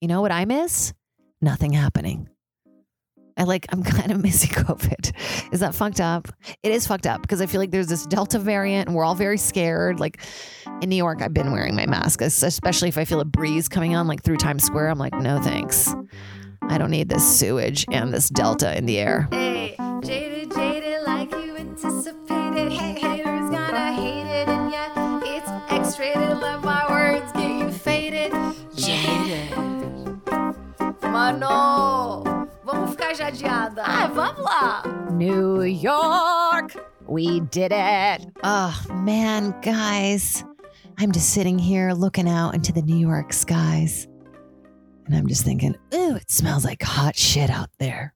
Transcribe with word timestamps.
You 0.00 0.08
know 0.08 0.20
what 0.20 0.30
I 0.32 0.44
miss? 0.44 0.92
Nothing 1.40 1.72
happening. 1.72 2.28
I 3.36 3.44
like, 3.44 3.66
I'm 3.70 3.82
kind 3.84 4.10
of 4.12 4.22
missing 4.22 4.50
COVID. 4.50 5.12
Is 5.52 5.60
that 5.60 5.74
fucked 5.74 6.00
up? 6.00 6.28
It 6.62 6.72
is 6.72 6.86
fucked 6.86 7.06
up 7.06 7.22
because 7.22 7.40
I 7.40 7.46
feel 7.46 7.60
like 7.60 7.70
there's 7.70 7.86
this 7.86 8.06
Delta 8.06 8.38
variant 8.38 8.88
and 8.88 8.96
we're 8.96 9.04
all 9.04 9.14
very 9.14 9.38
scared. 9.38 10.00
Like 10.00 10.20
in 10.82 10.88
New 10.88 10.96
York, 10.96 11.22
I've 11.22 11.34
been 11.34 11.52
wearing 11.52 11.74
my 11.74 11.86
mask, 11.86 12.20
especially 12.20 12.88
if 12.88 12.98
I 12.98 13.04
feel 13.04 13.20
a 13.20 13.24
breeze 13.24 13.68
coming 13.68 13.94
on 13.94 14.06
like 14.06 14.22
through 14.22 14.36
Times 14.36 14.64
Square. 14.64 14.88
I'm 14.88 14.98
like, 14.98 15.14
no 15.14 15.40
thanks. 15.40 15.94
I 16.62 16.76
don't 16.78 16.90
need 16.90 17.08
this 17.08 17.38
sewage 17.38 17.86
and 17.90 18.12
this 18.12 18.28
Delta 18.28 18.76
in 18.76 18.86
the 18.86 18.98
air. 18.98 19.28
Hey, 19.30 19.74
jaded, 20.02 20.52
jaded, 20.52 21.02
like 21.04 21.30
you 21.32 21.56
anticipated. 21.56 22.72
Hey, 22.72 22.92
haters 22.98 23.50
gonna 23.50 23.92
hate 23.92 24.26
it, 24.26 24.48
and 24.48 24.70
yeah, 24.70 25.20
it's 25.24 25.48
X-rated. 25.72 26.16
Let 26.16 26.27
Mano, 31.18 32.22
vamos 32.64 32.90
ficar 32.92 33.12
jadeada. 33.12 33.82
Ah, 33.84 34.08
vamos 34.14 34.40
lá. 34.40 35.10
New 35.10 35.62
York, 35.62 36.76
we 37.08 37.40
did 37.40 37.72
it. 37.74 38.24
Oh, 38.44 38.80
man, 39.02 39.52
guys. 39.60 40.44
I'm 40.96 41.10
just 41.10 41.30
sitting 41.30 41.58
here 41.58 41.92
looking 41.92 42.28
out 42.28 42.54
into 42.54 42.72
the 42.72 42.82
New 42.82 42.96
York 42.96 43.32
skies. 43.32 44.06
And 45.06 45.16
I'm 45.16 45.26
just 45.26 45.44
thinking, 45.44 45.74
ooh, 45.92 46.14
it 46.14 46.30
smells 46.30 46.64
like 46.64 46.84
hot 46.84 47.16
shit 47.16 47.50
out 47.50 47.70
there. 47.80 48.14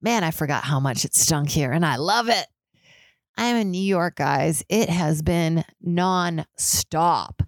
Man, 0.00 0.24
I 0.24 0.30
forgot 0.30 0.64
how 0.64 0.80
much 0.80 1.04
it 1.04 1.14
stunk 1.14 1.50
here, 1.50 1.70
and 1.70 1.84
I 1.84 1.96
love 1.96 2.30
it. 2.30 2.46
I'm 3.36 3.56
in 3.56 3.70
New 3.70 3.78
York, 3.78 4.16
guys. 4.16 4.64
It 4.70 4.88
has 4.88 5.20
been 5.20 5.66
non-stop. 5.82 7.42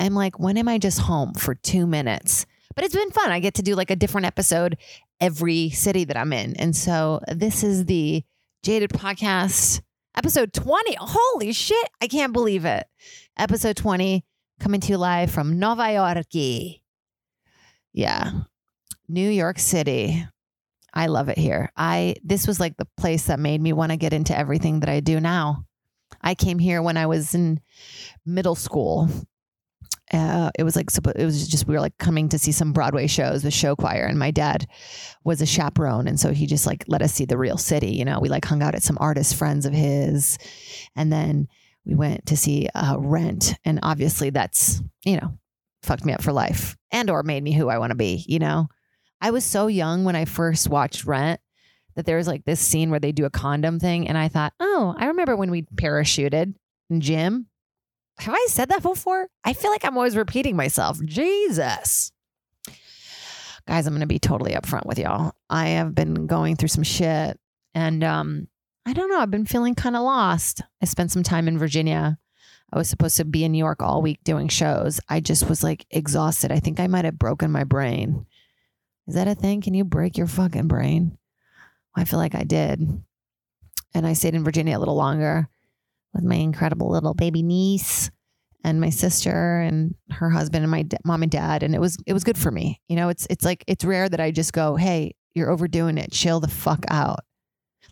I'm 0.00 0.14
like, 0.14 0.38
when 0.38 0.56
am 0.56 0.68
I 0.68 0.78
just 0.78 1.00
home 1.00 1.34
for 1.34 1.54
two 1.54 1.86
minutes? 1.86 2.46
But 2.74 2.84
it's 2.84 2.94
been 2.94 3.10
fun. 3.10 3.30
I 3.30 3.40
get 3.40 3.54
to 3.54 3.62
do 3.62 3.74
like 3.74 3.90
a 3.90 3.96
different 3.96 4.26
episode 4.26 4.76
every 5.20 5.70
city 5.70 6.04
that 6.04 6.16
I'm 6.16 6.32
in. 6.32 6.56
And 6.56 6.74
so 6.74 7.20
this 7.28 7.62
is 7.62 7.86
the 7.86 8.24
Jaded 8.62 8.90
Podcast, 8.90 9.80
episode 10.16 10.52
20. 10.52 10.96
Holy 10.98 11.52
shit. 11.52 11.88
I 12.00 12.08
can't 12.08 12.32
believe 12.32 12.64
it. 12.64 12.86
Episode 13.36 13.76
20, 13.76 14.24
coming 14.60 14.80
to 14.80 14.88
you 14.88 14.98
live 14.98 15.30
from 15.30 15.58
Nova 15.58 15.92
York. 15.92 16.82
Yeah. 17.92 18.30
New 19.08 19.28
York 19.28 19.58
City. 19.58 20.26
I 20.92 21.06
love 21.06 21.28
it 21.28 21.38
here. 21.38 21.70
I 21.76 22.14
this 22.22 22.46
was 22.46 22.60
like 22.60 22.76
the 22.76 22.88
place 22.96 23.26
that 23.26 23.40
made 23.40 23.60
me 23.60 23.72
want 23.72 23.90
to 23.90 23.96
get 23.96 24.12
into 24.12 24.36
everything 24.36 24.80
that 24.80 24.88
I 24.88 25.00
do 25.00 25.20
now. 25.20 25.66
I 26.22 26.34
came 26.34 26.58
here 26.58 26.80
when 26.80 26.96
I 26.96 27.06
was 27.06 27.34
in 27.34 27.60
middle 28.24 28.54
school. 28.54 29.08
Uh, 30.14 30.50
it 30.58 30.62
was 30.62 30.76
like 30.76 30.88
it 31.16 31.24
was 31.24 31.48
just 31.48 31.66
we 31.66 31.74
were 31.74 31.80
like 31.80 31.98
coming 31.98 32.28
to 32.28 32.38
see 32.38 32.52
some 32.52 32.72
Broadway 32.72 33.06
shows 33.06 33.44
with 33.44 33.52
show 33.52 33.74
choir, 33.74 34.04
and 34.04 34.18
my 34.18 34.30
dad 34.30 34.66
was 35.24 35.40
a 35.40 35.46
chaperone, 35.46 36.06
and 36.06 36.18
so 36.20 36.32
he 36.32 36.46
just 36.46 36.66
like 36.66 36.84
let 36.88 37.02
us 37.02 37.12
see 37.12 37.24
the 37.24 37.38
real 37.38 37.58
city. 37.58 37.92
You 37.92 38.04
know, 38.04 38.20
we 38.20 38.28
like 38.28 38.44
hung 38.44 38.62
out 38.62 38.74
at 38.74 38.82
some 38.82 38.98
artist 39.00 39.34
friends 39.34 39.66
of 39.66 39.72
his, 39.72 40.38
and 40.94 41.12
then 41.12 41.48
we 41.84 41.94
went 41.94 42.26
to 42.26 42.36
see 42.36 42.68
uh, 42.74 42.96
Rent, 42.98 43.54
and 43.64 43.80
obviously 43.82 44.30
that's 44.30 44.82
you 45.04 45.16
know 45.16 45.36
fucked 45.82 46.04
me 46.04 46.12
up 46.12 46.22
for 46.22 46.32
life 46.32 46.76
and 46.90 47.10
or 47.10 47.22
made 47.22 47.42
me 47.42 47.52
who 47.52 47.68
I 47.68 47.78
want 47.78 47.90
to 47.90 47.96
be, 47.96 48.24
you 48.26 48.38
know? 48.38 48.68
I 49.20 49.30
was 49.30 49.44
so 49.44 49.66
young 49.66 50.04
when 50.04 50.16
I 50.16 50.24
first 50.24 50.68
watched 50.68 51.04
Rent 51.04 51.40
that 51.94 52.06
there 52.06 52.16
was 52.16 52.26
like 52.26 52.44
this 52.44 52.60
scene 52.60 52.90
where 52.90 53.00
they 53.00 53.12
do 53.12 53.26
a 53.26 53.30
condom 53.30 53.78
thing 53.78 54.08
and 54.08 54.18
I 54.18 54.28
thought, 54.28 54.52
"Oh, 54.60 54.94
I 54.98 55.06
remember 55.06 55.36
when 55.36 55.50
we 55.50 55.62
parachuted 55.62 56.54
in 56.90 57.00
gym." 57.00 57.46
Have 58.18 58.34
I 58.34 58.46
said 58.48 58.68
that 58.68 58.82
before? 58.82 59.28
I 59.44 59.52
feel 59.52 59.70
like 59.70 59.84
I'm 59.84 59.96
always 59.96 60.16
repeating 60.16 60.56
myself. 60.56 60.98
Jesus. 61.04 62.12
Guys, 63.66 63.86
I'm 63.86 63.92
going 63.94 64.00
to 64.00 64.06
be 64.06 64.18
totally 64.18 64.52
upfront 64.52 64.86
with 64.86 64.98
y'all. 64.98 65.32
I 65.48 65.68
have 65.68 65.94
been 65.94 66.26
going 66.26 66.56
through 66.56 66.68
some 66.68 66.84
shit 66.84 67.38
and 67.74 68.04
um 68.04 68.48
I 68.86 68.92
don't 68.92 69.08
know, 69.08 69.18
I've 69.18 69.30
been 69.30 69.46
feeling 69.46 69.74
kind 69.74 69.96
of 69.96 70.02
lost. 70.02 70.60
I 70.82 70.84
spent 70.84 71.10
some 71.10 71.22
time 71.22 71.48
in 71.48 71.58
Virginia 71.58 72.18
I 72.74 72.78
was 72.78 72.88
supposed 72.88 73.16
to 73.18 73.24
be 73.24 73.44
in 73.44 73.52
New 73.52 73.58
York 73.58 73.80
all 73.80 74.02
week 74.02 74.18
doing 74.24 74.48
shows. 74.48 75.00
I 75.08 75.20
just 75.20 75.48
was 75.48 75.62
like 75.62 75.86
exhausted. 75.92 76.50
I 76.50 76.58
think 76.58 76.80
I 76.80 76.88
might 76.88 77.04
have 77.04 77.16
broken 77.16 77.52
my 77.52 77.62
brain. 77.62 78.26
Is 79.06 79.14
that 79.14 79.28
a 79.28 79.34
thing? 79.36 79.60
Can 79.60 79.74
you 79.74 79.84
break 79.84 80.18
your 80.18 80.26
fucking 80.26 80.66
brain? 80.66 81.16
I 81.94 82.02
feel 82.02 82.18
like 82.18 82.34
I 82.34 82.42
did. 82.42 82.80
And 83.94 84.06
I 84.06 84.12
stayed 84.14 84.34
in 84.34 84.42
Virginia 84.42 84.76
a 84.76 84.80
little 84.80 84.96
longer 84.96 85.48
with 86.14 86.24
my 86.24 86.36
incredible 86.36 86.90
little 86.90 87.14
baby 87.14 87.42
niece 87.42 88.10
and 88.62 88.80
my 88.80 88.90
sister 88.90 89.60
and 89.60 89.94
her 90.10 90.30
husband 90.30 90.64
and 90.64 90.70
my 90.70 90.82
d- 90.82 90.96
mom 91.04 91.22
and 91.22 91.30
dad 91.30 91.62
and 91.62 91.74
it 91.74 91.80
was 91.80 91.98
it 92.06 92.12
was 92.12 92.24
good 92.24 92.38
for 92.38 92.50
me. 92.50 92.80
You 92.88 92.96
know, 92.96 93.08
it's 93.08 93.26
it's 93.28 93.44
like 93.44 93.64
it's 93.66 93.84
rare 93.84 94.08
that 94.08 94.20
I 94.20 94.30
just 94.30 94.52
go, 94.52 94.76
"Hey, 94.76 95.14
you're 95.34 95.50
overdoing 95.50 95.98
it. 95.98 96.12
Chill 96.12 96.40
the 96.40 96.48
fuck 96.48 96.84
out." 96.88 97.20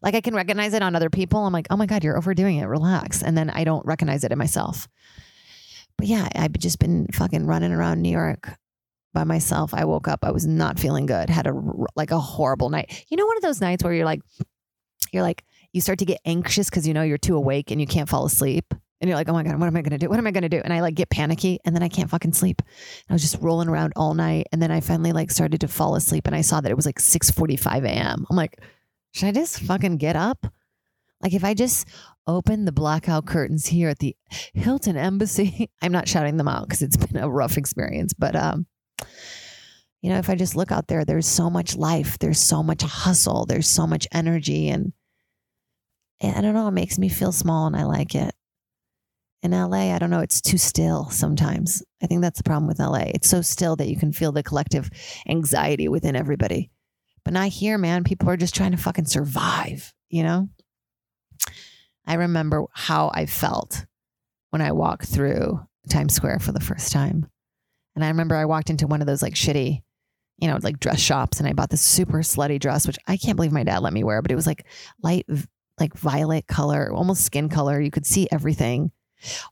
Like 0.02 0.14
I 0.14 0.20
can 0.20 0.34
recognize 0.34 0.74
it 0.74 0.82
on 0.82 0.96
other 0.96 1.10
people. 1.10 1.44
I'm 1.44 1.52
like, 1.52 1.68
oh 1.70 1.76
my 1.76 1.86
God, 1.86 2.02
you're 2.02 2.16
overdoing 2.16 2.56
it. 2.56 2.64
Relax. 2.64 3.22
And 3.22 3.36
then 3.36 3.50
I 3.50 3.64
don't 3.64 3.84
recognize 3.86 4.24
it 4.24 4.32
in 4.32 4.38
myself. 4.38 4.88
But 5.96 6.06
yeah, 6.08 6.28
I've 6.34 6.54
just 6.54 6.78
been 6.78 7.06
fucking 7.12 7.46
running 7.46 7.72
around 7.72 8.02
New 8.02 8.10
York 8.10 8.56
by 9.12 9.24
myself. 9.24 9.74
I 9.74 9.84
woke 9.84 10.08
up, 10.08 10.20
I 10.24 10.32
was 10.32 10.46
not 10.46 10.80
feeling 10.80 11.06
good, 11.06 11.28
had 11.28 11.46
a 11.46 11.54
like 11.94 12.10
a 12.10 12.18
horrible 12.18 12.70
night. 12.70 13.04
You 13.10 13.16
know, 13.16 13.26
one 13.26 13.36
of 13.36 13.42
those 13.42 13.60
nights 13.60 13.84
where 13.84 13.92
you're 13.92 14.06
like, 14.06 14.22
you're 15.12 15.22
like, 15.22 15.44
you 15.72 15.80
start 15.80 15.98
to 16.00 16.04
get 16.04 16.20
anxious 16.24 16.68
because 16.70 16.86
you 16.86 16.94
know 16.94 17.02
you're 17.02 17.18
too 17.18 17.36
awake 17.36 17.70
and 17.70 17.80
you 17.80 17.86
can't 17.86 18.08
fall 18.08 18.24
asleep. 18.24 18.74
And 19.00 19.08
you're 19.08 19.16
like, 19.16 19.28
oh 19.28 19.32
my 19.32 19.42
God, 19.42 19.58
what 19.58 19.66
am 19.66 19.76
I 19.76 19.82
going 19.82 19.90
to 19.90 19.98
do? 19.98 20.08
What 20.08 20.20
am 20.20 20.28
I 20.28 20.30
going 20.30 20.42
to 20.42 20.48
do? 20.48 20.60
And 20.62 20.72
I 20.72 20.80
like 20.80 20.94
get 20.94 21.10
panicky 21.10 21.58
and 21.64 21.74
then 21.74 21.82
I 21.82 21.88
can't 21.88 22.08
fucking 22.08 22.34
sleep. 22.34 22.62
And 22.62 23.10
I 23.10 23.12
was 23.14 23.22
just 23.22 23.42
rolling 23.42 23.68
around 23.68 23.94
all 23.96 24.14
night. 24.14 24.46
And 24.52 24.62
then 24.62 24.70
I 24.70 24.80
finally 24.80 25.10
like 25.10 25.32
started 25.32 25.60
to 25.62 25.68
fall 25.68 25.96
asleep 25.96 26.28
and 26.28 26.36
I 26.36 26.42
saw 26.42 26.60
that 26.60 26.70
it 26.70 26.76
was 26.76 26.86
like 26.86 27.00
6 27.00 27.32
45 27.32 27.84
a.m. 27.84 28.24
I'm 28.30 28.36
like, 28.36 28.60
should 29.10 29.26
I 29.26 29.32
just 29.32 29.58
fucking 29.58 29.96
get 29.96 30.14
up? 30.14 30.46
Like 31.20 31.34
if 31.34 31.42
I 31.42 31.52
just 31.52 31.88
open 32.28 32.64
the 32.64 32.70
blackout 32.70 33.26
curtains 33.26 33.66
here 33.66 33.88
at 33.88 33.98
the 33.98 34.14
Hilton 34.54 34.96
Embassy, 34.96 35.68
I'm 35.82 35.92
not 35.92 36.06
shouting 36.06 36.36
them 36.36 36.48
out 36.48 36.68
because 36.68 36.82
it's 36.82 36.96
been 36.96 37.20
a 37.20 37.28
rough 37.28 37.56
experience, 37.56 38.12
but 38.12 38.36
um 38.36 38.66
you 40.00 40.10
know, 40.10 40.18
if 40.18 40.28
I 40.28 40.34
just 40.34 40.56
look 40.56 40.72
out 40.72 40.88
there, 40.88 41.04
there's 41.04 41.28
so 41.28 41.48
much 41.48 41.76
life, 41.76 42.18
there's 42.18 42.40
so 42.40 42.62
much 42.62 42.82
hustle, 42.82 43.46
there's 43.46 43.68
so 43.68 43.86
much 43.86 44.08
energy 44.12 44.68
and 44.68 44.92
I 46.22 46.40
don't 46.40 46.54
know, 46.54 46.68
it 46.68 46.72
makes 46.72 46.98
me 46.98 47.08
feel 47.08 47.32
small 47.32 47.66
and 47.66 47.76
I 47.76 47.84
like 47.84 48.14
it. 48.14 48.34
In 49.42 49.50
LA, 49.50 49.92
I 49.92 49.98
don't 49.98 50.10
know, 50.10 50.20
it's 50.20 50.40
too 50.40 50.58
still 50.58 51.10
sometimes. 51.10 51.82
I 52.00 52.06
think 52.06 52.20
that's 52.20 52.38
the 52.38 52.44
problem 52.44 52.68
with 52.68 52.78
LA. 52.78 53.06
It's 53.06 53.28
so 53.28 53.42
still 53.42 53.74
that 53.76 53.88
you 53.88 53.96
can 53.96 54.12
feel 54.12 54.30
the 54.30 54.44
collective 54.44 54.88
anxiety 55.28 55.88
within 55.88 56.14
everybody. 56.14 56.70
But 57.24 57.34
not 57.34 57.48
here, 57.48 57.76
man. 57.76 58.04
People 58.04 58.30
are 58.30 58.36
just 58.36 58.54
trying 58.54 58.70
to 58.70 58.76
fucking 58.76 59.06
survive, 59.06 59.92
you 60.10 60.22
know? 60.22 60.48
I 62.06 62.14
remember 62.14 62.66
how 62.72 63.10
I 63.14 63.26
felt 63.26 63.84
when 64.50 64.62
I 64.62 64.72
walked 64.72 65.06
through 65.06 65.60
Times 65.88 66.14
Square 66.14 66.40
for 66.40 66.52
the 66.52 66.60
first 66.60 66.92
time. 66.92 67.26
And 67.94 68.04
I 68.04 68.08
remember 68.08 68.36
I 68.36 68.44
walked 68.44 68.70
into 68.70 68.86
one 68.86 69.00
of 69.00 69.06
those 69.06 69.22
like 69.22 69.34
shitty, 69.34 69.82
you 70.38 70.48
know, 70.48 70.58
like 70.62 70.80
dress 70.80 71.00
shops 71.00 71.38
and 71.38 71.48
I 71.48 71.52
bought 71.52 71.70
this 71.70 71.82
super 71.82 72.18
slutty 72.18 72.58
dress, 72.58 72.86
which 72.86 72.98
I 73.06 73.16
can't 73.16 73.36
believe 73.36 73.52
my 73.52 73.64
dad 73.64 73.82
let 73.82 73.92
me 73.92 74.04
wear, 74.04 74.22
but 74.22 74.30
it 74.30 74.36
was 74.36 74.46
like 74.46 74.66
light, 75.02 75.26
like 75.78 75.94
violet 75.94 76.46
color, 76.46 76.92
almost 76.92 77.24
skin 77.24 77.48
color. 77.48 77.80
You 77.80 77.90
could 77.90 78.06
see 78.06 78.28
everything. 78.30 78.92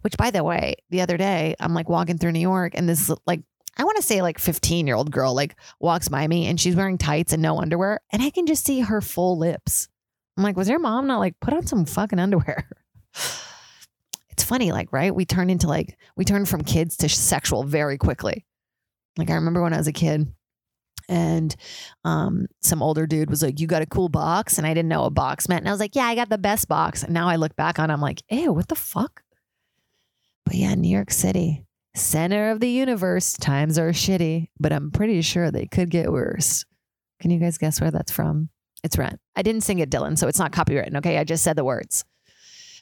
Which, 0.00 0.16
by 0.16 0.30
the 0.30 0.42
way, 0.42 0.74
the 0.90 1.00
other 1.00 1.16
day 1.16 1.54
I'm 1.60 1.74
like 1.74 1.88
walking 1.88 2.18
through 2.18 2.32
New 2.32 2.40
York 2.40 2.72
and 2.74 2.88
this 2.88 3.10
like 3.26 3.42
I 3.76 3.84
want 3.84 3.96
to 3.96 4.02
say 4.02 4.20
like 4.20 4.38
15 4.38 4.86
year 4.86 4.96
old 4.96 5.12
girl 5.12 5.34
like 5.34 5.54
walks 5.78 6.08
by 6.08 6.26
me 6.26 6.46
and 6.46 6.60
she's 6.60 6.74
wearing 6.74 6.98
tights 6.98 7.32
and 7.32 7.40
no 7.40 7.60
underwear 7.60 8.00
and 8.10 8.20
I 8.20 8.30
can 8.30 8.46
just 8.46 8.64
see 8.66 8.80
her 8.80 9.00
full 9.00 9.38
lips. 9.38 9.88
I'm 10.36 10.44
like, 10.44 10.56
was 10.56 10.68
your 10.68 10.78
mom 10.78 11.06
not 11.06 11.18
like 11.18 11.38
put 11.40 11.54
on 11.54 11.66
some 11.66 11.84
fucking 11.84 12.18
underwear? 12.18 12.68
it's 14.30 14.44
funny, 14.44 14.72
like, 14.72 14.92
right? 14.92 15.14
We 15.14 15.24
turn 15.24 15.50
into 15.50 15.66
like, 15.66 15.98
we 16.16 16.24
turn 16.24 16.46
from 16.46 16.62
kids 16.62 16.96
to 16.98 17.08
sexual 17.08 17.62
very 17.62 17.98
quickly. 17.98 18.44
Like, 19.18 19.30
I 19.30 19.34
remember 19.34 19.62
when 19.62 19.74
I 19.74 19.78
was 19.78 19.88
a 19.88 19.92
kid 19.92 20.32
and 21.10 21.56
um, 22.04 22.46
some 22.62 22.82
older 22.82 23.04
dude 23.06 23.28
was 23.28 23.42
like, 23.42 23.58
You 23.60 23.66
got 23.66 23.82
a 23.82 23.86
cool 23.86 24.08
box? 24.08 24.56
And 24.56 24.66
I 24.66 24.72
didn't 24.72 24.88
know 24.88 25.02
what 25.02 25.14
box 25.14 25.48
meant. 25.48 25.62
And 25.62 25.68
I 25.68 25.72
was 25.72 25.80
like, 25.80 25.96
Yeah, 25.96 26.06
I 26.06 26.14
got 26.14 26.30
the 26.30 26.38
best 26.38 26.68
box. 26.68 27.02
And 27.02 27.12
now 27.12 27.28
I 27.28 27.36
look 27.36 27.56
back 27.56 27.78
on 27.78 27.90
it, 27.90 27.92
I'm 27.92 28.00
like, 28.00 28.22
Ew, 28.30 28.52
what 28.52 28.68
the 28.68 28.76
fuck? 28.76 29.22
But 30.46 30.54
yeah, 30.54 30.74
New 30.74 30.88
York 30.88 31.10
City, 31.10 31.64
center 31.94 32.50
of 32.50 32.60
the 32.60 32.70
universe. 32.70 33.34
Times 33.34 33.78
are 33.78 33.90
shitty, 33.90 34.48
but 34.58 34.72
I'm 34.72 34.92
pretty 34.92 35.20
sure 35.20 35.50
they 35.50 35.66
could 35.66 35.90
get 35.90 36.12
worse. 36.12 36.64
Can 37.20 37.30
you 37.30 37.40
guys 37.40 37.58
guess 37.58 37.80
where 37.80 37.90
that's 37.90 38.12
from? 38.12 38.48
It's 38.82 38.96
Rent. 38.96 39.20
I 39.36 39.42
didn't 39.42 39.62
sing 39.62 39.80
it, 39.80 39.90
Dylan, 39.90 40.16
so 40.16 40.28
it's 40.28 40.38
not 40.38 40.52
copywritten. 40.52 40.96
Okay, 40.96 41.18
I 41.18 41.24
just 41.24 41.44
said 41.44 41.56
the 41.56 41.64
words. 41.64 42.04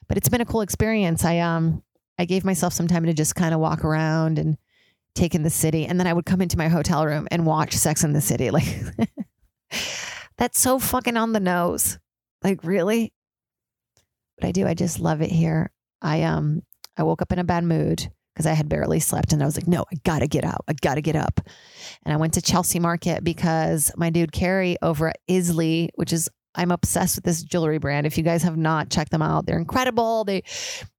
But 0.06 0.16
it's 0.16 0.28
been 0.28 0.40
a 0.40 0.46
cool 0.46 0.60
experience. 0.60 1.24
I 1.24 1.38
um 1.38 1.82
I 2.18 2.26
gave 2.26 2.44
myself 2.44 2.74
some 2.74 2.88
time 2.88 3.06
to 3.06 3.14
just 3.14 3.34
kind 3.34 3.54
of 3.54 3.60
walk 3.60 3.84
around 3.84 4.38
and 4.38 4.58
take 5.14 5.34
in 5.34 5.42
the 5.42 5.50
city, 5.50 5.86
and 5.86 5.98
then 5.98 6.06
I 6.06 6.12
would 6.12 6.26
come 6.26 6.40
into 6.40 6.58
my 6.58 6.68
hotel 6.68 7.04
room 7.06 7.28
and 7.30 7.46
watch 7.46 7.74
Sex 7.74 8.04
in 8.04 8.12
the 8.12 8.20
City. 8.20 8.50
Like 8.58 9.10
that's 10.38 10.60
so 10.60 10.78
fucking 10.78 11.16
on 11.16 11.32
the 11.32 11.40
nose. 11.40 11.98
Like 12.42 12.62
really, 12.62 13.12
but 14.38 14.46
I 14.46 14.52
do. 14.52 14.66
I 14.66 14.74
just 14.74 15.00
love 15.00 15.20
it 15.20 15.30
here. 15.30 15.70
I 16.00 16.22
um 16.22 16.62
I 16.96 17.02
woke 17.02 17.22
up 17.22 17.32
in 17.32 17.38
a 17.38 17.44
bad 17.44 17.64
mood 17.64 18.08
because 18.38 18.46
I 18.46 18.52
had 18.52 18.68
barely 18.68 19.00
slept. 19.00 19.32
And 19.32 19.42
I 19.42 19.46
was 19.46 19.56
like, 19.56 19.66
no, 19.66 19.84
I 19.92 19.96
got 20.04 20.20
to 20.20 20.28
get 20.28 20.44
out. 20.44 20.64
I 20.68 20.72
got 20.74 20.94
to 20.94 21.02
get 21.02 21.16
up. 21.16 21.40
And 22.04 22.14
I 22.14 22.16
went 22.18 22.34
to 22.34 22.40
Chelsea 22.40 22.78
Market 22.78 23.24
because 23.24 23.90
my 23.96 24.10
dude 24.10 24.30
Carrie 24.30 24.76
over 24.80 25.08
at 25.08 25.18
Isley, 25.28 25.90
which 25.96 26.12
is 26.12 26.30
I'm 26.58 26.72
obsessed 26.72 27.16
with 27.16 27.24
this 27.24 27.42
jewelry 27.42 27.78
brand. 27.78 28.04
If 28.04 28.18
you 28.18 28.24
guys 28.24 28.42
have 28.42 28.56
not 28.56 28.90
checked 28.90 29.12
them 29.12 29.22
out, 29.22 29.46
they're 29.46 29.58
incredible. 29.58 30.24
They 30.24 30.42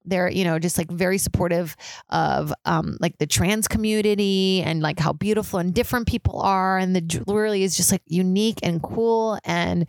they're, 0.05 0.29
you 0.29 0.45
know, 0.45 0.57
just 0.57 0.77
like 0.77 0.89
very 0.89 1.17
supportive 1.17 1.75
of 2.09 2.53
um 2.65 2.97
like 3.01 3.17
the 3.17 3.27
trans 3.27 3.67
community 3.67 4.63
and 4.63 4.81
like 4.81 4.99
how 4.99 5.11
beautiful 5.11 5.59
and 5.59 5.73
different 5.73 6.07
people 6.07 6.41
are. 6.41 6.77
And 6.77 6.95
the 6.95 7.01
jewelry 7.01 7.63
is 7.63 7.75
just 7.75 7.91
like 7.91 8.01
unique 8.05 8.59
and 8.63 8.81
cool. 8.81 9.37
And 9.43 9.85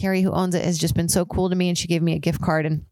Carrie, 0.00 0.22
who 0.22 0.32
owns 0.32 0.54
it, 0.54 0.64
has 0.64 0.78
just 0.78 0.94
been 0.94 1.10
so 1.10 1.26
cool 1.26 1.50
to 1.50 1.54
me. 1.54 1.68
And 1.68 1.76
she 1.76 1.86
gave 1.86 2.02
me 2.02 2.14
a 2.14 2.18
gift 2.18 2.40
card 2.40 2.64
and 2.64 2.86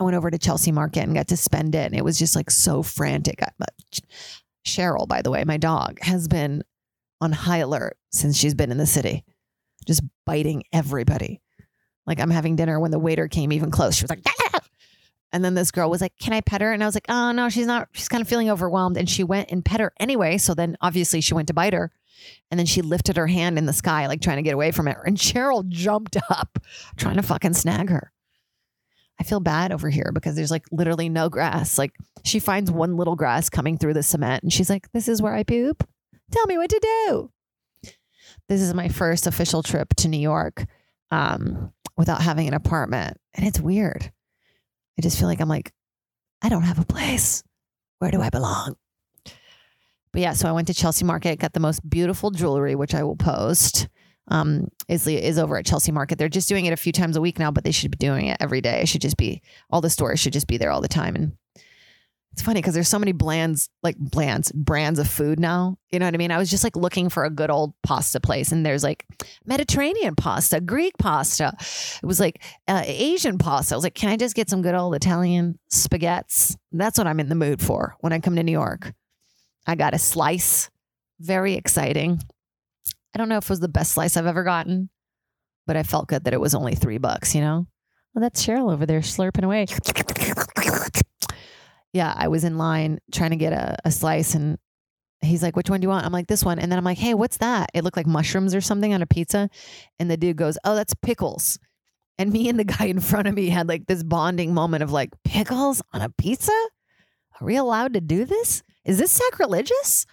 I 0.00 0.04
went 0.04 0.16
over 0.16 0.30
to 0.30 0.38
Chelsea 0.38 0.72
Market 0.72 1.00
and 1.00 1.14
got 1.14 1.28
to 1.28 1.36
spend 1.36 1.74
it. 1.74 1.84
And 1.84 1.94
it 1.94 2.04
was 2.04 2.18
just 2.18 2.34
like 2.34 2.50
so 2.50 2.82
frantic. 2.82 3.40
Cheryl, 4.66 5.06
by 5.06 5.20
the 5.20 5.30
way, 5.30 5.44
my 5.44 5.58
dog, 5.58 5.98
has 6.00 6.28
been 6.28 6.64
on 7.20 7.32
high 7.32 7.58
alert 7.58 7.98
since 8.10 8.36
she's 8.36 8.54
been 8.54 8.72
in 8.72 8.78
the 8.78 8.86
city 8.86 9.24
just 9.86 10.02
biting 10.24 10.64
everybody. 10.72 11.40
Like 12.06 12.20
I'm 12.20 12.30
having 12.30 12.56
dinner 12.56 12.78
when 12.78 12.90
the 12.90 12.98
waiter 12.98 13.28
came 13.28 13.52
even 13.52 13.70
close. 13.70 13.96
She 13.96 14.04
was 14.04 14.10
like, 14.10 14.22
ah! 14.26 14.60
and 15.32 15.44
then 15.44 15.54
this 15.54 15.70
girl 15.70 15.90
was 15.90 16.00
like, 16.00 16.16
"Can 16.18 16.32
I 16.32 16.40
pet 16.40 16.60
her?" 16.60 16.72
And 16.72 16.82
I 16.82 16.86
was 16.86 16.94
like, 16.94 17.06
"Oh 17.08 17.32
no, 17.32 17.48
she's 17.48 17.66
not. 17.66 17.88
She's 17.92 18.08
kind 18.08 18.22
of 18.22 18.28
feeling 18.28 18.50
overwhelmed." 18.50 18.96
And 18.96 19.08
she 19.08 19.24
went 19.24 19.50
and 19.50 19.64
pet 19.64 19.80
her 19.80 19.92
anyway. 19.98 20.38
So 20.38 20.54
then 20.54 20.76
obviously 20.80 21.20
she 21.20 21.34
went 21.34 21.48
to 21.48 21.54
bite 21.54 21.74
her, 21.74 21.92
and 22.50 22.58
then 22.58 22.66
she 22.66 22.80
lifted 22.80 23.16
her 23.16 23.26
hand 23.26 23.58
in 23.58 23.66
the 23.66 23.72
sky 23.72 24.06
like 24.06 24.20
trying 24.20 24.36
to 24.36 24.42
get 24.42 24.54
away 24.54 24.70
from 24.70 24.88
it. 24.88 24.96
And 25.04 25.16
Cheryl 25.16 25.68
jumped 25.68 26.16
up 26.30 26.58
trying 26.96 27.16
to 27.16 27.22
fucking 27.22 27.54
snag 27.54 27.90
her. 27.90 28.12
I 29.18 29.24
feel 29.24 29.40
bad 29.40 29.72
over 29.72 29.88
here 29.88 30.10
because 30.12 30.36
there's 30.36 30.50
like 30.50 30.64
literally 30.70 31.08
no 31.08 31.28
grass. 31.28 31.78
Like 31.78 31.92
she 32.24 32.38
finds 32.38 32.70
one 32.70 32.96
little 32.96 33.16
grass 33.16 33.48
coming 33.50 33.78
through 33.78 33.94
the 33.94 34.02
cement, 34.02 34.42
and 34.42 34.52
she's 34.52 34.70
like, 34.70 34.90
"This 34.92 35.08
is 35.08 35.20
where 35.20 35.34
I 35.34 35.42
poop. 35.42 35.86
Tell 36.30 36.46
me 36.46 36.56
what 36.56 36.70
to 36.70 36.80
do." 37.08 37.30
This 38.48 38.60
is 38.60 38.74
my 38.74 38.88
first 38.88 39.26
official 39.26 39.62
trip 39.62 39.94
to 39.96 40.08
New 40.08 40.20
York 40.20 40.66
um, 41.10 41.72
without 41.96 42.22
having 42.22 42.48
an 42.48 42.54
apartment. 42.54 43.18
And 43.34 43.46
it's 43.46 43.60
weird. 43.60 44.12
I 44.98 45.02
just 45.02 45.18
feel 45.18 45.28
like 45.28 45.40
I'm 45.40 45.48
like, 45.48 45.72
I 46.42 46.48
don't 46.48 46.62
have 46.62 46.78
a 46.78 46.84
place. 46.84 47.42
Where 47.98 48.10
do 48.10 48.20
I 48.20 48.30
belong? 48.30 48.76
But 49.24 50.22
yeah, 50.22 50.32
so 50.32 50.48
I 50.48 50.52
went 50.52 50.68
to 50.68 50.74
Chelsea 50.74 51.04
Market, 51.04 51.38
got 51.38 51.52
the 51.52 51.60
most 51.60 51.88
beautiful 51.88 52.30
jewelry, 52.30 52.74
which 52.74 52.94
I 52.94 53.02
will 53.02 53.16
post. 53.16 53.88
Um, 54.28 54.68
is 54.88 55.06
is 55.06 55.38
over 55.38 55.56
at 55.56 55.66
Chelsea 55.66 55.92
Market. 55.92 56.18
They're 56.18 56.28
just 56.28 56.48
doing 56.48 56.66
it 56.66 56.72
a 56.72 56.76
few 56.76 56.90
times 56.90 57.16
a 57.16 57.20
week 57.20 57.38
now, 57.38 57.52
but 57.52 57.62
they 57.62 57.70
should 57.70 57.92
be 57.92 57.96
doing 57.96 58.26
it 58.26 58.38
every 58.40 58.60
day. 58.60 58.80
It 58.80 58.88
should 58.88 59.00
just 59.00 59.16
be 59.16 59.40
all 59.70 59.80
the 59.80 59.90
stores 59.90 60.18
should 60.18 60.32
just 60.32 60.48
be 60.48 60.56
there 60.56 60.72
all 60.72 60.80
the 60.80 60.88
time. 60.88 61.14
And 61.14 61.32
it's 62.36 62.42
funny 62.42 62.60
because 62.60 62.74
there's 62.74 62.88
so 62.88 62.98
many 62.98 63.12
blands, 63.12 63.70
like 63.82 63.96
blands, 63.96 64.52
brands 64.52 64.98
of 64.98 65.08
food 65.08 65.40
now. 65.40 65.78
You 65.90 65.98
know 65.98 66.04
what 66.04 66.12
I 66.12 66.18
mean? 66.18 66.30
I 66.30 66.36
was 66.36 66.50
just 66.50 66.64
like 66.64 66.76
looking 66.76 67.08
for 67.08 67.24
a 67.24 67.30
good 67.30 67.50
old 67.50 67.72
pasta 67.82 68.20
place, 68.20 68.52
and 68.52 68.64
there's 68.64 68.82
like 68.82 69.06
Mediterranean 69.46 70.14
pasta, 70.16 70.60
Greek 70.60 70.92
pasta. 70.98 71.54
It 71.58 72.04
was 72.04 72.20
like 72.20 72.44
uh, 72.68 72.82
Asian 72.84 73.38
pasta. 73.38 73.74
I 73.74 73.78
was 73.78 73.84
like, 73.84 73.94
can 73.94 74.10
I 74.10 74.18
just 74.18 74.34
get 74.34 74.50
some 74.50 74.60
good 74.60 74.74
old 74.74 74.94
Italian 74.94 75.58
spaghettis? 75.72 76.54
That's 76.72 76.98
what 76.98 77.06
I'm 77.06 77.20
in 77.20 77.30
the 77.30 77.34
mood 77.34 77.62
for 77.62 77.96
when 78.00 78.12
I 78.12 78.18
come 78.18 78.36
to 78.36 78.42
New 78.42 78.52
York. 78.52 78.92
I 79.66 79.74
got 79.74 79.94
a 79.94 79.98
slice, 79.98 80.68
very 81.18 81.54
exciting. 81.54 82.20
I 83.14 83.18
don't 83.18 83.30
know 83.30 83.38
if 83.38 83.44
it 83.44 83.48
was 83.48 83.60
the 83.60 83.68
best 83.68 83.92
slice 83.92 84.14
I've 84.14 84.26
ever 84.26 84.44
gotten, 84.44 84.90
but 85.66 85.78
I 85.78 85.84
felt 85.84 86.08
good 86.08 86.24
that 86.24 86.34
it 86.34 86.40
was 86.40 86.54
only 86.54 86.74
three 86.74 86.98
bucks, 86.98 87.34
you 87.34 87.40
know? 87.40 87.66
Well, 88.14 88.20
that's 88.20 88.44
Cheryl 88.44 88.70
over 88.70 88.84
there 88.84 89.00
slurping 89.00 89.44
away 89.44 89.66
yeah, 91.96 92.12
I 92.14 92.28
was 92.28 92.44
in 92.44 92.58
line 92.58 92.98
trying 93.12 93.30
to 93.30 93.36
get 93.36 93.52
a, 93.52 93.76
a 93.84 93.90
slice 93.90 94.34
and 94.34 94.58
he's 95.22 95.42
like, 95.42 95.56
which 95.56 95.70
one 95.70 95.80
do 95.80 95.86
you 95.86 95.88
want? 95.88 96.04
I'm 96.04 96.12
like, 96.12 96.26
this 96.26 96.44
one. 96.44 96.58
And 96.58 96.70
then 96.70 96.78
I'm 96.78 96.84
like, 96.84 96.98
hey, 96.98 97.14
what's 97.14 97.38
that? 97.38 97.70
It 97.72 97.84
looked 97.84 97.96
like 97.96 98.06
mushrooms 98.06 98.54
or 98.54 98.60
something 98.60 98.92
on 98.92 99.02
a 99.02 99.06
pizza. 99.06 99.48
And 99.98 100.10
the 100.10 100.16
dude 100.16 100.36
goes, 100.36 100.58
oh, 100.64 100.74
that's 100.74 100.94
pickles. 100.94 101.58
And 102.18 102.32
me 102.32 102.48
and 102.48 102.58
the 102.58 102.64
guy 102.78 102.86
in 102.86 103.00
front 103.00 103.28
of 103.28 103.34
me 103.34 103.48
had 103.48 103.66
like 103.66 103.86
this 103.86 104.02
bonding 104.02 104.52
moment 104.52 104.82
of 104.82 104.92
like, 104.92 105.10
pickles 105.24 105.82
on 105.92 106.02
a 106.02 106.10
pizza? 106.10 106.52
Are 107.40 107.46
we 107.46 107.56
allowed 107.56 107.94
to 107.94 108.00
do 108.00 108.24
this? 108.24 108.62
Is 108.84 108.98
this 108.98 109.10
sacrilegious? 109.10 110.06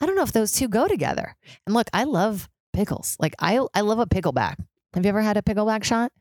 I 0.00 0.06
don't 0.06 0.16
know 0.16 0.22
if 0.22 0.32
those 0.32 0.52
two 0.52 0.68
go 0.68 0.86
together. 0.88 1.36
And 1.66 1.74
look, 1.74 1.88
I 1.92 2.04
love 2.04 2.48
pickles. 2.72 3.16
Like 3.18 3.34
I 3.40 3.64
I 3.74 3.80
love 3.80 3.98
a 3.98 4.06
pickleback. 4.06 4.56
Have 4.94 5.04
you 5.04 5.08
ever 5.08 5.22
had 5.22 5.36
a 5.36 5.42
pickleback 5.42 5.84
shot? 5.84 6.12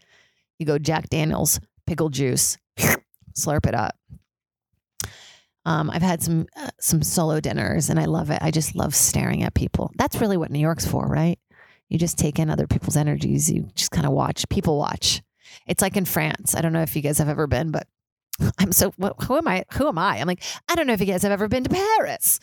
You 0.60 0.66
go 0.66 0.78
Jack 0.80 1.10
Daniels, 1.10 1.60
pickle 1.86 2.10
juice, 2.10 2.58
slurp 3.38 3.68
it 3.68 3.76
up. 3.76 3.96
Um, 5.68 5.90
I've 5.90 6.02
had 6.02 6.24
some 6.24 6.48
uh, 6.56 6.70
some 6.80 7.04
solo 7.04 7.42
dinners 7.42 7.90
and 7.90 8.00
I 8.00 8.06
love 8.06 8.30
it. 8.30 8.40
I 8.42 8.52
just 8.52 8.74
love 8.74 8.96
staring 8.96 9.44
at 9.44 9.54
people. 9.54 9.92
That's 9.98 10.22
really 10.22 10.38
what 10.38 10.50
New 10.50 10.60
York's 10.60 10.88
for, 10.88 11.06
right? 11.06 11.38
You 11.90 12.00
just 12.00 12.18
take 12.18 12.40
in 12.40 12.50
other 12.50 12.68
people's 12.68 12.96
energies. 12.96 13.52
You 13.52 13.68
just 13.76 13.92
kind 13.92 14.06
of 14.08 14.14
watch. 14.14 14.48
People 14.48 14.78
watch. 14.78 15.22
It's 15.68 15.82
like 15.82 15.98
in 15.98 16.06
France. 16.06 16.56
I 16.56 16.62
don't 16.62 16.72
know 16.72 16.84
if 16.84 16.96
you 16.96 17.02
guys 17.02 17.18
have 17.18 17.28
ever 17.28 17.48
been, 17.48 17.72
but 17.72 17.86
I'm 18.60 18.72
so 18.72 18.94
who 18.98 19.36
am 19.36 19.46
I? 19.46 19.66
Who 19.74 19.90
am 19.90 19.98
I? 19.98 20.20
I'm 20.20 20.28
like 20.28 20.42
I 20.70 20.76
don't 20.76 20.88
know 20.88 20.94
if 20.94 21.02
you 21.02 21.06
guys 21.06 21.24
have 21.24 21.34
ever 21.34 21.50
been 21.50 21.66
to 21.66 21.70
Paris, 21.70 22.40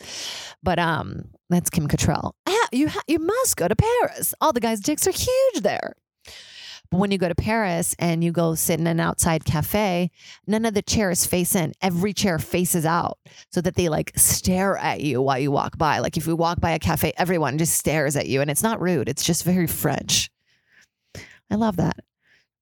but 0.61 0.77
um, 0.77 1.31
that's 1.49 1.71
Kim 1.71 1.87
Cattrall. 1.87 2.33
Ah, 2.45 2.67
you 2.71 2.89
ha- 2.89 3.01
you 3.07 3.17
must 3.17 3.57
go 3.57 3.67
to 3.67 3.75
Paris. 3.75 4.35
All 4.39 4.53
the 4.53 4.59
guys' 4.59 4.81
dicks 4.81 5.07
are 5.07 5.11
huge 5.11 5.63
there. 5.63 5.95
But 6.89 6.99
when 6.99 7.11
you 7.11 7.17
go 7.17 7.27
to 7.27 7.35
Paris 7.35 7.95
and 7.99 8.23
you 8.23 8.31
go 8.31 8.55
sit 8.55 8.79
in 8.79 8.87
an 8.87 8.99
outside 8.99 9.45
cafe, 9.45 10.11
none 10.47 10.65
of 10.65 10.73
the 10.73 10.81
chairs 10.81 11.25
face 11.25 11.55
in. 11.55 11.73
Every 11.81 12.13
chair 12.13 12.39
faces 12.39 12.85
out 12.85 13.17
so 13.51 13.61
that 13.61 13.75
they 13.75 13.89
like 13.89 14.11
stare 14.15 14.77
at 14.77 15.01
you 15.01 15.21
while 15.21 15.39
you 15.39 15.51
walk 15.51 15.77
by. 15.77 15.99
Like 15.99 16.17
if 16.17 16.27
we 16.27 16.33
walk 16.33 16.59
by 16.59 16.71
a 16.71 16.79
cafe, 16.79 17.13
everyone 17.17 17.57
just 17.57 17.75
stares 17.77 18.15
at 18.15 18.27
you. 18.27 18.41
And 18.41 18.49
it's 18.49 18.63
not 18.63 18.81
rude, 18.81 19.09
it's 19.09 19.23
just 19.23 19.43
very 19.43 19.67
French. 19.67 20.29
I 21.51 21.55
love 21.55 21.77
that. 21.77 21.97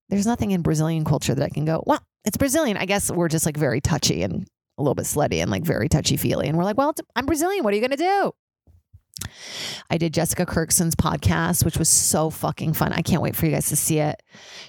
There's 0.09 0.27
nothing 0.27 0.51
in 0.51 0.61
Brazilian 0.61 1.05
culture 1.05 1.33
that 1.33 1.43
I 1.43 1.49
can 1.49 1.65
go, 1.65 1.83
well, 1.85 2.01
it's 2.25 2.37
Brazilian. 2.37 2.77
I 2.77 2.85
guess 2.85 3.09
we're 3.09 3.29
just 3.29 3.45
like 3.45 3.57
very 3.57 3.81
touchy 3.81 4.23
and 4.23 4.47
a 4.77 4.81
little 4.81 4.95
bit 4.95 5.05
slutty 5.05 5.41
and 5.41 5.51
like 5.51 5.63
very 5.63 5.89
touchy 5.89 6.17
feely. 6.17 6.47
And 6.47 6.57
we're 6.57 6.63
like, 6.63 6.77
well, 6.77 6.93
I'm 7.15 7.25
Brazilian. 7.25 7.63
What 7.63 7.73
are 7.73 7.77
you 7.77 7.81
going 7.81 7.91
to 7.91 7.97
do? 7.97 8.31
I 9.89 9.97
did 9.97 10.13
Jessica 10.13 10.45
Kirson's 10.45 10.95
podcast, 10.95 11.63
which 11.63 11.77
was 11.77 11.89
so 11.89 12.29
fucking 12.29 12.73
fun. 12.73 12.93
I 12.93 13.01
can't 13.01 13.21
wait 13.21 13.35
for 13.35 13.45
you 13.45 13.51
guys 13.51 13.69
to 13.69 13.75
see 13.75 13.99
it. 13.99 14.21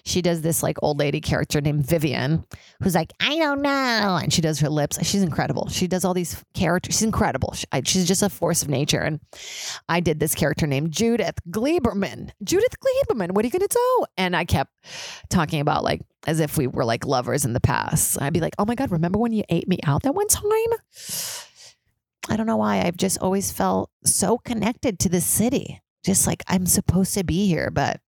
She 0.04 0.22
does 0.22 0.42
this 0.42 0.62
like 0.62 0.76
old 0.82 0.98
lady 0.98 1.20
character 1.20 1.60
named 1.60 1.86
Vivian, 1.86 2.44
who's 2.82 2.94
like, 2.94 3.12
I 3.20 3.36
don't 3.38 3.62
know. 3.62 4.18
And 4.22 4.32
she 4.32 4.42
does 4.42 4.60
her 4.60 4.68
lips. 4.68 5.04
She's 5.04 5.22
incredible. 5.22 5.68
She 5.68 5.86
does 5.86 6.04
all 6.04 6.14
these 6.14 6.42
characters. 6.54 6.94
She's 6.94 7.02
incredible. 7.02 7.52
She, 7.54 7.66
I, 7.72 7.82
she's 7.84 8.06
just 8.06 8.22
a 8.22 8.28
force 8.28 8.62
of 8.62 8.68
nature. 8.68 9.00
And 9.00 9.20
I 9.88 10.00
did 10.00 10.20
this 10.20 10.34
character 10.34 10.66
named 10.66 10.92
Judith 10.92 11.36
Gleiberman. 11.50 12.30
Judith 12.42 12.76
Gleiberman, 12.80 13.32
what 13.32 13.44
are 13.44 13.46
you 13.46 13.52
going 13.52 13.66
to 13.66 13.68
do? 13.68 14.06
And 14.16 14.36
I 14.36 14.44
kept 14.44 14.72
talking 15.30 15.60
about 15.60 15.84
like, 15.84 16.02
as 16.26 16.40
if 16.40 16.56
we 16.56 16.66
were 16.66 16.84
like 16.84 17.06
lovers 17.06 17.44
in 17.44 17.52
the 17.52 17.60
past. 17.60 18.20
I'd 18.20 18.32
be 18.32 18.40
like, 18.40 18.54
oh 18.58 18.64
my 18.64 18.74
God, 18.74 18.90
remember 18.90 19.18
when 19.18 19.32
you 19.32 19.44
ate 19.48 19.68
me 19.68 19.78
out 19.84 20.02
that 20.04 20.14
one 20.14 20.28
time? 20.28 20.44
I 22.28 22.36
don't 22.36 22.46
know 22.46 22.56
why. 22.56 22.80
I've 22.80 22.96
just 22.96 23.18
always 23.18 23.52
felt 23.52 23.90
so 24.04 24.38
connected 24.38 24.98
to 25.00 25.08
the 25.08 25.20
city. 25.20 25.80
Just 26.04 26.26
like 26.26 26.42
I'm 26.46 26.66
supposed 26.66 27.14
to 27.14 27.24
be 27.24 27.46
here, 27.46 27.70
but 27.70 28.00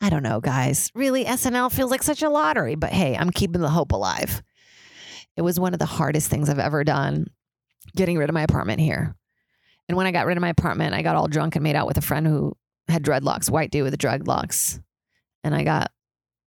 I 0.00 0.10
don't 0.10 0.22
know, 0.22 0.40
guys. 0.40 0.90
Really, 0.94 1.24
SNL 1.24 1.72
feels 1.72 1.90
like 1.90 2.02
such 2.02 2.22
a 2.22 2.28
lottery, 2.28 2.74
but 2.74 2.92
hey, 2.92 3.16
I'm 3.16 3.30
keeping 3.30 3.60
the 3.60 3.70
hope 3.70 3.92
alive. 3.92 4.42
It 5.36 5.42
was 5.42 5.58
one 5.58 5.72
of 5.72 5.78
the 5.78 5.86
hardest 5.86 6.28
things 6.28 6.48
I've 6.48 6.58
ever 6.58 6.84
done 6.84 7.26
getting 7.96 8.18
rid 8.18 8.28
of 8.28 8.34
my 8.34 8.42
apartment 8.42 8.80
here. 8.80 9.14
And 9.88 9.96
when 9.96 10.06
I 10.06 10.12
got 10.12 10.26
rid 10.26 10.36
of 10.36 10.42
my 10.42 10.50
apartment, 10.50 10.94
I 10.94 11.02
got 11.02 11.16
all 11.16 11.28
drunk 11.28 11.56
and 11.56 11.62
made 11.62 11.76
out 11.76 11.86
with 11.86 11.96
a 11.96 12.02
friend 12.02 12.26
who 12.26 12.56
had 12.88 13.02
dreadlocks, 13.02 13.50
white 13.50 13.70
dude 13.70 13.84
with 13.84 13.98
dreadlocks. 13.98 14.80
And 15.42 15.54
I 15.54 15.64
got 15.64 15.90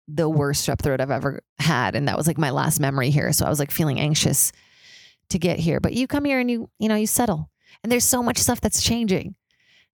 the 0.08 0.30
worst 0.30 0.68
strep 0.68 0.80
throat 0.80 1.02
I've 1.02 1.12
ever 1.12 1.42
had. 1.58 1.96
And 1.96 2.08
that 2.08 2.18
was 2.18 2.28
like 2.28 2.38
my 2.38 2.50
last 2.50 2.80
memory 2.80 3.10
here. 3.10 3.32
So 3.32 3.46
I 3.46 3.50
was 3.50 3.60
like 3.60 3.72
feeling 3.72 4.00
anxious 4.00 4.52
to 5.32 5.40
get 5.40 5.60
here. 5.60 5.80
But 5.80 5.94
you 5.94 6.08
come 6.08 6.26
here 6.26 6.40
and 6.40 6.50
you, 6.50 6.70
you 6.80 6.88
know, 6.88 6.96
you 6.96 7.08
settle. 7.08 7.50
And 7.84 7.92
there's 7.92 8.06
so 8.06 8.22
much 8.22 8.38
stuff 8.38 8.62
that's 8.62 8.84
changing. 8.84 9.36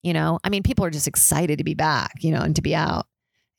You 0.03 0.13
know, 0.13 0.39
I 0.43 0.49
mean, 0.49 0.63
people 0.63 0.85
are 0.85 0.91
just 0.91 1.07
excited 1.07 1.57
to 1.57 1.63
be 1.63 1.73
back, 1.73 2.23
you 2.23 2.31
know, 2.31 2.41
and 2.41 2.55
to 2.55 2.61
be 2.61 2.75
out. 2.75 3.07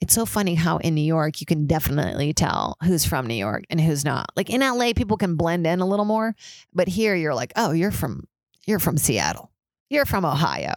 It's 0.00 0.14
so 0.14 0.26
funny 0.26 0.54
how 0.54 0.76
in 0.76 0.94
New 0.94 1.00
York 1.00 1.40
you 1.40 1.46
can 1.46 1.66
definitely 1.66 2.32
tell 2.32 2.76
who's 2.84 3.04
from 3.04 3.26
New 3.26 3.34
York 3.34 3.64
and 3.70 3.80
who's 3.80 4.04
not. 4.04 4.30
Like 4.36 4.50
in 4.50 4.60
LA, 4.60 4.92
people 4.94 5.16
can 5.16 5.36
blend 5.36 5.66
in 5.66 5.80
a 5.80 5.86
little 5.86 6.04
more, 6.04 6.34
but 6.72 6.86
here 6.86 7.14
you're 7.14 7.34
like, 7.34 7.52
oh, 7.56 7.72
you're 7.72 7.90
from 7.90 8.28
you're 8.66 8.78
from 8.78 8.98
Seattle, 8.98 9.50
you're 9.88 10.04
from 10.04 10.24
Ohio. 10.24 10.74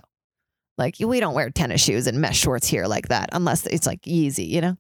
Like 0.78 0.96
we 1.00 1.20
don't 1.20 1.34
wear 1.34 1.50
tennis 1.50 1.84
shoes 1.84 2.08
and 2.08 2.22
mesh 2.22 2.40
shorts 2.40 2.68
here 2.68 2.86
like 2.86 3.10
that 3.10 3.30
unless 3.34 3.66
it's 3.66 3.86
like 3.86 4.08
easy, 4.08 4.46
you 4.46 4.62
know. 4.62 4.78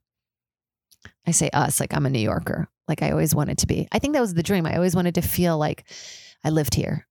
I 1.27 1.31
say 1.31 1.49
us 1.53 1.79
like 1.79 1.93
I'm 1.93 2.05
a 2.05 2.09
New 2.09 2.19
Yorker 2.19 2.69
like 2.89 3.01
I 3.01 3.11
always 3.11 3.33
wanted 3.33 3.59
to 3.59 3.67
be. 3.67 3.87
I 3.91 3.99
think 3.99 4.13
that 4.13 4.21
was 4.21 4.33
the 4.33 4.43
dream. 4.43 4.65
I 4.65 4.75
always 4.75 4.95
wanted 4.95 5.15
to 5.15 5.21
feel 5.21 5.57
like 5.57 5.85
I 6.43 6.49
lived 6.49 6.73
here. 6.75 7.07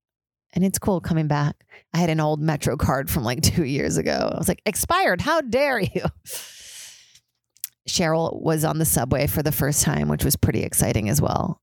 And 0.53 0.65
it's 0.65 0.79
cool 0.79 1.01
coming 1.01 1.29
back. 1.29 1.65
I 1.95 1.99
had 1.99 2.11
an 2.11 2.21
old 2.21 2.41
Metro 2.41 2.77
card 2.77 3.11
from 3.11 3.23
like 3.25 3.41
two 3.43 3.65
years 3.65 3.97
ago. 3.97 4.31
I 4.35 4.39
was 4.39 4.49
like, 4.49 4.63
expired. 4.67 5.21
How 5.21 5.41
dare 5.41 5.81
you? 5.81 6.03
Cheryl 7.89 8.43
was 8.43 8.65
on 8.65 8.79
the 8.79 8.85
subway 8.85 9.27
for 9.27 9.43
the 9.43 9.53
first 9.53 9.83
time, 9.83 10.09
which 10.09 10.25
was 10.25 10.37
pretty 10.37 10.63
exciting 10.63 11.09
as 11.09 11.23
well. 11.23 11.63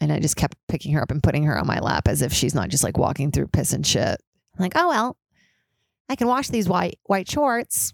And 0.00 0.12
I 0.12 0.18
just 0.18 0.36
kept 0.36 0.56
picking 0.68 0.92
her 0.94 1.02
up 1.02 1.10
and 1.10 1.22
putting 1.22 1.44
her 1.44 1.56
on 1.56 1.66
my 1.66 1.78
lap 1.78 2.08
as 2.08 2.22
if 2.22 2.32
she's 2.32 2.54
not 2.54 2.70
just 2.70 2.82
like 2.82 2.98
walking 2.98 3.30
through 3.30 3.48
piss 3.48 3.72
and 3.72 3.86
shit. 3.86 4.20
I'm 4.56 4.62
like, 4.62 4.72
oh 4.74 4.88
well, 4.88 5.16
I 6.08 6.16
can 6.16 6.26
wash 6.26 6.48
these 6.48 6.68
white 6.68 6.98
white 7.04 7.30
shorts. 7.30 7.92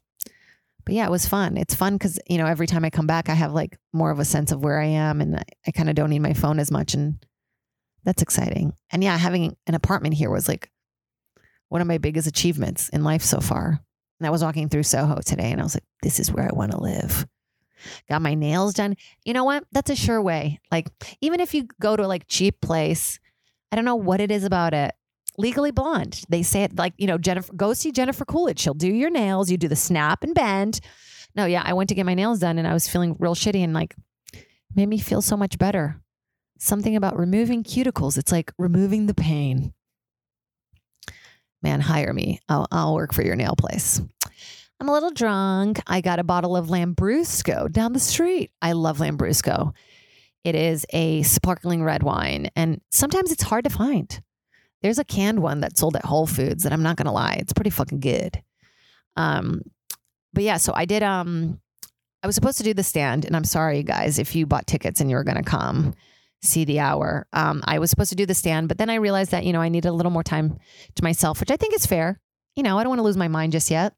But 0.87 0.95
yeah, 0.95 1.05
it 1.05 1.11
was 1.11 1.27
fun. 1.27 1.57
It's 1.57 1.75
fun 1.75 1.95
because 1.95 2.19
you 2.29 2.39
know 2.39 2.47
every 2.47 2.69
time 2.69 2.85
I 2.85 2.91
come 2.91 3.07
back, 3.07 3.29
I 3.29 3.35
have 3.35 3.53
like 3.53 3.77
more 3.93 4.11
of 4.11 4.21
a 4.21 4.25
sense 4.25 4.53
of 4.53 4.63
where 4.63 4.81
I 4.81 4.87
am, 4.87 5.21
and 5.21 5.37
I, 5.37 5.43
I 5.67 5.71
kind 5.73 5.91
of 5.91 5.97
don't 5.97 6.11
need 6.11 6.21
my 6.21 6.33
phone 6.33 6.59
as 6.59 6.71
much, 6.71 6.95
and 6.95 7.19
that's 8.05 8.23
exciting. 8.23 8.73
And 8.91 9.03
yeah, 9.03 9.19
having 9.19 9.57
an 9.67 9.75
apartment 9.75 10.15
here 10.15 10.31
was 10.31 10.49
like 10.49 10.71
one 11.69 11.81
of 11.81 11.89
my 11.89 11.99
biggest 11.99 12.29
achievements 12.29 12.89
in 12.91 13.03
life 13.03 13.23
so 13.23 13.41
far. 13.41 13.81
And 14.21 14.27
I 14.27 14.31
was 14.31 14.43
walking 14.43 14.69
through 14.69 14.85
Soho 14.85 15.21
today, 15.21 15.51
and 15.51 15.61
I 15.61 15.65
was 15.65 15.75
like, 15.75 15.85
this 16.03 16.21
is 16.21 16.33
where 16.33 16.45
I 16.45 16.55
want 16.55 16.71
to 16.71 16.81
live. 16.81 17.27
Got 18.09 18.23
my 18.23 18.35
nails 18.35 18.73
done. 18.73 18.97
You 19.25 19.35
know 19.35 19.45
what? 19.45 19.65
That's 19.73 19.91
a 19.91 19.97
sure 19.97 20.23
way. 20.23 20.61
Like 20.71 20.89
even 21.21 21.41
if 21.41 21.53
you 21.53 21.67
go 21.81 21.97
to 21.97 22.07
like 22.07 22.29
cheap 22.29 22.61
place, 22.61 23.19
I 23.71 23.77
don't 23.77 23.85
know 23.85 23.97
what 23.97 24.21
it 24.21 24.31
is 24.31 24.45
about 24.45 24.73
it. 24.73 24.95
Legally 25.39 25.71
Blonde. 25.71 26.23
They 26.29 26.43
say 26.43 26.63
it 26.63 26.77
like, 26.77 26.95
you 26.97 27.07
know, 27.07 27.19
Jennifer, 27.19 27.53
go 27.55 27.73
see 27.75 27.93
Jennifer 27.93 28.25
Coolidge. 28.25 28.59
She'll 28.61 28.75
do 28.75 28.89
your 28.89 29.11
nails. 29.11 29.51
You 29.51 29.57
do 29.57 29.69
the 29.69 29.77
snap 29.77 30.23
and 30.23 30.35
bend. 30.35 30.81
No, 31.35 31.45
yeah, 31.45 31.63
I 31.65 31.75
went 31.75 31.89
to 31.91 31.95
get 31.95 32.07
my 32.07 32.15
nails 32.15 32.39
done 32.39 32.59
and 32.59 32.67
I 32.67 32.73
was 32.73 32.89
feeling 32.89 33.17
real 33.19 33.35
shitty 33.35 33.63
and 33.63 33.75
like 33.75 33.95
made 34.75 34.89
me 34.89 34.99
feel 34.99 35.23
so 35.23 35.37
much 35.37 35.59
better. 35.59 36.01
Something 36.59 36.97
about 36.97 37.19
removing 37.19 37.63
cuticles. 37.63 38.17
It's 38.17 38.33
like 38.33 38.53
removing 38.59 39.07
the 39.07 39.15
pain. 39.15 39.75
Man, 41.63 41.81
hire 41.81 42.13
me. 42.13 42.41
I'll, 42.49 42.67
I'll 42.71 42.95
work 42.95 43.13
for 43.13 43.23
your 43.23 43.37
nail 43.37 43.55
place. 43.57 44.01
I'm 44.79 44.89
a 44.89 44.93
little 44.93 45.11
drunk. 45.11 45.81
I 45.87 46.01
got 46.01 46.19
a 46.19 46.25
bottle 46.25 46.57
of 46.57 46.67
Lambrusco 46.69 47.71
down 47.71 47.93
the 47.93 48.01
street. 48.01 48.51
I 48.61 48.73
love 48.73 48.99
Lambrusco. 48.99 49.75
It 50.45 50.55
is 50.55 50.87
a 50.91 51.23
sparkling 51.23 51.83
red 51.83 52.03
wine, 52.03 52.51
and 52.55 52.81
sometimes 52.91 53.33
it's 53.33 53.43
hard 53.43 53.65
to 53.65 53.71
find. 53.71 54.23
There's 54.83 54.99
a 54.99 55.05
canned 55.05 55.41
one 55.41 55.61
that's 55.61 55.81
sold 55.81 55.97
at 55.97 56.05
Whole 56.05 56.27
Foods 56.27 56.63
that 56.63 56.73
I'm 56.73 56.83
not 56.83 56.97
gonna 56.97 57.13
lie, 57.13 57.37
it's 57.39 57.53
pretty 57.53 57.71
fucking 57.71 58.01
good. 58.01 58.43
Um, 59.17 59.63
but 60.33 60.45
yeah, 60.45 60.59
so 60.59 60.73
I 60.75 60.85
did. 60.85 61.03
Um, 61.03 61.61
I 62.23 62.27
was 62.27 62.35
supposed 62.35 62.59
to 62.59 62.65
do 62.65 62.75
the 62.75 62.83
stand, 62.83 63.25
and 63.25 63.37
I'm 63.37 63.45
sorry, 63.45 63.79
you 63.79 63.85
guys, 63.85 64.19
if 64.19 64.35
you 64.35 64.47
bought 64.47 64.67
tickets 64.67 65.01
and 65.01 65.09
you 65.11 65.17
were 65.17 65.25
gonna 65.25 65.43
come 65.43 65.95
see 66.43 66.65
the 66.65 66.81
hour. 66.81 67.27
Um, 67.33 67.63
I 67.65 67.79
was 67.79 67.91
supposed 67.91 68.11
to 68.11 68.17
do 68.17 68.27
the 68.27 68.35
stand, 68.35 68.69
but 68.69 68.79
then 68.79 68.91
I 68.91 68.97
realized 68.97 69.31
that 69.31 69.45
you 69.45 69.53
know 69.53 69.61
I 69.61 69.69
needed 69.69 69.89
a 69.89 69.93
little 69.93 70.13
more 70.13 70.23
time 70.23 70.59
to 70.95 71.03
myself, 71.03 71.41
which 71.41 71.51
I 71.51 71.57
think 71.57 71.75
is 71.75 71.87
fair. 71.87 72.21
You 72.55 72.63
know, 72.63 72.79
I 72.79 72.83
don't 72.83 72.91
want 72.91 73.01
to 73.01 73.05
lose 73.05 73.17
my 73.17 73.29
mind 73.29 73.53
just 73.53 73.71
yet. 73.71 73.95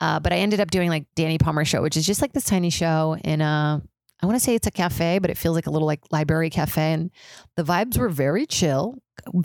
Uh, 0.00 0.20
but 0.20 0.32
I 0.32 0.36
ended 0.36 0.60
up 0.60 0.70
doing 0.70 0.90
like 0.90 1.06
Danny 1.14 1.38
Palmer 1.38 1.64
show, 1.64 1.80
which 1.80 1.96
is 1.96 2.06
just 2.06 2.20
like 2.20 2.32
this 2.32 2.44
tiny 2.44 2.68
show 2.68 3.16
in 3.24 3.40
a, 3.40 3.82
I 4.20 4.26
want 4.26 4.36
to 4.36 4.44
say 4.44 4.54
it's 4.54 4.66
a 4.66 4.70
cafe, 4.70 5.18
but 5.18 5.30
it 5.30 5.38
feels 5.38 5.54
like 5.54 5.66
a 5.66 5.70
little 5.70 5.86
like 5.86 6.00
library 6.10 6.50
cafe. 6.50 6.92
And 6.92 7.10
the 7.56 7.62
vibes 7.62 7.96
were 7.96 8.10
very 8.10 8.44
chill, 8.44 8.98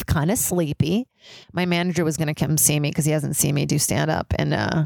kind 0.06 0.32
of 0.32 0.38
sleepy. 0.38 1.08
My 1.54 1.66
manager 1.66 2.04
was 2.04 2.18
going 2.18 2.28
to 2.28 2.34
come 2.34 2.58
see 2.58 2.80
me 2.80 2.90
because 2.90 3.06
he 3.06 3.12
hasn't 3.12 3.36
seen 3.36 3.56
me 3.56 3.66
do 3.66 3.80
stand 3.80 4.12
up. 4.12 4.34
And 4.38 4.54
uh, 4.54 4.86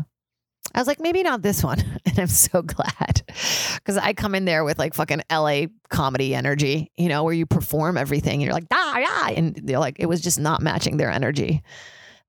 I 0.73 0.79
was 0.79 0.87
like, 0.87 0.99
maybe 0.99 1.23
not 1.23 1.41
this 1.41 1.63
one. 1.63 1.83
And 2.07 2.19
I'm 2.19 2.27
so 2.27 2.61
glad 2.61 3.23
because 3.75 3.97
I 3.97 4.13
come 4.13 4.35
in 4.35 4.45
there 4.45 4.63
with 4.63 4.79
like 4.79 4.93
fucking 4.93 5.23
LA 5.29 5.63
comedy 5.89 6.33
energy, 6.33 6.89
you 6.95 7.09
know, 7.09 7.23
where 7.23 7.33
you 7.33 7.45
perform 7.45 7.97
everything 7.97 8.33
and 8.33 8.43
you're 8.43 8.53
like, 8.53 8.67
ah, 8.71 8.97
yeah. 8.97 9.29
And 9.35 9.59
they're 9.61 9.79
like, 9.79 9.97
it 9.99 10.05
was 10.05 10.21
just 10.21 10.39
not 10.39 10.61
matching 10.61 10.95
their 10.95 11.11
energy 11.11 11.61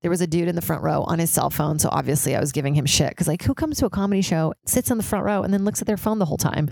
there 0.03 0.11
was 0.11 0.21
a 0.21 0.27
dude 0.29 0.47
in 0.47 0.55
the 0.55 0.63
front 0.63 0.85
row 0.85 1.03
on 1.03 1.19
his 1.19 1.31
cell 1.31 1.51
phone. 1.51 1.81
So 1.81 1.89
obviously 1.91 2.37
I 2.37 2.41
was 2.41 2.53
giving 2.53 2.75
him 2.75 2.87
shit 2.87 3.09
because, 3.09 3.27
like, 3.27 3.43
who 3.43 3.55
comes 3.55 3.79
to 3.79 3.87
a 3.87 3.91
comedy 3.91 4.23
show, 4.23 4.55
sits 4.65 4.91
in 4.91 4.99
the 4.99 5.03
front 5.03 5.25
row, 5.25 5.43
and 5.43 5.53
then 5.53 5.65
looks 5.65 5.81
at 5.81 5.87
their 5.89 5.97
phone 5.97 6.21
the 6.21 6.25
whole 6.25 6.37
time? 6.37 6.71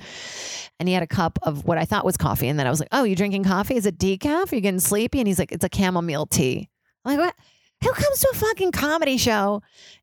And 0.81 0.89
he 0.89 0.95
had 0.95 1.03
a 1.03 1.09
cup 1.09 1.39
of 1.43 1.65
what 1.65 1.79
I 1.79 1.85
thought 1.85 2.05
was 2.05 2.17
coffee. 2.17 2.49
And 2.49 2.59
then 2.59 2.67
I 2.67 2.71
was 2.71 2.81
like, 2.81 2.89
oh, 2.93 3.05
you 3.05 3.15
drinking 3.15 3.45
coffee? 3.45 3.77
Is 3.77 3.87
it 3.87 3.99
decaf? 3.99 4.51
Are 4.51 4.55
you 4.55 4.61
getting 4.61 4.81
sleepy? 4.81 5.21
And 5.21 5.29
he's 5.29 5.39
like, 5.39 5.53
it's 5.53 5.65
a 5.65 5.69
chamomile 5.73 6.27
tea. 6.27 6.69
I'm 7.05 7.17
like, 7.17 7.27
what? 7.27 7.35
Who 7.85 7.93
comes 7.93 8.21
to 8.21 8.29
a 8.33 8.37
fucking 8.37 8.73
comedy 8.73 9.17
show 9.17 9.63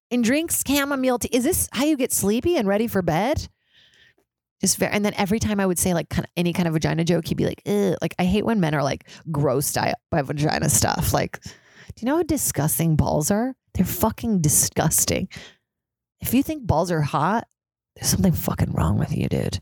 and 0.09 0.23
drinks 0.23 0.63
chamomile 0.65 1.19
tea? 1.19 1.29
Is 1.31 1.43
this 1.43 1.67
how 1.73 1.85
you 1.85 1.97
get 1.97 2.13
sleepy 2.13 2.55
and 2.55 2.67
ready 2.67 2.87
for 2.87 3.01
bed? 3.01 3.47
Just 4.61 4.77
very, 4.77 4.91
and 4.91 5.03
then 5.03 5.13
every 5.15 5.39
time 5.39 5.59
I 5.59 5.65
would 5.65 5.79
say 5.79 5.93
like 5.93 6.09
kind 6.09 6.23
of 6.23 6.31
any 6.37 6.53
kind 6.53 6.67
of 6.67 6.73
vagina 6.73 7.03
joke, 7.03 7.27
he'd 7.27 7.37
be 7.37 7.47
like, 7.47 7.61
Ugh. 7.65 7.97
like 8.01 8.13
I 8.19 8.23
hate 8.25 8.45
when 8.45 8.59
men 8.59 8.75
are 8.75 8.83
like 8.83 9.09
grossed 9.29 9.75
out 9.75 9.95
by 10.11 10.21
vagina 10.21 10.69
stuff. 10.69 11.13
Like 11.13 11.39
do 11.95 12.05
you 12.05 12.11
know 12.11 12.17
how 12.17 12.23
disgusting 12.23 12.95
balls 12.95 13.31
are? 13.31 13.55
They're 13.73 13.85
fucking 13.85 14.41
disgusting. 14.41 15.27
If 16.21 16.33
you 16.33 16.43
think 16.43 16.65
balls 16.65 16.91
are 16.91 17.01
hot, 17.01 17.47
there's 17.95 18.09
something 18.09 18.33
fucking 18.33 18.71
wrong 18.71 18.97
with 18.97 19.15
you, 19.15 19.27
dude. 19.27 19.59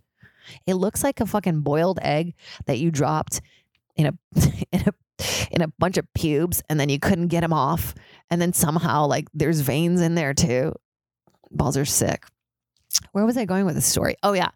It 0.65 0.75
looks 0.75 1.03
like 1.03 1.20
a 1.20 1.25
fucking 1.25 1.62
boiled 1.62 2.00
egg 2.01 2.36
that 2.65 2.79
you 2.79 2.91
dropped 2.91 3.41
in 3.96 4.08
a 4.08 4.13
in 4.72 4.82
a 4.88 4.94
in 5.51 5.62
a 5.62 5.68
bunch 5.79 5.98
of 5.98 6.12
pubes 6.13 6.63
and 6.70 6.79
then 6.79 6.89
you 6.89 7.00
couldn't 7.00 7.27
get 7.27 7.41
them 7.41 7.51
off 7.51 7.94
and 8.29 8.41
then 8.41 8.53
somehow 8.53 9.06
like 9.06 9.27
there's 9.34 9.60
veins 9.60 10.01
in 10.01 10.15
there 10.15 10.34
too. 10.34 10.74
Balls 11.51 11.75
are 11.75 11.86
sick. 11.86 12.24
Where 13.12 13.25
was 13.25 13.38
I 13.38 13.46
going 13.46 13.65
with 13.65 13.75
this 13.75 13.86
story? 13.86 14.15
Oh 14.24 14.34
yeah. 14.34 14.50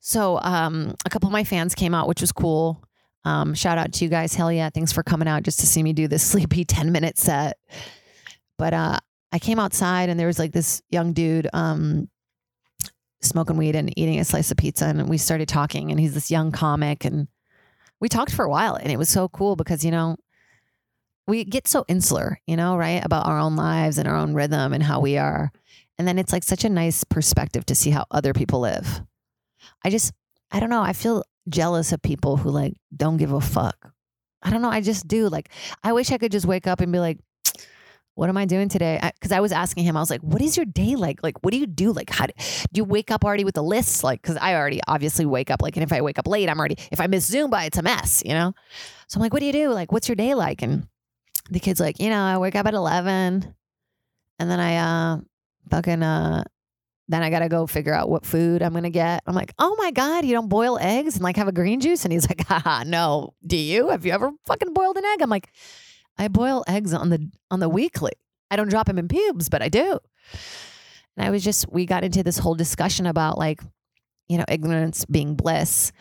So 0.00 0.40
um 0.42 0.94
a 1.04 1.10
couple 1.10 1.28
of 1.28 1.32
my 1.32 1.44
fans 1.44 1.74
came 1.74 1.94
out, 1.94 2.08
which 2.08 2.20
was 2.20 2.32
cool. 2.32 2.82
Um, 3.24 3.54
shout 3.54 3.76
out 3.76 3.92
to 3.94 4.04
you 4.04 4.08
guys. 4.10 4.34
Hell 4.34 4.52
yeah. 4.52 4.70
Thanks 4.70 4.92
for 4.92 5.02
coming 5.02 5.26
out 5.26 5.42
just 5.42 5.58
to 5.58 5.66
see 5.66 5.82
me 5.82 5.92
do 5.92 6.06
this 6.06 6.22
sleepy 6.30 6.64
10 6.64 6.92
minute 6.92 7.18
set. 7.18 7.58
But 8.56 8.72
uh, 8.72 8.98
I 9.32 9.38
came 9.38 9.58
outside 9.58 10.08
and 10.08 10.18
there 10.18 10.28
was 10.28 10.38
like 10.38 10.52
this 10.52 10.80
young 10.90 11.12
dude 11.12 11.48
um, 11.52 12.08
smoking 13.26 13.56
weed 13.56 13.76
and 13.76 13.96
eating 13.98 14.18
a 14.18 14.24
slice 14.24 14.50
of 14.50 14.56
pizza. 14.56 14.86
And 14.86 15.08
we 15.08 15.18
started 15.18 15.48
talking, 15.48 15.90
and 15.90 16.00
he's 16.00 16.14
this 16.14 16.30
young 16.30 16.52
comic. 16.52 17.04
And 17.04 17.28
we 18.00 18.08
talked 18.08 18.32
for 18.32 18.44
a 18.44 18.50
while. 18.50 18.74
And 18.74 18.90
it 18.90 18.98
was 18.98 19.08
so 19.08 19.28
cool 19.28 19.56
because, 19.56 19.84
you 19.84 19.90
know, 19.90 20.16
we 21.26 21.44
get 21.44 21.66
so 21.66 21.84
insular, 21.88 22.40
you 22.46 22.56
know, 22.56 22.76
right? 22.76 23.04
About 23.04 23.26
our 23.26 23.38
own 23.38 23.56
lives 23.56 23.98
and 23.98 24.06
our 24.06 24.16
own 24.16 24.34
rhythm 24.34 24.72
and 24.72 24.82
how 24.82 25.00
we 25.00 25.18
are. 25.18 25.50
And 25.98 26.06
then 26.06 26.18
it's 26.18 26.32
like 26.32 26.44
such 26.44 26.64
a 26.64 26.68
nice 26.68 27.04
perspective 27.04 27.66
to 27.66 27.74
see 27.74 27.90
how 27.90 28.04
other 28.10 28.32
people 28.32 28.60
live. 28.60 29.02
I 29.84 29.90
just, 29.90 30.12
I 30.50 30.60
don't 30.60 30.70
know. 30.70 30.82
I 30.82 30.92
feel 30.92 31.24
jealous 31.48 31.92
of 31.92 32.02
people 32.02 32.36
who 32.36 32.50
like 32.50 32.74
don't 32.94 33.16
give 33.16 33.32
a 33.32 33.40
fuck. 33.40 33.92
I 34.42 34.50
don't 34.50 34.62
know. 34.62 34.70
I 34.70 34.80
just 34.80 35.08
do. 35.08 35.28
Like, 35.28 35.48
I 35.82 35.92
wish 35.92 36.12
I 36.12 36.18
could 36.18 36.32
just 36.32 36.46
wake 36.46 36.66
up 36.66 36.80
and 36.80 36.92
be 36.92 37.00
like, 37.00 37.18
what 38.16 38.30
am 38.30 38.36
I 38.38 38.46
doing 38.46 38.70
today? 38.70 38.98
Because 39.14 39.30
I, 39.30 39.36
I, 39.36 39.40
was 39.40 39.52
asking 39.52 39.84
him, 39.84 39.94
I 39.94 40.00
was 40.00 40.08
like, 40.08 40.22
what 40.22 40.40
is 40.40 40.56
your 40.56 40.64
day 40.64 40.96
like? 40.96 41.22
Like, 41.22 41.44
what 41.44 41.52
do 41.52 41.58
you 41.58 41.66
do? 41.66 41.92
Like, 41.92 42.08
how 42.08 42.26
do, 42.26 42.32
do 42.72 42.78
you 42.78 42.84
wake 42.84 43.10
up 43.10 43.24
already 43.24 43.44
with 43.44 43.58
a 43.58 43.62
list? 43.62 44.02
Like, 44.02 44.22
because 44.22 44.38
I 44.38 44.54
already 44.54 44.80
obviously 44.88 45.26
wake 45.26 45.50
up, 45.50 45.60
like, 45.60 45.76
and 45.76 45.84
if 45.84 45.92
I 45.92 46.00
wake 46.00 46.18
up 46.18 46.26
late, 46.26 46.48
I'm 46.48 46.58
already, 46.58 46.76
if 46.90 46.98
I 46.98 47.08
miss 47.08 47.30
Zumba, 47.30 47.66
it's 47.66 47.76
a 47.76 47.82
mess, 47.82 48.22
you 48.24 48.32
know? 48.32 48.54
So 49.06 49.18
I'm 49.18 49.20
like, 49.20 49.34
what 49.34 49.40
do 49.40 49.46
you 49.46 49.52
do? 49.52 49.68
Like, 49.68 49.92
what's 49.92 50.08
your 50.08 50.16
day 50.16 50.34
like? 50.34 50.62
And 50.62 50.88
the 51.50 51.60
kid's 51.60 51.78
like, 51.78 52.00
you 52.00 52.08
know, 52.08 52.22
I 52.22 52.38
wake 52.38 52.56
up 52.56 52.66
at 52.66 52.72
11 52.72 53.54
and 54.38 54.50
then 54.50 54.60
I, 54.60 54.76
uh, 54.78 55.20
fucking, 55.68 56.02
uh, 56.02 56.44
then 57.08 57.22
I 57.22 57.28
got 57.28 57.40
to 57.40 57.50
go 57.50 57.66
figure 57.66 57.92
out 57.92 58.08
what 58.08 58.24
food 58.24 58.62
I'm 58.62 58.74
to 58.74 58.90
get. 58.90 59.22
I'm 59.26 59.34
like, 59.34 59.52
oh 59.58 59.76
my 59.78 59.90
God, 59.90 60.24
you 60.24 60.32
don't 60.32 60.48
boil 60.48 60.78
eggs 60.80 61.14
and 61.14 61.22
like 61.22 61.36
have 61.36 61.48
a 61.48 61.52
green 61.52 61.80
juice? 61.80 62.04
And 62.04 62.12
he's 62.12 62.28
like, 62.28 62.44
haha, 62.48 62.82
no. 62.84 63.34
Do 63.46 63.56
you? 63.56 63.90
Have 63.90 64.06
you 64.06 64.12
ever 64.12 64.32
fucking 64.46 64.72
boiled 64.72 64.96
an 64.96 65.04
egg? 65.04 65.22
I'm 65.22 65.30
like, 65.30 65.50
I 66.18 66.28
boil 66.28 66.64
eggs 66.66 66.92
on 66.94 67.10
the 67.10 67.30
on 67.50 67.60
the 67.60 67.68
weekly. 67.68 68.12
I 68.50 68.56
don't 68.56 68.68
drop 68.68 68.86
them 68.86 68.98
in 68.98 69.08
pubes, 69.08 69.48
but 69.48 69.62
I 69.62 69.68
do. 69.68 69.98
And 71.16 71.26
I 71.26 71.30
was 71.30 71.42
just, 71.42 71.70
we 71.72 71.86
got 71.86 72.04
into 72.04 72.22
this 72.22 72.38
whole 72.38 72.54
discussion 72.54 73.06
about 73.06 73.38
like, 73.38 73.60
you 74.28 74.38
know, 74.38 74.44
ignorance 74.48 75.04
being 75.04 75.34
bliss. 75.34 75.92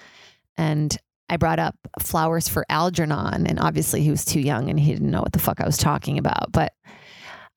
And 0.58 0.96
I 1.30 1.38
brought 1.38 1.60
up 1.60 1.76
flowers 2.00 2.48
for 2.48 2.66
Algernon. 2.70 3.48
And 3.48 3.60
obviously 3.60 4.02
he 4.02 4.12
was 4.12 4.26
too 4.26 4.40
young 4.40 4.70
and 4.70 4.80
he 4.80 4.94
didn't 4.94 5.12
know 5.12 5.22
what 5.22 5.32
the 5.32 5.40
fuck 5.40 5.62
I 5.62 5.66
was 5.66 5.78
talking 5.78 6.18
about. 6.18 6.52
But 6.52 6.74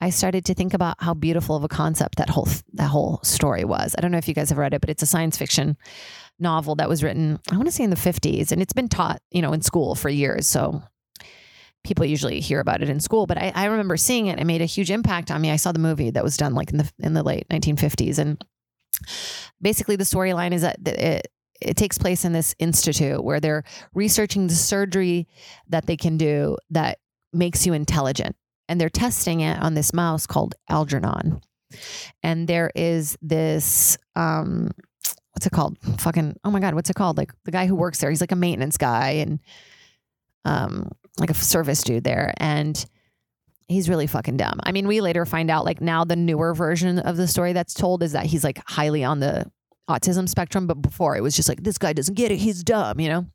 I 0.00 0.10
started 0.10 0.44
to 0.46 0.54
think 0.54 0.74
about 0.74 0.96
how 1.00 1.12
beautiful 1.12 1.56
of 1.56 1.64
a 1.64 1.68
concept 1.68 2.16
that 2.18 2.30
whole 2.30 2.48
that 2.74 2.86
whole 2.86 3.18
story 3.24 3.64
was. 3.64 3.96
I 3.98 4.00
don't 4.00 4.12
know 4.12 4.18
if 4.18 4.28
you 4.28 4.34
guys 4.34 4.48
have 4.50 4.58
read 4.58 4.72
it, 4.72 4.80
but 4.80 4.90
it's 4.90 5.02
a 5.02 5.06
science 5.06 5.36
fiction 5.36 5.76
novel 6.38 6.76
that 6.76 6.88
was 6.88 7.02
written, 7.02 7.40
I 7.50 7.56
want 7.56 7.66
to 7.66 7.72
say 7.72 7.82
in 7.82 7.90
the 7.90 7.96
50s, 7.96 8.52
and 8.52 8.62
it's 8.62 8.72
been 8.72 8.88
taught, 8.88 9.20
you 9.32 9.42
know, 9.42 9.52
in 9.52 9.60
school 9.60 9.96
for 9.96 10.08
years. 10.08 10.46
So 10.46 10.84
people 11.85 12.04
usually 12.04 12.40
hear 12.40 12.61
about 12.61 12.82
it 12.82 12.88
in 12.88 13.00
school, 13.00 13.26
but 13.26 13.38
I, 13.38 13.52
I 13.54 13.64
remember 13.66 13.97
seeing 13.97 14.26
it. 14.26 14.38
It 14.38 14.44
made 14.44 14.62
a 14.62 14.66
huge 14.66 14.90
impact 14.90 15.30
on 15.30 15.40
me. 15.40 15.50
I 15.50 15.56
saw 15.56 15.73
the 15.73 15.78
movie 15.78 16.11
that 16.11 16.25
was 16.25 16.37
done 16.37 16.54
like 16.54 16.70
in 16.70 16.78
the 16.78 16.90
in 16.99 17.14
the 17.14 17.23
late 17.23 17.49
1950s, 17.49 18.18
and 18.18 18.44
basically 19.61 19.97
the 19.97 20.04
storyline 20.04 20.52
is 20.52 20.62
that 20.62 20.76
it 20.87 21.28
it 21.61 21.76
takes 21.76 21.99
place 21.99 22.25
in 22.25 22.32
this 22.32 22.54
institute 22.58 23.23
where 23.23 23.40
they're 23.40 23.64
researching 23.92 24.47
the 24.47 24.54
surgery 24.54 25.26
that 25.68 25.87
they 25.87 25.97
can 25.97 26.16
do 26.16 26.56
that 26.70 26.99
makes 27.32 27.66
you 27.66 27.73
intelligent 27.73 28.37
and 28.68 28.80
they're 28.80 28.88
testing 28.88 29.40
it 29.40 29.58
on 29.61 29.75
this 29.75 29.92
mouse 29.92 30.26
called 30.26 30.54
Algernon. 30.68 31.40
And 32.23 32.49
there 32.49 32.70
is 32.75 33.18
this 33.20 33.99
um 34.14 34.70
what's 35.32 35.47
it 35.47 35.52
called? 35.52 35.78
Fucking 35.99 36.37
oh 36.44 36.50
my 36.50 36.61
god, 36.61 36.75
what's 36.75 36.90
it 36.90 36.97
called? 36.97 37.16
Like 37.16 37.32
the 37.44 37.50
guy 37.50 37.66
who 37.66 37.75
works 37.75 37.99
there, 38.00 38.11
he's 38.11 38.20
like 38.20 38.32
a 38.32 38.37
maintenance 38.37 38.76
guy 38.76 39.11
and 39.11 39.40
um 40.44 40.90
like 41.18 41.30
a 41.30 41.34
service 41.34 41.82
dude 41.82 42.04
there 42.04 42.32
and 42.38 42.84
he's 43.68 43.88
really 43.88 44.06
fucking 44.06 44.37
dumb. 44.37 44.60
I 44.62 44.72
mean, 44.72 44.88
we 44.88 45.00
later 45.00 45.26
find 45.26 45.50
out 45.50 45.64
like 45.64 45.80
now 45.80 46.04
the 46.04 46.16
newer 46.16 46.54
version 46.54 46.98
of 46.98 47.16
the 47.16 47.28
story 47.28 47.52
that's 47.52 47.75
told 47.75 48.02
is 48.02 48.12
that 48.12 48.26
he's 48.26 48.44
like 48.44 48.60
highly 48.66 49.04
on 49.04 49.20
the 49.20 49.50
autism 49.88 50.28
spectrum, 50.28 50.66
but 50.66 50.80
before 50.80 51.16
it 51.16 51.22
was 51.22 51.37
just 51.37 51.48
like 51.48 51.62
this 51.62 51.78
guy 51.78 51.92
doesn't 51.92 52.14
get 52.14 52.30
it, 52.30 52.37
he's 52.37 52.62
dumb, 52.62 53.00
you 53.00 53.08
know? 53.08 53.26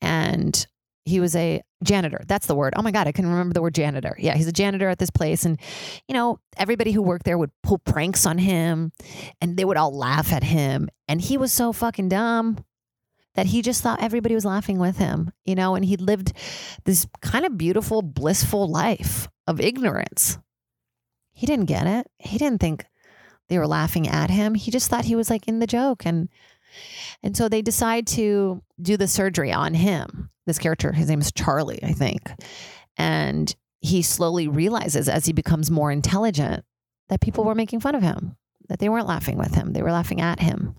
and 0.00 0.66
he 1.04 1.20
was 1.20 1.36
a 1.36 1.62
janitor. 1.84 2.22
That's 2.26 2.46
the 2.46 2.54
word. 2.54 2.74
Oh 2.76 2.82
my 2.82 2.90
God, 2.90 3.06
I 3.06 3.12
can 3.12 3.26
remember 3.26 3.54
the 3.54 3.62
word 3.62 3.74
janitor. 3.74 4.16
Yeah, 4.18 4.34
he's 4.34 4.48
a 4.48 4.52
janitor 4.52 4.88
at 4.88 4.98
this 4.98 5.10
place. 5.10 5.44
And, 5.44 5.58
you 6.08 6.14
know, 6.14 6.40
everybody 6.56 6.90
who 6.90 7.00
worked 7.00 7.24
there 7.24 7.38
would 7.38 7.52
pull 7.62 7.78
pranks 7.78 8.26
on 8.26 8.38
him 8.38 8.92
and 9.40 9.56
they 9.56 9.64
would 9.64 9.76
all 9.76 9.96
laugh 9.96 10.32
at 10.32 10.42
him. 10.42 10.88
And 11.06 11.20
he 11.20 11.38
was 11.38 11.52
so 11.52 11.72
fucking 11.72 12.08
dumb 12.08 12.64
that 13.36 13.46
he 13.46 13.62
just 13.62 13.82
thought 13.82 14.02
everybody 14.02 14.34
was 14.34 14.44
laughing 14.44 14.78
with 14.78 14.96
him, 14.96 15.30
you 15.44 15.54
know, 15.54 15.74
and 15.74 15.84
he 15.84 15.96
lived 15.96 16.32
this 16.84 17.06
kind 17.20 17.44
of 17.44 17.56
beautiful, 17.56 18.02
blissful 18.02 18.66
life 18.66 19.28
of 19.46 19.60
ignorance. 19.60 20.38
He 21.32 21.46
didn't 21.46 21.66
get 21.66 21.86
it. 21.86 22.06
He 22.18 22.38
didn't 22.38 22.60
think 22.60 22.86
they 23.48 23.58
were 23.58 23.66
laughing 23.66 24.08
at 24.08 24.30
him. 24.30 24.54
He 24.54 24.70
just 24.70 24.90
thought 24.90 25.04
he 25.04 25.14
was 25.14 25.30
like 25.30 25.46
in 25.46 25.60
the 25.60 25.66
joke. 25.66 26.04
And 26.04 26.28
and 27.22 27.36
so 27.36 27.48
they 27.48 27.62
decide 27.62 28.06
to 28.08 28.62
do 28.80 28.96
the 28.96 29.06
surgery 29.06 29.52
on 29.52 29.74
him. 29.74 30.30
This 30.46 30.58
character, 30.58 30.92
his 30.92 31.08
name 31.08 31.20
is 31.20 31.32
Charlie, 31.32 31.82
I 31.82 31.92
think. 31.92 32.30
And 32.96 33.54
he 33.80 34.02
slowly 34.02 34.48
realizes 34.48 35.08
as 35.08 35.26
he 35.26 35.32
becomes 35.32 35.70
more 35.70 35.92
intelligent 35.92 36.64
that 37.08 37.20
people 37.20 37.44
were 37.44 37.54
making 37.54 37.80
fun 37.80 37.94
of 37.94 38.02
him, 38.02 38.36
that 38.68 38.78
they 38.78 38.88
weren't 38.88 39.06
laughing 39.06 39.38
with 39.38 39.54
him, 39.54 39.72
they 39.72 39.82
were 39.82 39.92
laughing 39.92 40.20
at 40.20 40.40
him. 40.40 40.76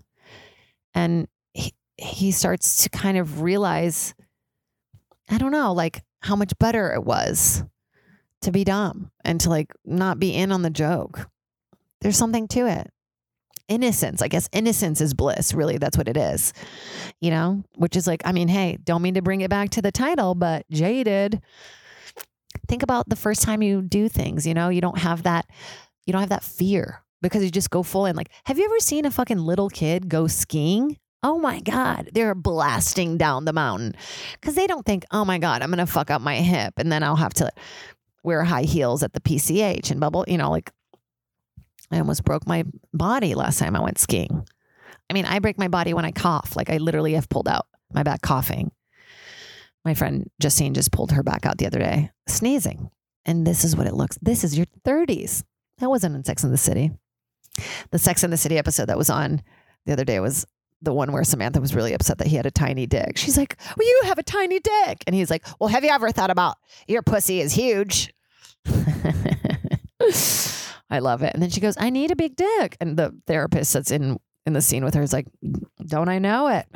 And 0.94 1.28
he, 1.98 2.30
starts 2.32 2.84
to 2.84 2.88
kind 2.88 3.18
of 3.18 3.42
realize, 3.42 4.14
I 5.28 5.38
don't 5.38 5.52
know, 5.52 5.72
like 5.72 6.02
how 6.20 6.36
much 6.36 6.52
better 6.58 6.92
it 6.92 7.04
was 7.04 7.64
to 8.42 8.52
be 8.52 8.64
dumb 8.64 9.10
and 9.24 9.40
to 9.40 9.50
like 9.50 9.72
not 9.84 10.18
be 10.18 10.34
in 10.34 10.52
on 10.52 10.62
the 10.62 10.70
joke. 10.70 11.28
There's 12.00 12.16
something 12.16 12.48
to 12.48 12.66
it 12.66 12.90
innocence. 13.68 14.22
I 14.22 14.28
guess 14.28 14.48
innocence 14.52 15.00
is 15.00 15.14
bliss. 15.14 15.54
Really, 15.54 15.78
that's 15.78 15.96
what 15.96 16.08
it 16.08 16.16
is. 16.16 16.52
You 17.20 17.30
know, 17.30 17.62
which 17.76 17.96
is 17.96 18.06
like, 18.06 18.22
I 18.24 18.32
mean, 18.32 18.48
hey, 18.48 18.78
don't 18.82 19.02
mean 19.02 19.14
to 19.14 19.22
bring 19.22 19.42
it 19.42 19.50
back 19.50 19.70
to 19.70 19.82
the 19.82 19.92
title, 19.92 20.34
but 20.34 20.68
jaded. 20.70 21.40
Think 22.66 22.82
about 22.82 23.08
the 23.08 23.16
first 23.16 23.42
time 23.42 23.62
you 23.62 23.82
do 23.82 24.08
things, 24.08 24.46
you 24.46 24.54
know, 24.54 24.68
you 24.68 24.80
don't 24.80 24.98
have 24.98 25.22
that, 25.22 25.46
you 26.06 26.12
don't 26.12 26.20
have 26.20 26.30
that 26.30 26.44
fear 26.44 27.02
because 27.22 27.42
you 27.44 27.50
just 27.50 27.70
go 27.70 27.82
full 27.82 28.06
in. 28.06 28.16
Like, 28.16 28.30
have 28.44 28.58
you 28.58 28.64
ever 28.64 28.80
seen 28.80 29.04
a 29.04 29.10
fucking 29.10 29.38
little 29.38 29.68
kid 29.68 30.08
go 30.08 30.26
skiing? 30.26 30.98
Oh 31.22 31.38
my 31.38 31.60
God, 31.60 32.10
they're 32.12 32.34
blasting 32.34 33.18
down 33.18 33.44
the 33.44 33.52
mountain 33.52 33.94
because 34.34 34.54
they 34.54 34.68
don't 34.68 34.86
think, 34.86 35.04
oh 35.10 35.24
my 35.24 35.38
God, 35.38 35.62
I'm 35.62 35.70
going 35.70 35.84
to 35.84 35.86
fuck 35.86 36.10
up 36.10 36.22
my 36.22 36.36
hip 36.36 36.74
and 36.76 36.92
then 36.92 37.02
I'll 37.02 37.16
have 37.16 37.34
to 37.34 37.50
wear 38.22 38.44
high 38.44 38.62
heels 38.62 39.02
at 39.02 39.12
the 39.12 39.20
PCH 39.20 39.90
and 39.90 39.98
bubble, 39.98 40.24
you 40.28 40.38
know, 40.38 40.50
like 40.50 40.70
I 41.90 41.98
almost 41.98 42.24
broke 42.24 42.46
my 42.46 42.64
body 42.92 43.34
last 43.34 43.58
time 43.58 43.74
I 43.74 43.80
went 43.80 43.98
skiing. 43.98 44.46
I 45.10 45.14
mean, 45.14 45.24
I 45.24 45.38
break 45.38 45.58
my 45.58 45.68
body 45.68 45.94
when 45.94 46.04
I 46.04 46.12
cough. 46.12 46.54
Like 46.54 46.70
I 46.70 46.76
literally 46.76 47.14
have 47.14 47.28
pulled 47.28 47.48
out 47.48 47.66
my 47.92 48.02
back 48.02 48.22
coughing. 48.22 48.70
My 49.84 49.94
friend 49.94 50.30
Justine 50.40 50.74
just 50.74 50.92
pulled 50.92 51.12
her 51.12 51.22
back 51.22 51.46
out 51.46 51.58
the 51.58 51.66
other 51.66 51.78
day, 51.78 52.10
sneezing. 52.26 52.90
And 53.24 53.46
this 53.46 53.64
is 53.64 53.74
what 53.74 53.86
it 53.86 53.94
looks. 53.94 54.18
This 54.20 54.44
is 54.44 54.56
your 54.56 54.66
30s. 54.84 55.42
That 55.78 55.88
wasn't 55.88 56.14
in 56.14 56.24
Sex 56.24 56.44
in 56.44 56.50
the 56.50 56.58
City. 56.58 56.90
The 57.90 57.98
Sex 57.98 58.22
in 58.22 58.30
the 58.30 58.36
City 58.36 58.58
episode 58.58 58.86
that 58.86 58.98
was 58.98 59.10
on 59.10 59.42
the 59.86 59.92
other 59.92 60.04
day 60.04 60.20
was 60.20 60.46
the 60.82 60.92
one 60.92 61.12
where 61.12 61.24
Samantha 61.24 61.60
was 61.60 61.74
really 61.74 61.92
upset 61.92 62.18
that 62.18 62.26
he 62.28 62.36
had 62.36 62.46
a 62.46 62.50
tiny 62.50 62.86
dick. 62.86 63.16
She's 63.16 63.36
like, 63.36 63.56
Well, 63.76 63.86
you 63.86 64.02
have 64.04 64.18
a 64.18 64.22
tiny 64.22 64.60
dick. 64.60 65.04
And 65.06 65.14
he's 65.14 65.30
like, 65.30 65.46
Well, 65.58 65.68
have 65.68 65.84
you 65.84 65.90
ever 65.90 66.12
thought 66.12 66.30
about 66.30 66.56
your 66.86 67.02
pussy 67.02 67.40
is 67.40 67.52
huge? 67.52 68.12
I 70.90 71.00
love 71.00 71.22
it. 71.22 71.34
And 71.34 71.42
then 71.42 71.50
she 71.50 71.60
goes, 71.60 71.76
I 71.78 71.90
need 71.90 72.10
a 72.10 72.16
big 72.16 72.36
dick. 72.36 72.76
And 72.80 72.96
the 72.96 73.14
therapist 73.26 73.72
that's 73.72 73.90
in 73.90 74.18
in 74.46 74.54
the 74.54 74.62
scene 74.62 74.84
with 74.84 74.94
her 74.94 75.02
is 75.02 75.12
like, 75.12 75.26
Don't 75.84 76.08
I 76.08 76.18
know 76.18 76.48
it? 76.48 76.66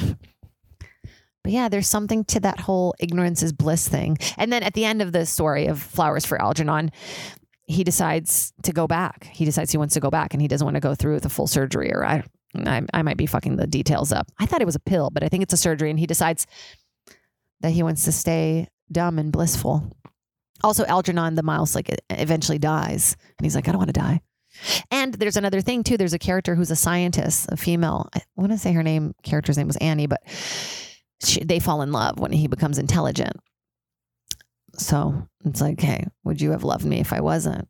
But 1.44 1.52
yeah, 1.52 1.68
there's 1.68 1.88
something 1.88 2.24
to 2.26 2.40
that 2.40 2.60
whole 2.60 2.94
ignorance 3.00 3.42
is 3.42 3.52
bliss 3.52 3.88
thing. 3.88 4.18
And 4.36 4.52
then 4.52 4.62
at 4.62 4.74
the 4.74 4.84
end 4.84 5.02
of 5.02 5.12
the 5.12 5.26
story 5.26 5.66
of 5.66 5.80
Flowers 5.82 6.24
for 6.24 6.40
Algernon, 6.40 6.92
he 7.66 7.82
decides 7.82 8.52
to 8.62 8.72
go 8.72 8.86
back. 8.86 9.24
He 9.32 9.44
decides 9.44 9.72
he 9.72 9.78
wants 9.78 9.94
to 9.94 10.00
go 10.00 10.10
back 10.10 10.34
and 10.34 10.42
he 10.42 10.48
doesn't 10.48 10.64
want 10.64 10.76
to 10.76 10.80
go 10.80 10.94
through 10.94 11.14
with 11.14 11.24
a 11.24 11.28
full 11.28 11.46
surgery 11.46 11.92
or 11.92 12.04
I, 12.04 12.22
I 12.54 12.82
I 12.92 13.02
might 13.02 13.16
be 13.16 13.26
fucking 13.26 13.56
the 13.56 13.66
details 13.66 14.12
up. 14.12 14.30
I 14.38 14.46
thought 14.46 14.62
it 14.62 14.66
was 14.66 14.76
a 14.76 14.80
pill, 14.80 15.10
but 15.10 15.22
I 15.22 15.28
think 15.28 15.42
it's 15.42 15.52
a 15.52 15.58
surgery 15.58 15.90
and 15.90 15.98
he 15.98 16.06
decides 16.06 16.46
that 17.60 17.70
he 17.70 17.82
wants 17.82 18.04
to 18.04 18.12
stay 18.12 18.68
dumb 18.90 19.18
and 19.18 19.32
blissful 19.32 19.90
also 20.62 20.84
Algernon 20.84 21.34
the 21.34 21.42
mouse 21.42 21.74
like 21.74 21.90
eventually 22.10 22.58
dies 22.58 23.16
and 23.38 23.44
he's 23.44 23.54
like 23.54 23.68
I 23.68 23.72
don't 23.72 23.78
want 23.78 23.94
to 23.94 24.00
die. 24.00 24.20
And 24.90 25.14
there's 25.14 25.38
another 25.38 25.60
thing 25.62 25.82
too. 25.82 25.96
There's 25.96 26.12
a 26.12 26.18
character 26.18 26.54
who's 26.54 26.70
a 26.70 26.76
scientist, 26.76 27.48
a 27.50 27.56
female. 27.56 28.08
I 28.14 28.20
want 28.36 28.52
to 28.52 28.58
say 28.58 28.72
her 28.72 28.82
name, 28.82 29.14
character's 29.22 29.56
name 29.56 29.66
was 29.66 29.78
Annie, 29.78 30.06
but 30.06 30.20
she, 31.24 31.42
they 31.42 31.58
fall 31.58 31.80
in 31.80 31.90
love 31.90 32.18
when 32.18 32.32
he 32.32 32.48
becomes 32.48 32.78
intelligent. 32.78 33.36
So 34.74 35.26
it's 35.46 35.62
like, 35.62 35.80
hey, 35.80 36.06
would 36.24 36.40
you 36.40 36.50
have 36.50 36.64
loved 36.64 36.84
me 36.84 37.00
if 37.00 37.14
I 37.14 37.20
wasn't? 37.20 37.66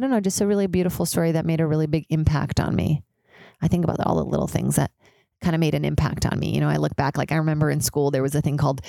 I 0.00 0.02
don't 0.02 0.12
know, 0.12 0.20
just 0.20 0.40
a 0.40 0.46
really 0.46 0.66
beautiful 0.66 1.04
story 1.04 1.32
that 1.32 1.44
made 1.44 1.60
a 1.60 1.66
really 1.66 1.86
big 1.86 2.06
impact 2.08 2.58
on 2.58 2.74
me. 2.74 3.02
I 3.60 3.68
think 3.68 3.84
about 3.84 4.00
all 4.00 4.16
the 4.16 4.24
little 4.24 4.46
things 4.46 4.76
that 4.76 4.92
kind 5.42 5.54
of 5.54 5.60
made 5.60 5.74
an 5.74 5.84
impact 5.84 6.24
on 6.24 6.38
me. 6.38 6.54
You 6.54 6.62
know, 6.62 6.70
I 6.70 6.78
look 6.78 6.96
back, 6.96 7.18
like 7.18 7.32
I 7.32 7.36
remember 7.36 7.70
in 7.70 7.82
school, 7.82 8.10
there 8.10 8.22
was 8.22 8.34
a 8.34 8.40
thing 8.40 8.56
called 8.56 8.80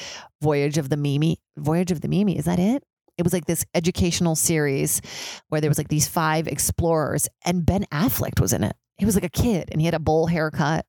Voyage 0.41 0.78
of 0.78 0.88
the 0.88 0.95
Mimi. 0.95 1.38
Voyage 1.58 1.91
of 1.91 2.00
the 2.00 2.08
Mimi, 2.08 2.38
is 2.38 2.45
that 2.45 2.60
it? 2.60 2.86
It 3.17 3.24
was 3.24 3.34
like 3.34 3.43
this 3.43 3.65
educational 3.76 4.38
series 4.38 5.02
where 5.50 5.60
there 5.60 5.69
was 5.69 5.78
like 5.78 5.89
these 5.89 6.08
five 6.08 6.47
explorers 6.47 7.28
and 7.43 7.65
Ben 7.65 7.84
Affleck 7.91 8.39
was 8.39 8.54
in 8.54 8.63
it. 8.63 8.78
He 8.97 9.04
was 9.04 9.15
like 9.15 9.26
a 9.26 9.30
kid 9.30 9.67
and 9.69 9.82
he 9.82 9.86
had 9.86 9.93
a 9.93 10.00
bowl 10.00 10.28
haircut 10.28 10.86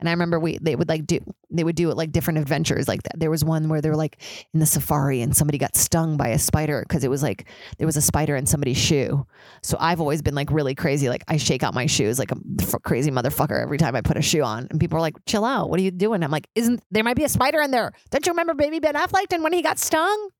and 0.00 0.08
I 0.08 0.12
remember 0.12 0.38
we 0.38 0.58
they 0.58 0.76
would 0.76 0.88
like 0.88 1.06
do 1.06 1.20
they 1.50 1.64
would 1.64 1.76
do 1.76 1.90
it 1.90 1.96
like 1.96 2.12
different 2.12 2.38
adventures 2.38 2.88
like 2.88 3.02
that. 3.04 3.18
There 3.18 3.30
was 3.30 3.44
one 3.44 3.68
where 3.68 3.80
they 3.80 3.88
were 3.88 3.96
like 3.96 4.20
in 4.52 4.60
the 4.60 4.66
safari 4.66 5.20
and 5.20 5.36
somebody 5.36 5.58
got 5.58 5.76
stung 5.76 6.16
by 6.16 6.28
a 6.28 6.38
spider 6.38 6.84
because 6.86 7.04
it 7.04 7.10
was 7.10 7.22
like 7.22 7.48
there 7.78 7.86
was 7.86 7.96
a 7.96 8.02
spider 8.02 8.36
in 8.36 8.46
somebody's 8.46 8.76
shoe. 8.76 9.26
So 9.62 9.76
I've 9.80 10.00
always 10.00 10.22
been 10.22 10.34
like 10.34 10.50
really 10.50 10.74
crazy. 10.74 11.08
Like 11.08 11.24
I 11.28 11.36
shake 11.36 11.62
out 11.62 11.74
my 11.74 11.86
shoes 11.86 12.18
like 12.18 12.32
a 12.32 12.36
f- 12.60 12.82
crazy 12.82 13.10
motherfucker 13.10 13.60
every 13.60 13.78
time 13.78 13.96
I 13.96 14.00
put 14.00 14.16
a 14.16 14.22
shoe 14.22 14.42
on. 14.42 14.66
And 14.70 14.78
people 14.78 14.98
are 14.98 15.02
like, 15.02 15.16
"Chill 15.26 15.44
out. 15.44 15.70
What 15.70 15.80
are 15.80 15.82
you 15.82 15.90
doing?" 15.90 16.22
I'm 16.22 16.30
like, 16.30 16.48
"Isn't 16.54 16.82
there 16.90 17.04
might 17.04 17.16
be 17.16 17.24
a 17.24 17.28
spider 17.28 17.60
in 17.60 17.70
there? 17.70 17.92
Don't 18.10 18.26
you 18.26 18.32
remember 18.32 18.54
Baby 18.54 18.80
Ben 18.80 18.94
Affleck 18.94 19.32
and 19.32 19.42
when 19.42 19.52
he 19.52 19.62
got 19.62 19.78
stung?" 19.78 20.30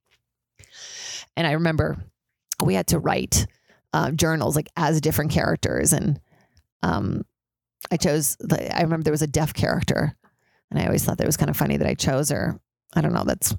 And 1.36 1.46
I 1.46 1.52
remember 1.52 1.96
we 2.62 2.74
had 2.74 2.88
to 2.88 2.98
write 2.98 3.46
uh, 3.92 4.10
journals 4.10 4.56
like 4.56 4.68
as 4.76 5.00
different 5.00 5.30
characters 5.30 5.92
and 5.92 6.20
um 6.82 7.22
I 7.90 7.96
chose, 7.96 8.36
I 8.50 8.82
remember 8.82 9.04
there 9.04 9.12
was 9.12 9.22
a 9.22 9.26
deaf 9.26 9.54
character, 9.54 10.16
and 10.70 10.80
I 10.80 10.86
always 10.86 11.04
thought 11.04 11.18
that 11.18 11.26
was 11.26 11.36
kind 11.36 11.50
of 11.50 11.56
funny 11.56 11.76
that 11.76 11.88
I 11.88 11.94
chose 11.94 12.30
her. 12.30 12.60
I 12.94 13.00
don't 13.00 13.12
know. 13.12 13.24
That's, 13.24 13.56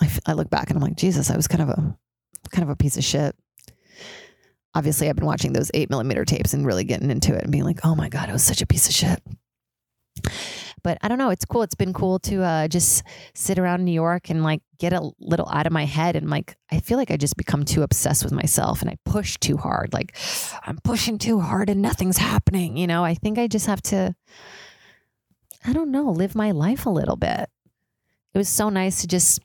I, 0.00 0.10
I 0.26 0.32
look 0.32 0.50
back 0.50 0.70
and 0.70 0.76
I'm 0.76 0.82
like, 0.82 0.96
Jesus, 0.96 1.30
I 1.30 1.36
was 1.36 1.48
kind 1.48 1.62
of 1.62 1.68
a, 1.70 1.96
kind 2.50 2.64
of 2.64 2.70
a 2.70 2.76
piece 2.76 2.96
of 2.96 3.04
shit. 3.04 3.34
Obviously, 4.74 5.08
I've 5.08 5.16
been 5.16 5.26
watching 5.26 5.52
those 5.52 5.70
eight 5.72 5.88
millimeter 5.88 6.24
tapes 6.24 6.52
and 6.52 6.66
really 6.66 6.84
getting 6.84 7.10
into 7.10 7.34
it 7.34 7.42
and 7.42 7.52
being 7.52 7.64
like, 7.64 7.80
oh 7.84 7.94
my 7.94 8.08
God, 8.08 8.28
I 8.28 8.32
was 8.32 8.42
such 8.42 8.60
a 8.60 8.66
piece 8.66 8.88
of 8.88 8.94
shit. 8.94 9.22
But 10.84 10.98
I 11.02 11.08
don't 11.08 11.18
know. 11.18 11.30
It's 11.30 11.44
cool. 11.44 11.62
It's 11.62 11.74
been 11.74 11.92
cool 11.92 12.20
to 12.20 12.42
uh, 12.42 12.68
just 12.68 13.02
sit 13.34 13.58
around 13.58 13.84
New 13.84 13.92
York 13.92 14.30
and 14.30 14.44
like 14.44 14.60
get 14.78 14.92
a 14.92 15.10
little 15.18 15.48
out 15.48 15.66
of 15.66 15.72
my 15.72 15.86
head. 15.86 16.14
And 16.14 16.30
like, 16.30 16.56
I 16.70 16.78
feel 16.78 16.98
like 16.98 17.10
I 17.10 17.16
just 17.16 17.36
become 17.36 17.64
too 17.64 17.82
obsessed 17.82 18.22
with 18.22 18.32
myself 18.32 18.82
and 18.82 18.90
I 18.90 18.96
push 19.04 19.38
too 19.38 19.56
hard. 19.56 19.92
Like, 19.92 20.16
I'm 20.62 20.78
pushing 20.84 21.18
too 21.18 21.40
hard 21.40 21.70
and 21.70 21.82
nothing's 21.82 22.18
happening. 22.18 22.76
You 22.76 22.86
know, 22.86 23.02
I 23.04 23.14
think 23.14 23.38
I 23.38 23.48
just 23.48 23.66
have 23.66 23.82
to, 23.82 24.14
I 25.64 25.72
don't 25.72 25.90
know, 25.90 26.10
live 26.10 26.34
my 26.34 26.50
life 26.50 26.86
a 26.86 26.90
little 26.90 27.16
bit. 27.16 27.48
It 28.34 28.38
was 28.38 28.48
so 28.48 28.68
nice 28.68 29.00
to 29.00 29.06
just 29.08 29.40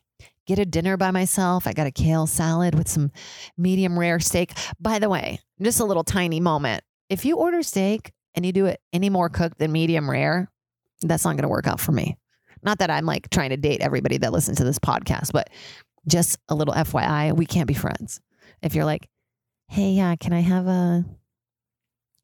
get 0.46 0.58
a 0.58 0.66
dinner 0.66 0.96
by 0.96 1.10
myself. 1.10 1.66
I 1.66 1.72
got 1.72 1.86
a 1.86 1.92
kale 1.92 2.26
salad 2.26 2.74
with 2.74 2.88
some 2.88 3.12
medium 3.56 3.98
rare 3.98 4.20
steak. 4.20 4.52
By 4.78 4.98
the 4.98 5.08
way, 5.08 5.38
just 5.62 5.80
a 5.80 5.84
little 5.84 6.04
tiny 6.04 6.40
moment. 6.40 6.84
If 7.08 7.24
you 7.24 7.38
order 7.38 7.62
steak 7.62 8.12
and 8.34 8.44
you 8.44 8.52
do 8.52 8.66
it 8.66 8.80
any 8.92 9.08
more 9.08 9.28
cooked 9.28 9.58
than 9.58 9.72
medium 9.72 10.10
rare, 10.10 10.50
that's 11.02 11.24
not 11.24 11.32
going 11.32 11.42
to 11.42 11.48
work 11.48 11.66
out 11.66 11.80
for 11.80 11.92
me. 11.92 12.16
Not 12.62 12.78
that 12.78 12.90
I'm 12.90 13.06
like 13.06 13.30
trying 13.30 13.50
to 13.50 13.56
date 13.56 13.80
everybody 13.80 14.18
that 14.18 14.32
listens 14.32 14.58
to 14.58 14.64
this 14.64 14.78
podcast, 14.78 15.32
but 15.32 15.48
just 16.06 16.38
a 16.48 16.54
little 16.54 16.74
FYI, 16.74 17.34
we 17.34 17.46
can't 17.46 17.66
be 17.66 17.74
friends. 17.74 18.20
If 18.62 18.74
you're 18.74 18.84
like, 18.84 19.08
hey, 19.68 19.90
yeah, 19.90 20.16
can 20.16 20.32
I 20.32 20.40
have 20.40 20.66
a, 20.66 21.04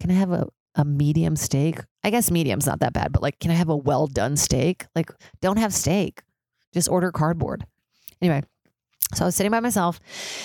can 0.01 0.11
I 0.11 0.15
have 0.15 0.33
a, 0.33 0.49
a 0.75 0.85
medium 0.85 1.37
steak? 1.37 1.79
I 2.05 2.11
guess 2.11 2.31
medium's 2.31 2.67
not 2.67 2.81
that 2.81 2.93
bad, 2.93 3.12
but 3.12 3.23
like, 3.23 3.39
can 3.39 3.51
I 3.51 3.55
have 3.55 3.69
a 3.71 3.77
well 3.77 4.07
done 4.07 4.37
steak? 4.37 4.87
Like, 4.95 5.11
don't 5.41 5.59
have 5.59 5.73
steak. 5.73 6.23
Just 6.75 6.89
order 6.89 7.11
cardboard. 7.11 7.67
Anyway, 8.21 8.43
so 9.14 9.25
I 9.25 9.29
was 9.29 9.37
sitting 9.37 9.53
by 9.53 9.61
myself, 9.61 10.01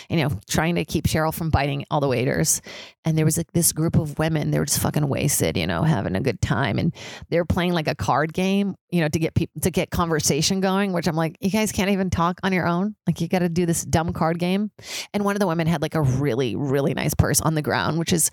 you 0.07 0.17
know, 0.17 0.29
trying 0.47 0.75
to 0.75 0.85
keep 0.85 1.07
Cheryl 1.07 1.33
from 1.33 1.49
biting 1.49 1.83
all 1.89 1.99
the 1.99 2.07
waiters. 2.07 2.61
And 3.03 3.17
there 3.17 3.25
was 3.25 3.35
like 3.35 3.51
this 3.53 3.71
group 3.71 3.95
of 3.95 4.19
women, 4.19 4.51
they 4.51 4.59
were 4.59 4.65
just 4.65 4.79
fucking 4.79 5.07
wasted, 5.07 5.57
you 5.57 5.65
know, 5.65 5.81
having 5.81 6.15
a 6.15 6.21
good 6.21 6.39
time. 6.41 6.77
And 6.77 6.93
they 7.29 7.37
were 7.37 7.45
playing 7.45 7.73
like 7.73 7.87
a 7.87 7.95
card 7.95 8.33
game, 8.33 8.75
you 8.91 9.01
know, 9.01 9.07
to 9.07 9.17
get 9.17 9.33
people 9.33 9.59
to 9.61 9.71
get 9.71 9.89
conversation 9.89 10.59
going, 10.61 10.93
which 10.93 11.07
I'm 11.07 11.15
like, 11.15 11.37
you 11.41 11.49
guys 11.49 11.71
can't 11.71 11.89
even 11.89 12.11
talk 12.11 12.39
on 12.43 12.53
your 12.53 12.67
own. 12.67 12.95
Like 13.07 13.19
you 13.19 13.27
got 13.27 13.39
to 13.39 13.49
do 13.49 13.65
this 13.65 13.83
dumb 13.83 14.13
card 14.13 14.37
game. 14.37 14.69
And 15.11 15.25
one 15.25 15.35
of 15.35 15.39
the 15.39 15.47
women 15.47 15.65
had 15.65 15.81
like 15.81 15.95
a 15.95 16.01
really, 16.01 16.55
really 16.55 16.93
nice 16.93 17.15
purse 17.15 17.41
on 17.41 17.55
the 17.55 17.63
ground, 17.63 17.97
which 17.97 18.13
is 18.13 18.29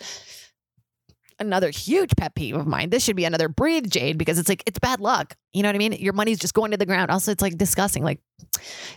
another 1.41 1.71
huge 1.71 2.15
pet 2.17 2.35
peeve 2.35 2.57
of 2.57 2.67
mine. 2.67 2.91
This 2.91 3.05
should 3.05 3.17
be 3.17 3.25
another 3.25 3.49
breathe 3.49 3.91
jade 3.91 4.19
because 4.19 4.39
it's 4.39 4.49
like 4.49 4.63
it's 4.67 4.79
bad 4.79 5.01
luck. 5.01 5.37
You 5.53 5.63
know 5.63 5.69
what 5.69 5.75
I 5.75 5.79
mean? 5.79 5.93
Your 5.93 6.13
money's 6.13 6.39
just 6.39 6.55
going 6.55 6.71
to 6.73 6.77
the 6.77 6.87
ground. 6.87 7.11
Also, 7.11 7.31
it's 7.33 7.43
like 7.43 7.57
disgusting. 7.57 8.05
Like 8.05 8.21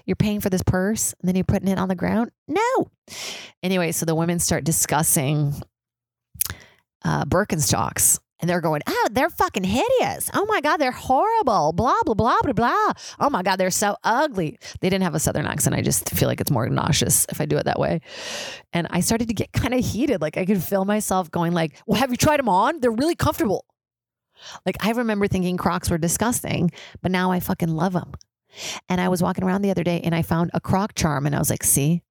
you're 0.06 0.16
paying 0.16 0.42
for 0.42 0.50
this 0.50 0.64
purse 0.64 1.14
and 1.20 1.28
then 1.28 1.36
you're 1.36 1.46
putting 1.46 1.68
it 1.68 1.78
on 1.78 1.90
the 1.90 1.96
ground. 1.96 2.32
No. 2.48 2.90
Anyway, 3.64 3.92
so 3.92 4.06
the 4.06 4.16
women 4.16 4.40
start 4.40 4.64
discussing 4.64 5.54
uh, 7.04 7.26
Birkenstocks 7.26 8.20
and 8.42 8.50
they're 8.50 8.62
going, 8.62 8.82
oh, 8.88 9.08
they're 9.12 9.30
fucking 9.30 9.64
hideous. 9.64 10.30
Oh 10.34 10.46
my 10.48 10.62
God, 10.62 10.78
they're 10.78 10.92
horrible. 10.92 11.74
Blah, 11.74 12.02
blah, 12.04 12.16
blah, 12.16 12.38
blah, 12.42 12.54
blah. 12.54 12.94
Oh 13.20 13.30
my 13.30 13.44
God, 13.44 13.58
they're 13.58 13.70
so 13.70 13.96
ugly. 14.04 14.58
They 14.80 14.90
didn't 14.90 15.04
have 15.04 15.14
a 15.14 15.20
Southern 15.20 15.46
accent. 15.46 15.76
I 15.76 15.82
just 15.82 16.10
feel 16.10 16.28
like 16.28 16.42
it's 16.42 16.50
more 16.50 16.68
nauseous 16.68 17.28
if 17.30 17.40
I 17.40 17.46
do 17.46 17.58
it 17.58 17.66
that 17.66 17.80
way. 17.80 18.02
And 18.74 18.88
I 18.90 19.02
started 19.02 19.28
to 19.28 19.36
get 19.36 19.52
kind 19.54 19.76
of 19.76 19.86
heated. 19.86 20.22
Like 20.22 20.38
I 20.38 20.46
could 20.46 20.62
feel 20.62 20.86
myself 20.86 21.30
going 21.30 21.54
like, 21.54 21.80
well, 21.86 22.00
have 22.00 22.10
you 22.10 22.18
tried 22.18 22.40
them 22.40 22.50
on? 22.50 22.80
They're 22.80 22.92
really 22.92 23.16
comfortable. 23.16 23.66
Like 24.66 24.84
I 24.84 24.92
remember 24.92 25.28
thinking 25.28 25.56
Crocs 25.56 25.92
were 25.92 26.00
disgusting, 26.00 26.72
but 27.02 27.12
now 27.12 27.32
I 27.32 27.40
fucking 27.40 27.70
love 27.70 27.94
them. 27.94 28.14
And 28.90 29.00
I 29.00 29.08
was 29.08 29.22
walking 29.22 29.44
around 29.44 29.62
the 29.62 29.70
other 29.70 29.84
day 29.84 30.02
and 30.04 30.16
I 30.16 30.24
found 30.24 30.50
a 30.54 30.60
Croc 30.60 30.96
charm 30.96 31.28
and 31.28 31.36
I 31.36 31.40
was 31.40 31.52
like, 31.52 31.64
see, 31.64 32.02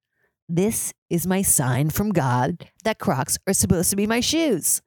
this 0.47 0.93
is 1.09 1.27
my 1.27 1.41
sign 1.41 1.89
from 1.89 2.11
God 2.11 2.69
that 2.85 2.99
Crocs 2.99 3.37
are 3.47 3.53
supposed 3.53 3.89
to 3.89 3.95
be 3.95 4.07
my 4.07 4.21
shoes 4.21 4.81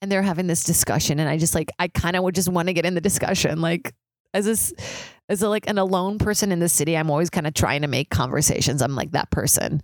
and 0.00 0.10
they're 0.10 0.22
having 0.22 0.46
this 0.46 0.64
discussion 0.64 1.18
and 1.18 1.28
i 1.28 1.36
just 1.36 1.54
like 1.54 1.70
i 1.78 1.88
kind 1.88 2.16
of 2.16 2.22
would 2.22 2.34
just 2.34 2.48
want 2.48 2.68
to 2.68 2.74
get 2.74 2.86
in 2.86 2.94
the 2.94 3.00
discussion 3.00 3.60
like 3.60 3.94
as 4.34 4.44
this 4.44 4.72
as 5.28 5.42
a, 5.42 5.48
like 5.48 5.68
an 5.68 5.78
alone 5.78 6.18
person 6.18 6.52
in 6.52 6.58
the 6.58 6.68
city 6.68 6.96
i'm 6.96 7.10
always 7.10 7.30
kind 7.30 7.46
of 7.46 7.54
trying 7.54 7.82
to 7.82 7.88
make 7.88 8.10
conversations 8.10 8.82
i'm 8.82 8.94
like 8.94 9.12
that 9.12 9.30
person 9.30 9.82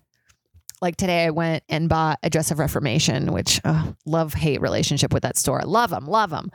like 0.81 0.97
today 0.97 1.25
i 1.25 1.31
went 1.31 1.63
and 1.69 1.89
bought 1.89 2.19
a 2.23 2.31
dress 2.31 2.51
of 2.51 2.59
reformation 2.59 3.33
which 3.33 3.61
uh, 3.65 3.93
love 4.07 4.35
hate 4.35 4.61
relationship 4.61 5.13
with 5.13 5.23
that 5.23 5.37
store 5.37 5.63
love 5.65 5.91
them 5.91 6.07
love 6.07 6.31
them 6.31 6.51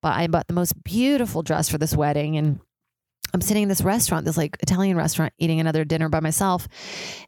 but 0.00 0.14
i 0.14 0.26
bought 0.26 0.46
the 0.46 0.54
most 0.54 0.82
beautiful 0.84 1.42
dress 1.42 1.68
for 1.68 1.78
this 1.78 1.94
wedding 1.94 2.36
and 2.36 2.60
I'm 3.34 3.40
sitting 3.42 3.64
in 3.64 3.68
this 3.68 3.82
restaurant, 3.82 4.24
this 4.24 4.36
like 4.36 4.56
Italian 4.60 4.96
restaurant, 4.96 5.34
eating 5.38 5.60
another 5.60 5.84
dinner 5.84 6.08
by 6.08 6.20
myself. 6.20 6.66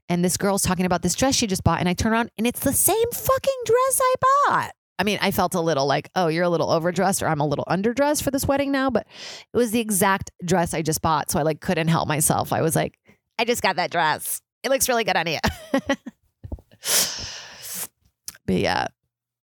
And 0.08 0.24
this 0.24 0.36
girl's 0.36 0.62
talking 0.62 0.86
about 0.86 1.02
this 1.02 1.14
dress 1.14 1.34
she 1.34 1.46
just 1.46 1.62
bought. 1.62 1.80
And 1.80 1.88
I 1.88 1.92
turn 1.92 2.12
around 2.12 2.30
and 2.38 2.46
it's 2.46 2.60
the 2.60 2.72
same 2.72 3.10
fucking 3.12 3.62
dress 3.66 4.00
I 4.02 4.14
bought. 4.48 4.70
I 5.00 5.02
mean, 5.02 5.18
I 5.22 5.30
felt 5.30 5.54
a 5.54 5.62
little 5.62 5.86
like, 5.86 6.10
oh, 6.14 6.26
you're 6.26 6.44
a 6.44 6.50
little 6.50 6.70
overdressed 6.70 7.22
or 7.22 7.26
I'm 7.26 7.40
a 7.40 7.46
little 7.46 7.64
underdressed 7.70 8.22
for 8.22 8.30
this 8.30 8.46
wedding 8.46 8.70
now, 8.70 8.90
but 8.90 9.06
it 9.50 9.56
was 9.56 9.70
the 9.70 9.80
exact 9.80 10.30
dress 10.44 10.74
I 10.74 10.82
just 10.82 11.00
bought. 11.00 11.30
So 11.30 11.38
I 11.38 11.42
like 11.42 11.62
couldn't 11.62 11.88
help 11.88 12.06
myself. 12.06 12.52
I 12.52 12.60
was 12.60 12.76
like, 12.76 12.98
I 13.38 13.46
just 13.46 13.62
got 13.62 13.76
that 13.76 13.90
dress. 13.90 14.42
It 14.62 14.68
looks 14.68 14.90
really 14.90 15.04
good 15.04 15.16
on 15.16 15.26
you. 15.26 15.38
but 15.72 15.88
yeah, 18.48 18.88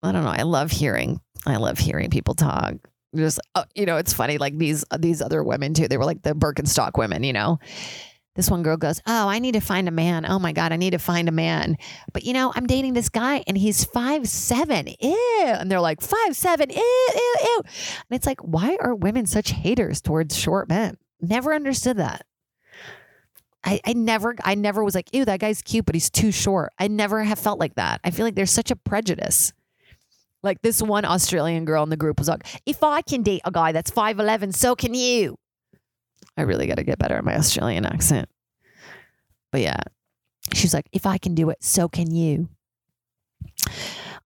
I 0.04 0.12
don't 0.12 0.22
know. 0.22 0.30
I 0.30 0.42
love 0.42 0.70
hearing, 0.70 1.20
I 1.44 1.56
love 1.56 1.78
hearing 1.78 2.10
people 2.10 2.34
talk. 2.34 2.74
Just, 3.16 3.40
uh, 3.56 3.64
you 3.74 3.86
know, 3.86 3.96
it's 3.96 4.12
funny. 4.12 4.38
Like 4.38 4.56
these, 4.56 4.84
these 5.00 5.20
other 5.20 5.42
women 5.42 5.74
too, 5.74 5.88
they 5.88 5.96
were 5.96 6.04
like 6.04 6.22
the 6.22 6.32
Birkenstock 6.32 6.96
women, 6.96 7.24
you 7.24 7.32
know, 7.32 7.58
this 8.40 8.50
one 8.50 8.62
girl 8.62 8.78
goes, 8.78 9.02
Oh, 9.06 9.28
I 9.28 9.38
need 9.38 9.52
to 9.52 9.60
find 9.60 9.86
a 9.86 9.90
man. 9.90 10.24
Oh 10.24 10.38
my 10.38 10.52
God, 10.52 10.72
I 10.72 10.76
need 10.76 10.92
to 10.92 10.98
find 10.98 11.28
a 11.28 11.32
man. 11.32 11.76
But 12.14 12.24
you 12.24 12.32
know, 12.32 12.50
I'm 12.54 12.66
dating 12.66 12.94
this 12.94 13.10
guy 13.10 13.44
and 13.46 13.58
he's 13.58 13.84
five 13.84 14.26
seven. 14.26 14.88
Ew. 14.98 15.44
And 15.44 15.70
they're 15.70 15.80
like, 15.80 16.00
five 16.00 16.34
seven, 16.34 16.70
ew, 16.70 16.76
ew, 16.76 17.34
ew. 17.42 17.62
And 17.66 18.16
it's 18.16 18.24
like, 18.24 18.40
why 18.40 18.78
are 18.80 18.94
women 18.94 19.26
such 19.26 19.50
haters 19.50 20.00
towards 20.00 20.38
short 20.38 20.70
men? 20.70 20.96
Never 21.20 21.52
understood 21.52 21.98
that. 21.98 22.24
I, 23.62 23.78
I 23.84 23.92
never 23.92 24.34
I 24.42 24.54
never 24.54 24.82
was 24.82 24.94
like, 24.94 25.12
ew, 25.12 25.26
that 25.26 25.40
guy's 25.40 25.60
cute, 25.60 25.84
but 25.84 25.94
he's 25.94 26.08
too 26.08 26.32
short. 26.32 26.72
I 26.78 26.88
never 26.88 27.22
have 27.22 27.38
felt 27.38 27.60
like 27.60 27.74
that. 27.74 28.00
I 28.02 28.10
feel 28.10 28.24
like 28.24 28.36
there's 28.36 28.50
such 28.50 28.70
a 28.70 28.76
prejudice. 28.76 29.52
Like 30.42 30.62
this 30.62 30.80
one 30.80 31.04
Australian 31.04 31.66
girl 31.66 31.82
in 31.82 31.90
the 31.90 31.98
group 31.98 32.18
was 32.18 32.28
like, 32.28 32.46
if 32.64 32.82
I 32.82 33.02
can 33.02 33.22
date 33.22 33.42
a 33.44 33.50
guy 33.50 33.72
that's 33.72 33.90
5'11, 33.90 34.54
so 34.54 34.74
can 34.74 34.94
you. 34.94 35.36
I 36.40 36.44
really 36.44 36.66
got 36.66 36.78
to 36.78 36.84
get 36.84 36.98
better 36.98 37.16
at 37.16 37.24
my 37.24 37.36
Australian 37.36 37.84
accent. 37.84 38.28
But 39.52 39.60
yeah, 39.60 39.80
she's 40.54 40.72
like, 40.72 40.88
if 40.90 41.04
I 41.04 41.18
can 41.18 41.34
do 41.34 41.50
it, 41.50 41.62
so 41.62 41.86
can 41.86 42.10
you. 42.10 42.48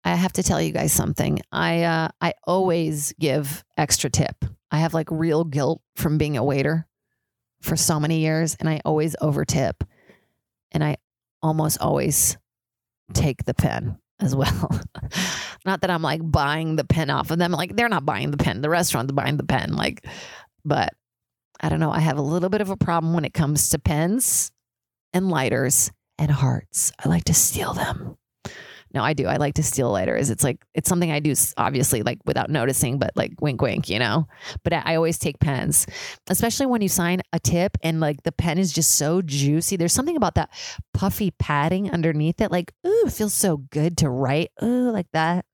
I 0.06 0.13
have 0.13 0.34
to 0.34 0.43
tell 0.43 0.62
you 0.62 0.71
guys 0.71 0.93
something. 0.93 1.39
I 1.52 1.84
uh, 1.84 2.10
I 2.21 2.34
always 2.45 3.13
give 3.19 3.63
extra 3.78 4.12
tip. 4.12 4.45
I 4.69 4.78
have 4.78 4.93
like 4.93 5.08
real 5.10 5.43
guilt 5.43 5.82
from 5.95 6.19
being 6.19 6.38
a 6.38 6.43
waiter 6.43 6.86
for 7.62 7.76
so 7.76 7.99
many 7.99 8.19
years, 8.19 8.56
and 8.60 8.69
I 8.69 8.82
always 8.86 9.15
over 9.19 9.43
tip, 9.43 9.84
and 10.71 10.84
I 10.84 10.97
almost 11.41 11.80
always 11.80 12.38
take 13.13 13.45
the 13.45 13.56
pen 13.56 13.97
as 14.19 14.36
well. 14.36 14.69
not 15.65 15.82
that 15.82 15.89
I'm 15.89 16.04
like 16.04 16.21
buying 16.23 16.76
the 16.76 16.84
pen 16.84 17.10
off 17.10 17.32
of 17.32 17.39
them. 17.39 17.54
Like 17.54 17.76
they're 17.76 17.89
not 17.89 18.06
buying 18.06 18.30
the 18.30 18.38
pen. 18.38 18.62
The 18.62 18.69
restaurant's 18.69 19.13
buying 19.13 19.38
the 19.38 19.45
pen. 19.45 19.73
Like, 19.73 20.06
but 20.63 20.93
I 21.63 21.69
don't 21.69 21.80
know. 21.80 21.91
I 21.91 21.99
have 21.99 22.17
a 22.17 22.21
little 22.21 22.49
bit 22.49 22.60
of 22.60 22.69
a 22.69 22.76
problem 22.76 23.13
when 23.13 23.23
it 23.23 23.34
comes 23.34 23.69
to 23.69 23.80
pens 23.80 24.52
and 25.13 25.30
lighters 25.30 25.91
and 26.19 26.30
hearts. 26.30 26.91
I 27.04 27.08
like 27.08 27.23
to 27.26 27.34
steal 27.34 27.73
them. 27.73 28.17
No, 28.93 29.02
I 29.02 29.13
do. 29.13 29.26
I 29.26 29.38
like 29.38 29.56
to 29.56 29.63
steal 29.63 29.89
lighters. 29.89 30.30
It's 30.30 30.43
like 30.43 30.63
it's 30.76 30.88
something 30.88 31.10
I 31.10 31.19
do 31.19 31.34
obviously 31.58 32.04
like 32.04 32.19
without 32.26 32.49
noticing, 32.49 32.99
but 32.99 33.12
like 33.15 33.32
wink 33.41 33.62
wink, 33.62 33.89
you 33.89 33.97
know. 33.97 34.28
But 34.63 34.73
I, 34.73 34.95
always 34.95 35.17
take 35.17 35.39
pens. 35.39 35.88
Especially 36.30 36.67
when 36.67 36.82
you 36.82 36.89
sign 36.89 37.21
a 37.32 37.39
tip 37.39 37.78
and 37.82 37.99
like 37.99 38.21
the 38.23 38.32
pen 38.34 38.60
is 38.60 38.71
just 38.71 38.91
so 38.91 39.21
juicy. 39.23 39.78
There's 39.78 39.93
something 39.93 40.17
about 40.17 40.36
that 40.36 40.52
puffy 40.93 41.32
padding 41.32 41.89
underneath 41.89 42.39
it. 42.41 42.52
Like, 42.52 42.71
ooh, 42.86 43.06
it 43.08 43.13
feels 43.13 43.34
so 43.34 43.58
good 43.58 43.97
to 43.99 44.10
write. 44.10 44.52
Ooh, 44.62 44.91
like 44.91 45.08
that. 45.13 45.45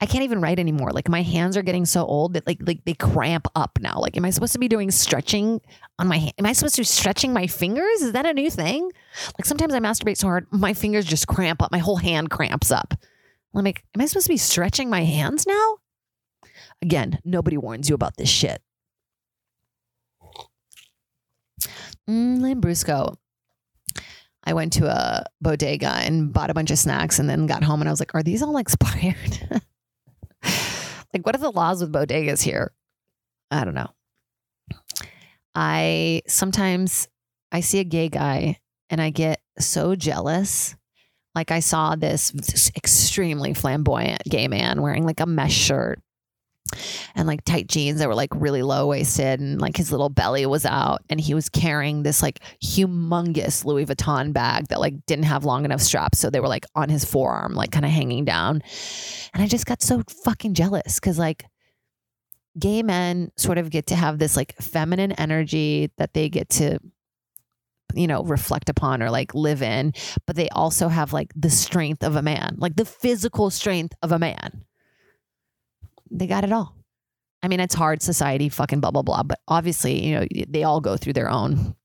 I 0.00 0.06
can't 0.06 0.24
even 0.24 0.40
write 0.40 0.58
anymore. 0.58 0.90
Like 0.90 1.08
my 1.08 1.22
hands 1.22 1.56
are 1.56 1.62
getting 1.62 1.84
so 1.84 2.04
old 2.04 2.34
that 2.34 2.46
like 2.46 2.58
like 2.60 2.84
they 2.84 2.94
cramp 2.94 3.46
up 3.54 3.78
now. 3.80 3.98
Like, 3.98 4.16
am 4.16 4.24
I 4.24 4.30
supposed 4.30 4.52
to 4.54 4.58
be 4.58 4.68
doing 4.68 4.90
stretching 4.90 5.60
on 5.98 6.08
my 6.08 6.18
hand? 6.18 6.34
Am 6.38 6.46
I 6.46 6.52
supposed 6.52 6.76
to 6.76 6.80
be 6.82 6.86
stretching 6.86 7.32
my 7.32 7.46
fingers? 7.46 8.02
Is 8.02 8.12
that 8.12 8.26
a 8.26 8.32
new 8.32 8.50
thing? 8.50 8.90
Like 9.38 9.44
sometimes 9.44 9.74
I 9.74 9.80
masturbate 9.80 10.16
so 10.16 10.26
hard, 10.26 10.46
my 10.50 10.74
fingers 10.74 11.04
just 11.04 11.26
cramp 11.26 11.62
up. 11.62 11.72
My 11.72 11.78
whole 11.78 11.96
hand 11.96 12.30
cramps 12.30 12.70
up. 12.70 12.94
I'm 13.54 13.64
like, 13.64 13.84
am 13.94 14.02
I 14.02 14.06
supposed 14.06 14.26
to 14.26 14.32
be 14.32 14.36
stretching 14.36 14.90
my 14.90 15.04
hands 15.04 15.46
now? 15.46 15.76
Again, 16.82 17.18
nobody 17.24 17.56
warns 17.56 17.88
you 17.88 17.94
about 17.94 18.16
this 18.16 18.28
shit. 18.28 18.62
Mm. 22.08 22.38
I 24.48 24.54
went 24.54 24.72
to 24.74 24.86
a 24.86 25.26
bodega 25.42 25.90
and 25.90 26.32
bought 26.32 26.48
a 26.48 26.54
bunch 26.54 26.70
of 26.70 26.78
snacks 26.78 27.18
and 27.18 27.28
then 27.28 27.46
got 27.46 27.62
home 27.62 27.82
and 27.82 27.88
I 27.88 27.92
was 27.92 28.00
like, 28.00 28.14
are 28.14 28.22
these 28.22 28.42
all 28.42 28.56
expired? 28.56 29.62
like, 30.42 31.26
what 31.26 31.34
are 31.34 31.38
the 31.38 31.52
laws 31.52 31.82
with 31.82 31.92
bodegas 31.92 32.40
here? 32.40 32.72
I 33.50 33.66
don't 33.66 33.74
know. 33.74 33.90
I 35.54 36.22
sometimes 36.26 37.08
I 37.52 37.60
see 37.60 37.80
a 37.80 37.84
gay 37.84 38.08
guy 38.08 38.58
and 38.88 39.02
I 39.02 39.10
get 39.10 39.42
so 39.58 39.94
jealous. 39.94 40.74
Like 41.34 41.50
I 41.50 41.60
saw 41.60 41.94
this, 41.94 42.30
this 42.30 42.72
extremely 42.74 43.52
flamboyant 43.52 44.22
gay 44.24 44.48
man 44.48 44.80
wearing 44.80 45.04
like 45.04 45.20
a 45.20 45.26
mesh 45.26 45.52
shirt 45.52 46.00
and 47.14 47.26
like 47.26 47.44
tight 47.44 47.68
jeans 47.68 47.98
that 47.98 48.08
were 48.08 48.14
like 48.14 48.30
really 48.34 48.62
low 48.62 48.86
waisted 48.86 49.40
and 49.40 49.60
like 49.60 49.76
his 49.76 49.90
little 49.90 50.08
belly 50.08 50.46
was 50.46 50.64
out 50.64 51.02
and 51.08 51.20
he 51.20 51.34
was 51.34 51.48
carrying 51.48 52.02
this 52.02 52.22
like 52.22 52.40
humongous 52.62 53.64
Louis 53.64 53.86
Vuitton 53.86 54.32
bag 54.32 54.68
that 54.68 54.80
like 54.80 54.94
didn't 55.06 55.24
have 55.24 55.44
long 55.44 55.64
enough 55.64 55.80
straps 55.80 56.18
so 56.18 56.30
they 56.30 56.40
were 56.40 56.48
like 56.48 56.66
on 56.74 56.88
his 56.88 57.04
forearm 57.04 57.54
like 57.54 57.72
kind 57.72 57.84
of 57.84 57.90
hanging 57.90 58.24
down. 58.24 58.62
And 59.34 59.42
I 59.42 59.46
just 59.46 59.66
got 59.66 59.82
so 59.82 60.02
fucking 60.24 60.54
jealous 60.54 61.00
cuz 61.00 61.18
like 61.18 61.46
gay 62.58 62.82
men 62.82 63.30
sort 63.36 63.58
of 63.58 63.70
get 63.70 63.86
to 63.86 63.96
have 63.96 64.18
this 64.18 64.36
like 64.36 64.54
feminine 64.60 65.12
energy 65.12 65.90
that 65.98 66.14
they 66.14 66.28
get 66.28 66.48
to 66.48 66.78
you 67.94 68.06
know 68.06 68.22
reflect 68.24 68.68
upon 68.68 69.02
or 69.02 69.10
like 69.10 69.34
live 69.34 69.62
in 69.62 69.92
but 70.26 70.36
they 70.36 70.48
also 70.50 70.88
have 70.88 71.12
like 71.12 71.32
the 71.34 71.50
strength 71.50 72.02
of 72.02 72.16
a 72.16 72.22
man 72.22 72.54
like 72.58 72.76
the 72.76 72.84
physical 72.84 73.50
strength 73.50 73.94
of 74.02 74.12
a 74.12 74.18
man 74.18 74.64
they 76.10 76.26
got 76.26 76.44
it 76.44 76.52
all. 76.52 76.74
I 77.42 77.48
mean, 77.48 77.60
it's 77.60 77.74
hard 77.74 78.02
society, 78.02 78.48
fucking 78.48 78.80
blah, 78.80 78.90
blah, 78.90 79.02
blah. 79.02 79.22
But 79.22 79.40
obviously, 79.46 80.04
you 80.04 80.18
know, 80.18 80.26
they 80.48 80.64
all 80.64 80.80
go 80.80 80.96
through 80.96 81.12
their 81.12 81.30
own, 81.30 81.76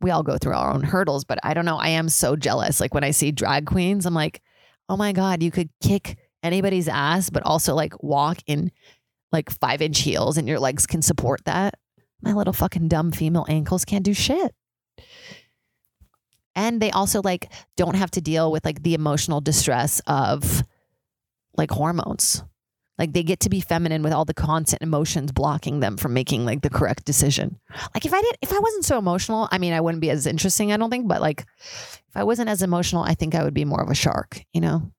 we 0.00 0.10
all 0.10 0.22
go 0.22 0.36
through 0.36 0.54
our 0.54 0.72
own 0.72 0.82
hurdles. 0.82 1.24
But 1.24 1.38
I 1.42 1.54
don't 1.54 1.64
know. 1.64 1.76
I 1.76 1.88
am 1.88 2.08
so 2.08 2.34
jealous. 2.34 2.80
Like 2.80 2.94
when 2.94 3.04
I 3.04 3.12
see 3.12 3.30
drag 3.30 3.66
queens, 3.66 4.04
I'm 4.04 4.14
like, 4.14 4.42
oh 4.88 4.96
my 4.96 5.12
God, 5.12 5.42
you 5.42 5.50
could 5.50 5.70
kick 5.80 6.18
anybody's 6.42 6.88
ass, 6.88 7.30
but 7.30 7.44
also 7.44 7.74
like 7.74 8.02
walk 8.02 8.38
in 8.46 8.72
like 9.30 9.50
five 9.50 9.80
inch 9.80 10.00
heels 10.00 10.36
and 10.36 10.48
your 10.48 10.58
legs 10.58 10.86
can 10.86 11.02
support 11.02 11.44
that. 11.44 11.74
My 12.20 12.32
little 12.32 12.52
fucking 12.52 12.88
dumb 12.88 13.12
female 13.12 13.46
ankles 13.48 13.84
can't 13.84 14.04
do 14.04 14.14
shit. 14.14 14.54
And 16.54 16.82
they 16.82 16.90
also 16.90 17.22
like 17.22 17.50
don't 17.76 17.96
have 17.96 18.10
to 18.12 18.20
deal 18.20 18.52
with 18.52 18.64
like 18.64 18.82
the 18.82 18.94
emotional 18.94 19.40
distress 19.40 20.00
of 20.06 20.62
like 21.56 21.70
hormones. 21.70 22.42
Like 22.98 23.12
they 23.12 23.22
get 23.22 23.40
to 23.40 23.50
be 23.50 23.60
feminine 23.60 24.02
with 24.02 24.12
all 24.12 24.24
the 24.24 24.34
constant 24.34 24.82
emotions 24.82 25.32
blocking 25.32 25.80
them 25.80 25.96
from 25.96 26.12
making 26.12 26.44
like 26.44 26.62
the 26.62 26.70
correct 26.70 27.04
decision. 27.04 27.58
Like 27.94 28.04
if 28.04 28.12
I 28.12 28.20
did 28.20 28.36
if 28.42 28.52
I 28.52 28.58
wasn't 28.58 28.84
so 28.84 28.98
emotional, 28.98 29.48
I 29.50 29.58
mean 29.58 29.72
I 29.72 29.80
wouldn't 29.80 30.02
be 30.02 30.10
as 30.10 30.26
interesting, 30.26 30.72
I 30.72 30.76
don't 30.76 30.90
think, 30.90 31.08
but 31.08 31.20
like 31.20 31.46
if 31.60 32.16
I 32.16 32.24
wasn't 32.24 32.50
as 32.50 32.62
emotional, 32.62 33.02
I 33.02 33.14
think 33.14 33.34
I 33.34 33.42
would 33.42 33.54
be 33.54 33.64
more 33.64 33.82
of 33.82 33.90
a 33.90 33.94
shark, 33.94 34.44
you 34.52 34.60
know? 34.60 34.92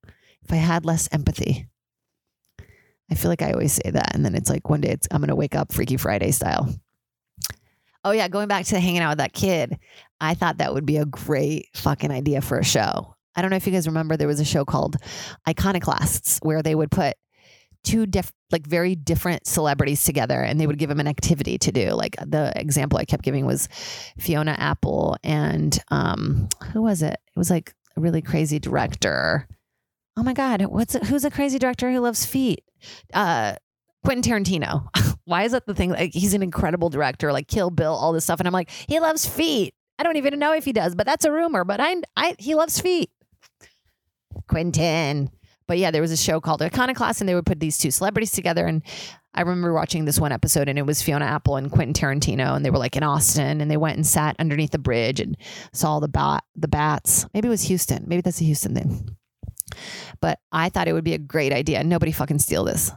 if 0.44 0.52
I 0.52 0.58
had 0.58 0.86
less 0.86 1.08
empathy. 1.12 1.68
I 3.12 3.16
feel 3.16 3.30
like 3.30 3.42
I 3.42 3.52
always 3.52 3.74
say 3.74 3.92
that. 3.92 4.16
And 4.16 4.26
then 4.26 4.36
it's 4.36 4.50
like 4.50 4.70
one 4.70 4.82
day 4.82 4.90
it's, 4.90 5.08
I'm 5.12 5.20
going 5.20 5.30
to 5.30 5.36
wake 5.36 5.56
up 5.56 5.72
Freaky 5.72 5.98
Friday 5.98 6.32
style. 6.32 6.74
Oh, 8.04 8.12
yeah. 8.12 8.28
Going 8.28 8.48
back 8.48 8.66
to 8.66 8.80
hanging 8.80 9.02
out 9.02 9.12
with 9.12 9.18
that 9.20 9.34
kid, 9.34 9.78
I 10.20 10.34
thought 10.34 10.58
that 10.58 10.74
would 10.74 10.86
be 10.86 10.98
a 10.98 11.06
great 11.06 11.68
fucking 11.74 12.12
idea 12.12 12.42
for 12.42 12.58
a 12.58 12.64
show. 12.64 13.16
I 13.36 13.42
don't 13.42 13.50
know 13.50 13.58
if 13.58 13.66
you 13.66 13.74
guys 13.74 13.88
remember, 13.88 14.16
there 14.16 14.28
was 14.28 14.40
a 14.40 14.46
show 14.46 14.66
called 14.66 14.98
Iconoclasts 15.48 16.40
where 16.44 16.62
they 16.62 16.76
would 16.76 16.92
put 16.92 17.16
two 17.84 18.06
diff 18.06 18.32
like 18.52 18.66
very 18.66 18.96
different 18.96 19.46
celebrities 19.48 20.04
together 20.04 20.42
and 20.42 20.60
they 20.60 20.68
would 20.68 20.78
give 20.78 20.90
them 20.90 21.00
an 21.00 21.08
activity 21.08 21.58
to 21.58 21.72
do. 21.72 21.92
Like 21.92 22.16
the 22.26 22.54
example 22.56 23.00
i 23.00 23.06
kept 23.06 23.24
giving 23.24 23.46
was 23.46 23.68
fiona 24.18 24.56
apple 24.58 25.18
and 25.24 25.78
um 25.90 26.48
who 26.72 26.82
was 26.82 27.02
it? 27.02 27.20
It 27.36 27.38
was 27.38 27.50
like 27.50 27.74
a 27.98 28.02
really 28.02 28.22
crazy 28.22 28.60
director. 28.60 29.48
Oh 30.16 30.24
my 30.24 30.34
god 30.34 30.62
what's 30.68 30.96
it, 30.96 31.04
who's 31.06 31.26
a 31.26 31.32
crazy 31.32 31.60
director 31.60 31.92
who 31.92 32.00
loves 32.00 32.26
feet? 32.26 32.64
Uh 33.14 33.56
quentin 34.06 34.32
tarantino. 34.32 34.88
Why 35.26 35.44
is 35.44 35.54
that 35.54 35.66
the 35.66 35.74
thing 35.74 35.92
like 35.92 36.14
he's 36.14 36.34
an 36.34 36.44
incredible 36.44 36.90
director 36.90 37.34
like 37.34 37.48
kill 37.48 37.70
bill 37.70 37.94
all 37.94 38.14
this 38.14 38.24
stuff 38.24 38.40
and 38.40 38.48
i'm 38.48 38.54
like 38.54 38.70
he 38.88 39.00
loves 39.00 39.26
feet. 39.26 39.74
I 40.00 40.04
don't 40.04 40.18
even 40.18 40.38
know 40.40 40.54
if 40.54 40.64
he 40.66 40.74
does 40.74 40.96
but 40.96 41.06
that's 41.06 41.26
a 41.26 41.32
rumor 41.32 41.64
but 41.64 41.80
i 41.82 41.96
i 42.16 42.36
he 42.40 42.56
loves 42.56 42.80
feet. 42.80 43.10
Quentin 44.48 45.30
but 45.68 45.78
yeah, 45.78 45.92
there 45.92 46.02
was 46.02 46.12
a 46.12 46.18
show 46.18 46.40
called 46.40 46.62
Iconoclast, 46.62 47.22
and 47.22 47.30
they 47.30 47.36
would 47.36 47.46
put 47.46 47.60
these 47.60 47.78
two 47.78 47.92
celebrities 47.92 48.32
together. 48.32 48.66
And 48.66 48.82
I 49.34 49.42
remember 49.42 49.74
watching 49.74 50.06
this 50.06 50.20
one 50.20 50.32
episode, 50.32 50.70
and 50.70 50.78
it 50.78 50.86
was 50.86 51.02
Fiona 51.02 51.26
Apple 51.26 51.56
and 51.56 51.72
Quentin 51.72 51.94
Tarantino, 51.94 52.56
and 52.56 52.64
they 52.64 52.70
were 52.70 52.78
like 52.78 52.96
in 52.96 53.04
Austin, 53.04 53.62
and 53.62 53.70
they 53.70 53.78
went 53.78 53.98
and 53.98 54.06
sat 54.06 54.36
underneath 54.40 54.72
the 54.72 54.80
bridge 54.80 55.20
and 55.20 55.38
saw 55.72 56.00
the 56.00 56.08
bat, 56.08 56.44
the 56.56 56.68
bats. 56.68 57.26
Maybe 57.34 57.48
it 57.48 57.52
was 57.52 57.64
Houston. 57.64 58.04
Maybe 58.08 58.22
that's 58.22 58.42
a 58.42 58.46
Houston 58.46 58.76
thing. 58.76 59.18
But 60.22 60.40
I 60.52 60.70
thought 60.70 60.88
it 60.88 60.94
would 60.94 61.04
be 61.04 61.16
a 61.16 61.20
great 61.20 61.52
idea. 61.52 61.84
Nobody 61.84 62.12
fucking 62.12 62.40
steal 62.40 62.64
this. 62.64 62.92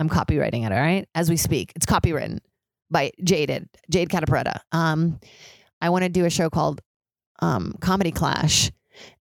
I'm 0.00 0.08
copywriting 0.08 0.66
it. 0.66 0.72
All 0.72 0.80
right, 0.80 1.08
as 1.14 1.30
we 1.30 1.36
speak, 1.36 1.72
it's 1.76 1.86
copywritten 1.86 2.38
by 2.90 3.12
Jaded 3.22 3.68
Jade 3.90 4.08
Catta-Preta. 4.08 4.60
Um, 4.72 5.20
I 5.80 5.90
want 5.90 6.04
to 6.04 6.08
do 6.08 6.24
a 6.24 6.30
show 6.30 6.50
called 6.50 6.80
um, 7.40 7.74
Comedy 7.80 8.10
Clash, 8.10 8.72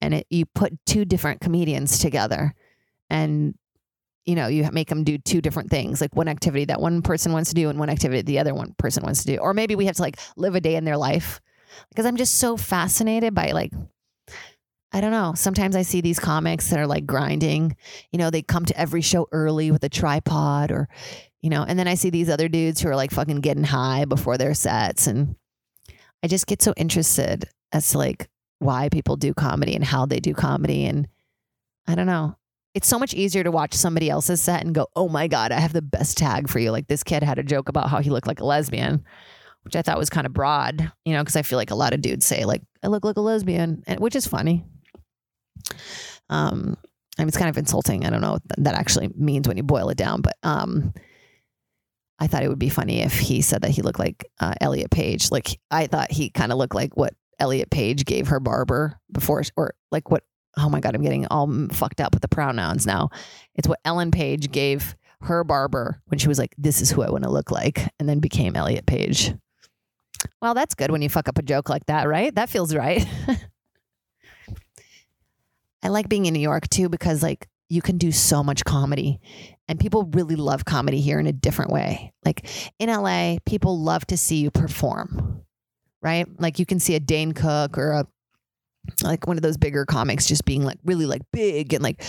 and 0.00 0.14
it, 0.14 0.26
you 0.28 0.44
put 0.44 0.72
two 0.84 1.04
different 1.04 1.40
comedians 1.40 1.98
together 1.98 2.54
and 3.12 3.54
you 4.24 4.34
know 4.34 4.46
you 4.48 4.68
make 4.72 4.88
them 4.88 5.04
do 5.04 5.18
two 5.18 5.40
different 5.40 5.70
things 5.70 6.00
like 6.00 6.16
one 6.16 6.28
activity 6.28 6.64
that 6.64 6.80
one 6.80 7.02
person 7.02 7.32
wants 7.32 7.50
to 7.50 7.54
do 7.54 7.68
and 7.68 7.78
one 7.78 7.90
activity 7.90 8.22
the 8.22 8.38
other 8.38 8.54
one 8.54 8.74
person 8.78 9.04
wants 9.04 9.22
to 9.22 9.36
do. 9.36 9.38
Or 9.38 9.54
maybe 9.54 9.76
we 9.76 9.86
have 9.86 9.96
to 9.96 10.02
like 10.02 10.18
live 10.36 10.54
a 10.54 10.60
day 10.60 10.74
in 10.74 10.84
their 10.84 10.96
life. 10.96 11.40
Because 11.90 12.06
i'm 12.06 12.16
just 12.16 12.38
so 12.38 12.56
fascinated 12.56 13.34
by 13.34 13.52
like 13.52 13.72
i 14.92 15.00
don't 15.00 15.10
know 15.10 15.32
sometimes 15.34 15.74
i 15.76 15.82
see 15.82 16.00
these 16.00 16.18
comics 16.18 16.70
that 16.70 16.78
are 16.78 16.86
like 16.86 17.06
grinding. 17.06 17.76
You 18.10 18.18
know 18.18 18.30
they 18.30 18.42
come 18.42 18.64
to 18.66 18.78
every 18.78 19.02
show 19.02 19.28
early 19.32 19.70
with 19.70 19.84
a 19.84 19.88
tripod 19.88 20.70
or 20.70 20.88
you 21.42 21.50
know 21.50 21.64
and 21.66 21.78
then 21.78 21.88
i 21.88 21.94
see 21.94 22.10
these 22.10 22.28
other 22.28 22.48
dudes 22.48 22.80
who 22.80 22.88
are 22.88 22.96
like 22.96 23.10
fucking 23.10 23.40
getting 23.40 23.64
high 23.64 24.04
before 24.04 24.38
their 24.38 24.54
sets. 24.54 25.06
And 25.06 25.36
i 26.22 26.28
just 26.28 26.46
get 26.46 26.62
so 26.62 26.72
interested 26.76 27.44
as 27.72 27.90
to 27.90 27.98
like 27.98 28.28
why 28.58 28.88
people 28.88 29.16
do 29.16 29.34
comedy 29.34 29.74
and 29.74 29.84
how 29.84 30.06
they 30.06 30.20
do 30.20 30.34
comedy. 30.34 30.84
And 30.86 31.08
i 31.88 31.94
don't 31.94 32.06
know 32.06 32.36
it's 32.74 32.88
so 32.88 32.98
much 32.98 33.12
easier 33.14 33.44
to 33.44 33.50
watch 33.50 33.74
somebody 33.74 34.08
else's 34.08 34.40
set 34.40 34.64
and 34.64 34.74
go, 34.74 34.86
oh 34.96 35.08
my 35.08 35.28
God, 35.28 35.52
I 35.52 35.60
have 35.60 35.72
the 35.72 35.82
best 35.82 36.16
tag 36.16 36.48
for 36.48 36.58
you. 36.58 36.70
Like 36.70 36.88
this 36.88 37.02
kid 37.02 37.22
had 37.22 37.38
a 37.38 37.42
joke 37.42 37.68
about 37.68 37.90
how 37.90 38.00
he 38.00 38.10
looked 38.10 38.26
like 38.26 38.40
a 38.40 38.46
lesbian, 38.46 39.04
which 39.62 39.76
I 39.76 39.82
thought 39.82 39.98
was 39.98 40.10
kind 40.10 40.26
of 40.26 40.32
broad, 40.32 40.90
you 41.04 41.12
know, 41.12 41.20
because 41.20 41.36
I 41.36 41.42
feel 41.42 41.58
like 41.58 41.70
a 41.70 41.76
lot 41.76 41.92
of 41.92 42.00
dudes 42.00 42.26
say, 42.26 42.44
like, 42.44 42.62
I 42.82 42.88
look 42.88 43.04
like 43.04 43.16
a 43.16 43.20
lesbian, 43.20 43.82
and, 43.86 44.00
which 44.00 44.16
is 44.16 44.26
funny. 44.26 44.64
Um, 46.30 46.76
I 47.18 47.22
mean, 47.22 47.28
it's 47.28 47.36
kind 47.36 47.50
of 47.50 47.58
insulting. 47.58 48.06
I 48.06 48.10
don't 48.10 48.22
know 48.22 48.32
what 48.32 48.42
that 48.58 48.74
actually 48.74 49.10
means 49.14 49.46
when 49.46 49.58
you 49.58 49.62
boil 49.62 49.90
it 49.90 49.98
down, 49.98 50.22
but 50.22 50.36
um, 50.42 50.94
I 52.18 52.26
thought 52.26 52.42
it 52.42 52.48
would 52.48 52.58
be 52.58 52.70
funny 52.70 53.02
if 53.02 53.18
he 53.18 53.42
said 53.42 53.62
that 53.62 53.70
he 53.70 53.82
looked 53.82 53.98
like 53.98 54.24
uh, 54.40 54.54
Elliot 54.60 54.90
Page. 54.90 55.30
Like 55.30 55.60
I 55.70 55.86
thought 55.88 56.10
he 56.10 56.30
kind 56.30 56.52
of 56.52 56.58
looked 56.58 56.74
like 56.74 56.96
what 56.96 57.14
Elliot 57.38 57.70
Page 57.70 58.06
gave 58.06 58.28
her 58.28 58.40
barber 58.40 58.98
before, 59.12 59.42
or 59.56 59.74
like 59.90 60.10
what 60.10 60.24
oh 60.56 60.68
my 60.68 60.80
God, 60.80 60.94
I'm 60.94 61.02
getting 61.02 61.26
all 61.26 61.50
fucked 61.70 62.00
up 62.00 62.12
with 62.14 62.22
the 62.22 62.28
pronouns 62.28 62.86
now. 62.86 63.10
It's 63.54 63.68
what 63.68 63.80
Ellen 63.84 64.10
Page 64.10 64.50
gave 64.50 64.94
her 65.22 65.44
barber 65.44 66.00
when 66.06 66.18
she 66.18 66.28
was 66.28 66.38
like, 66.38 66.54
this 66.58 66.80
is 66.80 66.90
who 66.90 67.02
I 67.02 67.10
want 67.10 67.24
to 67.24 67.30
look 67.30 67.50
like, 67.50 67.88
and 67.98 68.08
then 68.08 68.18
became 68.20 68.56
Elliot 68.56 68.86
Page. 68.86 69.34
Well, 70.40 70.54
that's 70.54 70.74
good 70.74 70.90
when 70.90 71.02
you 71.02 71.08
fuck 71.08 71.28
up 71.28 71.38
a 71.38 71.42
joke 71.42 71.68
like 71.68 71.86
that, 71.86 72.08
right? 72.08 72.34
That 72.34 72.48
feels 72.48 72.74
right. 72.74 73.06
I 75.82 75.88
like 75.88 76.08
being 76.08 76.26
in 76.26 76.34
New 76.34 76.40
York 76.40 76.68
too 76.68 76.88
because 76.88 77.22
like 77.22 77.48
you 77.68 77.82
can 77.82 77.98
do 77.98 78.12
so 78.12 78.44
much 78.44 78.64
comedy 78.64 79.20
and 79.66 79.80
people 79.80 80.04
really 80.12 80.36
love 80.36 80.64
comedy 80.64 81.00
here 81.00 81.18
in 81.18 81.26
a 81.26 81.32
different 81.32 81.72
way. 81.72 82.12
Like 82.24 82.46
in 82.78 82.88
LA, 82.88 83.38
people 83.46 83.80
love 83.80 84.06
to 84.06 84.16
see 84.16 84.36
you 84.36 84.50
perform, 84.50 85.42
right? 86.00 86.26
Like 86.38 86.58
you 86.58 86.66
can 86.66 86.78
see 86.78 86.94
a 86.94 87.00
Dane 87.00 87.32
Cook 87.32 87.78
or 87.78 87.92
a 87.92 88.06
like 89.02 89.26
one 89.26 89.36
of 89.36 89.42
those 89.42 89.56
bigger 89.56 89.84
comics 89.84 90.26
just 90.26 90.44
being 90.44 90.64
like 90.64 90.78
really 90.84 91.06
like 91.06 91.22
big 91.32 91.72
and 91.72 91.82
like 91.82 92.02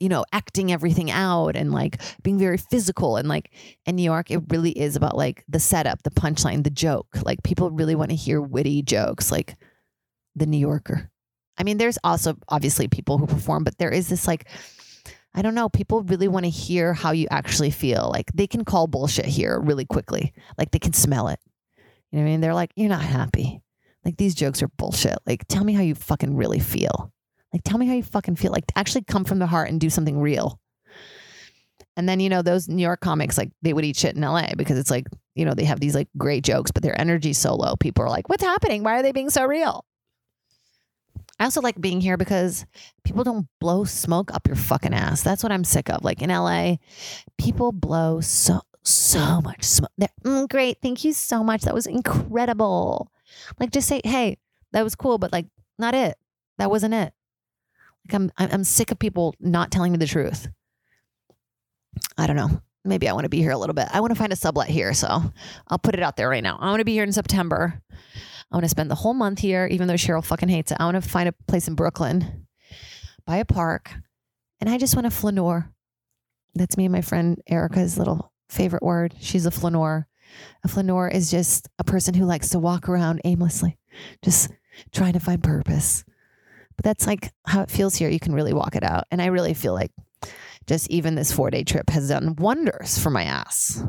you 0.00 0.08
know 0.08 0.24
acting 0.32 0.72
everything 0.72 1.10
out 1.10 1.54
and 1.54 1.72
like 1.72 2.00
being 2.22 2.38
very 2.38 2.56
physical 2.56 3.16
and 3.16 3.28
like 3.28 3.50
in 3.86 3.96
New 3.96 4.02
York 4.02 4.30
it 4.30 4.40
really 4.48 4.70
is 4.70 4.96
about 4.96 5.16
like 5.16 5.44
the 5.48 5.60
setup 5.60 6.02
the 6.02 6.10
punchline 6.10 6.64
the 6.64 6.70
joke. 6.70 7.08
Like 7.22 7.42
people 7.42 7.70
really 7.70 7.94
want 7.94 8.10
to 8.10 8.16
hear 8.16 8.40
witty 8.40 8.82
jokes 8.82 9.30
like 9.30 9.56
the 10.34 10.46
New 10.46 10.58
Yorker. 10.58 11.10
I 11.58 11.62
mean 11.62 11.78
there's 11.78 11.98
also 12.02 12.36
obviously 12.48 12.88
people 12.88 13.18
who 13.18 13.26
perform 13.26 13.64
but 13.64 13.78
there 13.78 13.90
is 13.90 14.08
this 14.08 14.26
like 14.26 14.48
I 15.34 15.42
don't 15.42 15.54
know 15.54 15.68
people 15.68 16.02
really 16.02 16.28
want 16.28 16.44
to 16.44 16.50
hear 16.50 16.94
how 16.94 17.10
you 17.10 17.26
actually 17.30 17.70
feel. 17.70 18.08
Like 18.10 18.30
they 18.32 18.46
can 18.46 18.64
call 18.64 18.86
bullshit 18.86 19.26
here 19.26 19.58
really 19.60 19.84
quickly. 19.84 20.32
Like 20.56 20.70
they 20.70 20.78
can 20.78 20.92
smell 20.92 21.28
it. 21.28 21.40
You 22.12 22.18
know 22.18 22.24
what 22.24 22.28
I 22.28 22.30
mean? 22.30 22.40
They're 22.40 22.54
like 22.54 22.72
you're 22.76 22.88
not 22.88 23.02
happy 23.02 23.63
like 24.04 24.16
these 24.16 24.34
jokes 24.34 24.62
are 24.62 24.68
bullshit. 24.68 25.18
Like 25.26 25.46
tell 25.48 25.64
me 25.64 25.72
how 25.72 25.82
you 25.82 25.94
fucking 25.94 26.36
really 26.36 26.60
feel. 26.60 27.12
Like 27.52 27.62
tell 27.64 27.78
me 27.78 27.86
how 27.86 27.94
you 27.94 28.02
fucking 28.02 28.36
feel. 28.36 28.52
Like 28.52 28.64
actually 28.76 29.04
come 29.04 29.24
from 29.24 29.38
the 29.38 29.46
heart 29.46 29.70
and 29.70 29.80
do 29.80 29.90
something 29.90 30.18
real. 30.20 30.60
And 31.96 32.08
then, 32.08 32.18
you 32.18 32.28
know, 32.28 32.42
those 32.42 32.68
New 32.68 32.82
York 32.82 33.00
comics, 33.00 33.38
like 33.38 33.50
they 33.62 33.72
would 33.72 33.84
eat 33.84 33.96
shit 33.96 34.16
in 34.16 34.22
LA 34.22 34.48
because 34.56 34.78
it's 34.78 34.90
like, 34.90 35.06
you 35.36 35.44
know, 35.44 35.54
they 35.54 35.64
have 35.64 35.78
these 35.78 35.94
like 35.94 36.08
great 36.18 36.42
jokes, 36.42 36.72
but 36.72 36.82
their 36.82 37.00
energy's 37.00 37.38
so 37.38 37.54
low. 37.54 37.76
People 37.76 38.04
are 38.04 38.10
like, 38.10 38.28
what's 38.28 38.42
happening? 38.42 38.82
Why 38.82 38.98
are 38.98 39.02
they 39.02 39.12
being 39.12 39.30
so 39.30 39.44
real? 39.44 39.84
I 41.38 41.44
also 41.44 41.60
like 41.60 41.80
being 41.80 42.00
here 42.00 42.16
because 42.16 42.64
people 43.04 43.24
don't 43.24 43.46
blow 43.60 43.84
smoke 43.84 44.32
up 44.34 44.46
your 44.46 44.56
fucking 44.56 44.94
ass. 44.94 45.22
That's 45.22 45.42
what 45.42 45.52
I'm 45.52 45.64
sick 45.64 45.90
of. 45.90 46.04
Like 46.04 46.22
in 46.22 46.30
LA, 46.30 46.76
people 47.38 47.72
blow 47.72 48.20
so 48.20 48.60
so 48.82 49.40
much 49.40 49.64
smoke. 49.64 49.90
Mm, 50.24 50.48
great, 50.48 50.78
thank 50.82 51.04
you 51.04 51.12
so 51.12 51.42
much. 51.42 51.62
That 51.62 51.74
was 51.74 51.86
incredible. 51.86 53.10
Like 53.58 53.70
just 53.70 53.88
say, 53.88 54.00
hey, 54.04 54.38
that 54.72 54.82
was 54.82 54.94
cool, 54.94 55.18
but 55.18 55.32
like 55.32 55.46
not 55.78 55.94
it. 55.94 56.16
That 56.58 56.70
wasn't 56.70 56.94
it. 56.94 57.12
Like 58.06 58.14
I'm 58.14 58.32
I'm 58.36 58.64
sick 58.64 58.90
of 58.90 58.98
people 58.98 59.34
not 59.40 59.70
telling 59.70 59.92
me 59.92 59.98
the 59.98 60.06
truth. 60.06 60.48
I 62.18 62.26
don't 62.26 62.36
know. 62.36 62.60
Maybe 62.84 63.08
I 63.08 63.12
want 63.14 63.24
to 63.24 63.30
be 63.30 63.38
here 63.38 63.52
a 63.52 63.56
little 63.56 63.74
bit. 63.74 63.88
I 63.92 64.00
want 64.00 64.10
to 64.10 64.18
find 64.18 64.32
a 64.32 64.36
sublet 64.36 64.68
here, 64.68 64.92
so 64.92 65.22
I'll 65.68 65.78
put 65.78 65.94
it 65.94 66.02
out 66.02 66.16
there 66.16 66.28
right 66.28 66.42
now. 66.42 66.58
I 66.60 66.66
want 66.66 66.80
to 66.80 66.84
be 66.84 66.92
here 66.92 67.04
in 67.04 67.12
September. 67.12 67.80
I 67.92 68.56
want 68.56 68.64
to 68.64 68.68
spend 68.68 68.90
the 68.90 68.94
whole 68.94 69.14
month 69.14 69.38
here, 69.38 69.66
even 69.70 69.88
though 69.88 69.94
Cheryl 69.94 70.24
fucking 70.24 70.50
hates 70.50 70.70
it. 70.70 70.76
I 70.78 70.84
want 70.84 71.02
to 71.02 71.08
find 71.08 71.28
a 71.28 71.34
place 71.48 71.66
in 71.66 71.74
Brooklyn, 71.74 72.46
by 73.26 73.38
a 73.38 73.44
park, 73.44 73.94
and 74.60 74.68
I 74.68 74.76
just 74.76 74.94
want 74.94 75.06
a 75.06 75.10
flaneur. 75.10 75.72
That's 76.54 76.76
me 76.76 76.84
and 76.84 76.92
my 76.92 77.00
friend 77.00 77.40
Erica's 77.48 77.96
little 77.96 78.32
favorite 78.50 78.82
word. 78.82 79.14
She's 79.18 79.46
a 79.46 79.50
flaneur. 79.50 80.06
A 80.64 80.68
flaneur 80.68 81.08
is 81.08 81.30
just 81.30 81.68
a 81.78 81.84
person 81.84 82.14
who 82.14 82.24
likes 82.24 82.50
to 82.50 82.58
walk 82.58 82.88
around 82.88 83.20
aimlessly, 83.24 83.78
just 84.22 84.50
trying 84.92 85.12
to 85.12 85.20
find 85.20 85.42
purpose. 85.42 86.04
But 86.76 86.84
that's 86.84 87.06
like 87.06 87.32
how 87.46 87.62
it 87.62 87.70
feels 87.70 87.94
here. 87.94 88.08
You 88.08 88.20
can 88.20 88.34
really 88.34 88.52
walk 88.52 88.76
it 88.76 88.84
out. 88.84 89.04
And 89.10 89.22
I 89.22 89.26
really 89.26 89.54
feel 89.54 89.74
like 89.74 89.92
just 90.66 90.90
even 90.90 91.14
this 91.14 91.32
four 91.32 91.50
day 91.50 91.64
trip 91.64 91.90
has 91.90 92.08
done 92.08 92.36
wonders 92.36 92.98
for 92.98 93.10
my 93.10 93.24
ass. 93.24 93.84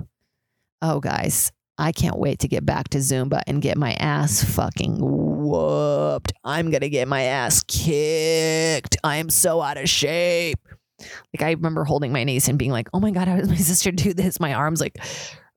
Oh, 0.81 0.99
guys, 0.99 1.51
I 1.77 1.91
can't 1.91 2.17
wait 2.17 2.39
to 2.39 2.47
get 2.47 2.65
back 2.65 2.89
to 2.89 2.99
Zumba 2.99 3.41
and 3.47 3.62
get 3.62 3.77
my 3.77 3.93
ass 3.93 4.43
fucking 4.43 4.97
whooped. 4.99 6.34
I'm 6.43 6.69
going 6.69 6.81
to 6.81 6.89
get 6.89 7.08
my 7.08 7.23
ass 7.23 7.63
kicked. 7.67 8.97
I 9.03 9.17
am 9.17 9.29
so 9.29 9.62
out 9.62 9.77
of 9.77 9.89
shape. 9.89 10.60
Like, 10.99 11.41
I 11.41 11.51
remember 11.51 11.84
holding 11.84 12.13
my 12.13 12.23
niece 12.23 12.47
and 12.47 12.58
being 12.58 12.71
like, 12.71 12.88
oh 12.93 12.99
my 12.99 13.12
God, 13.12 13.27
how 13.27 13.36
does 13.38 13.49
my 13.49 13.55
sister 13.55 13.91
do 13.91 14.13
this? 14.13 14.39
My 14.39 14.53
arms 14.53 14.79
like 14.79 14.97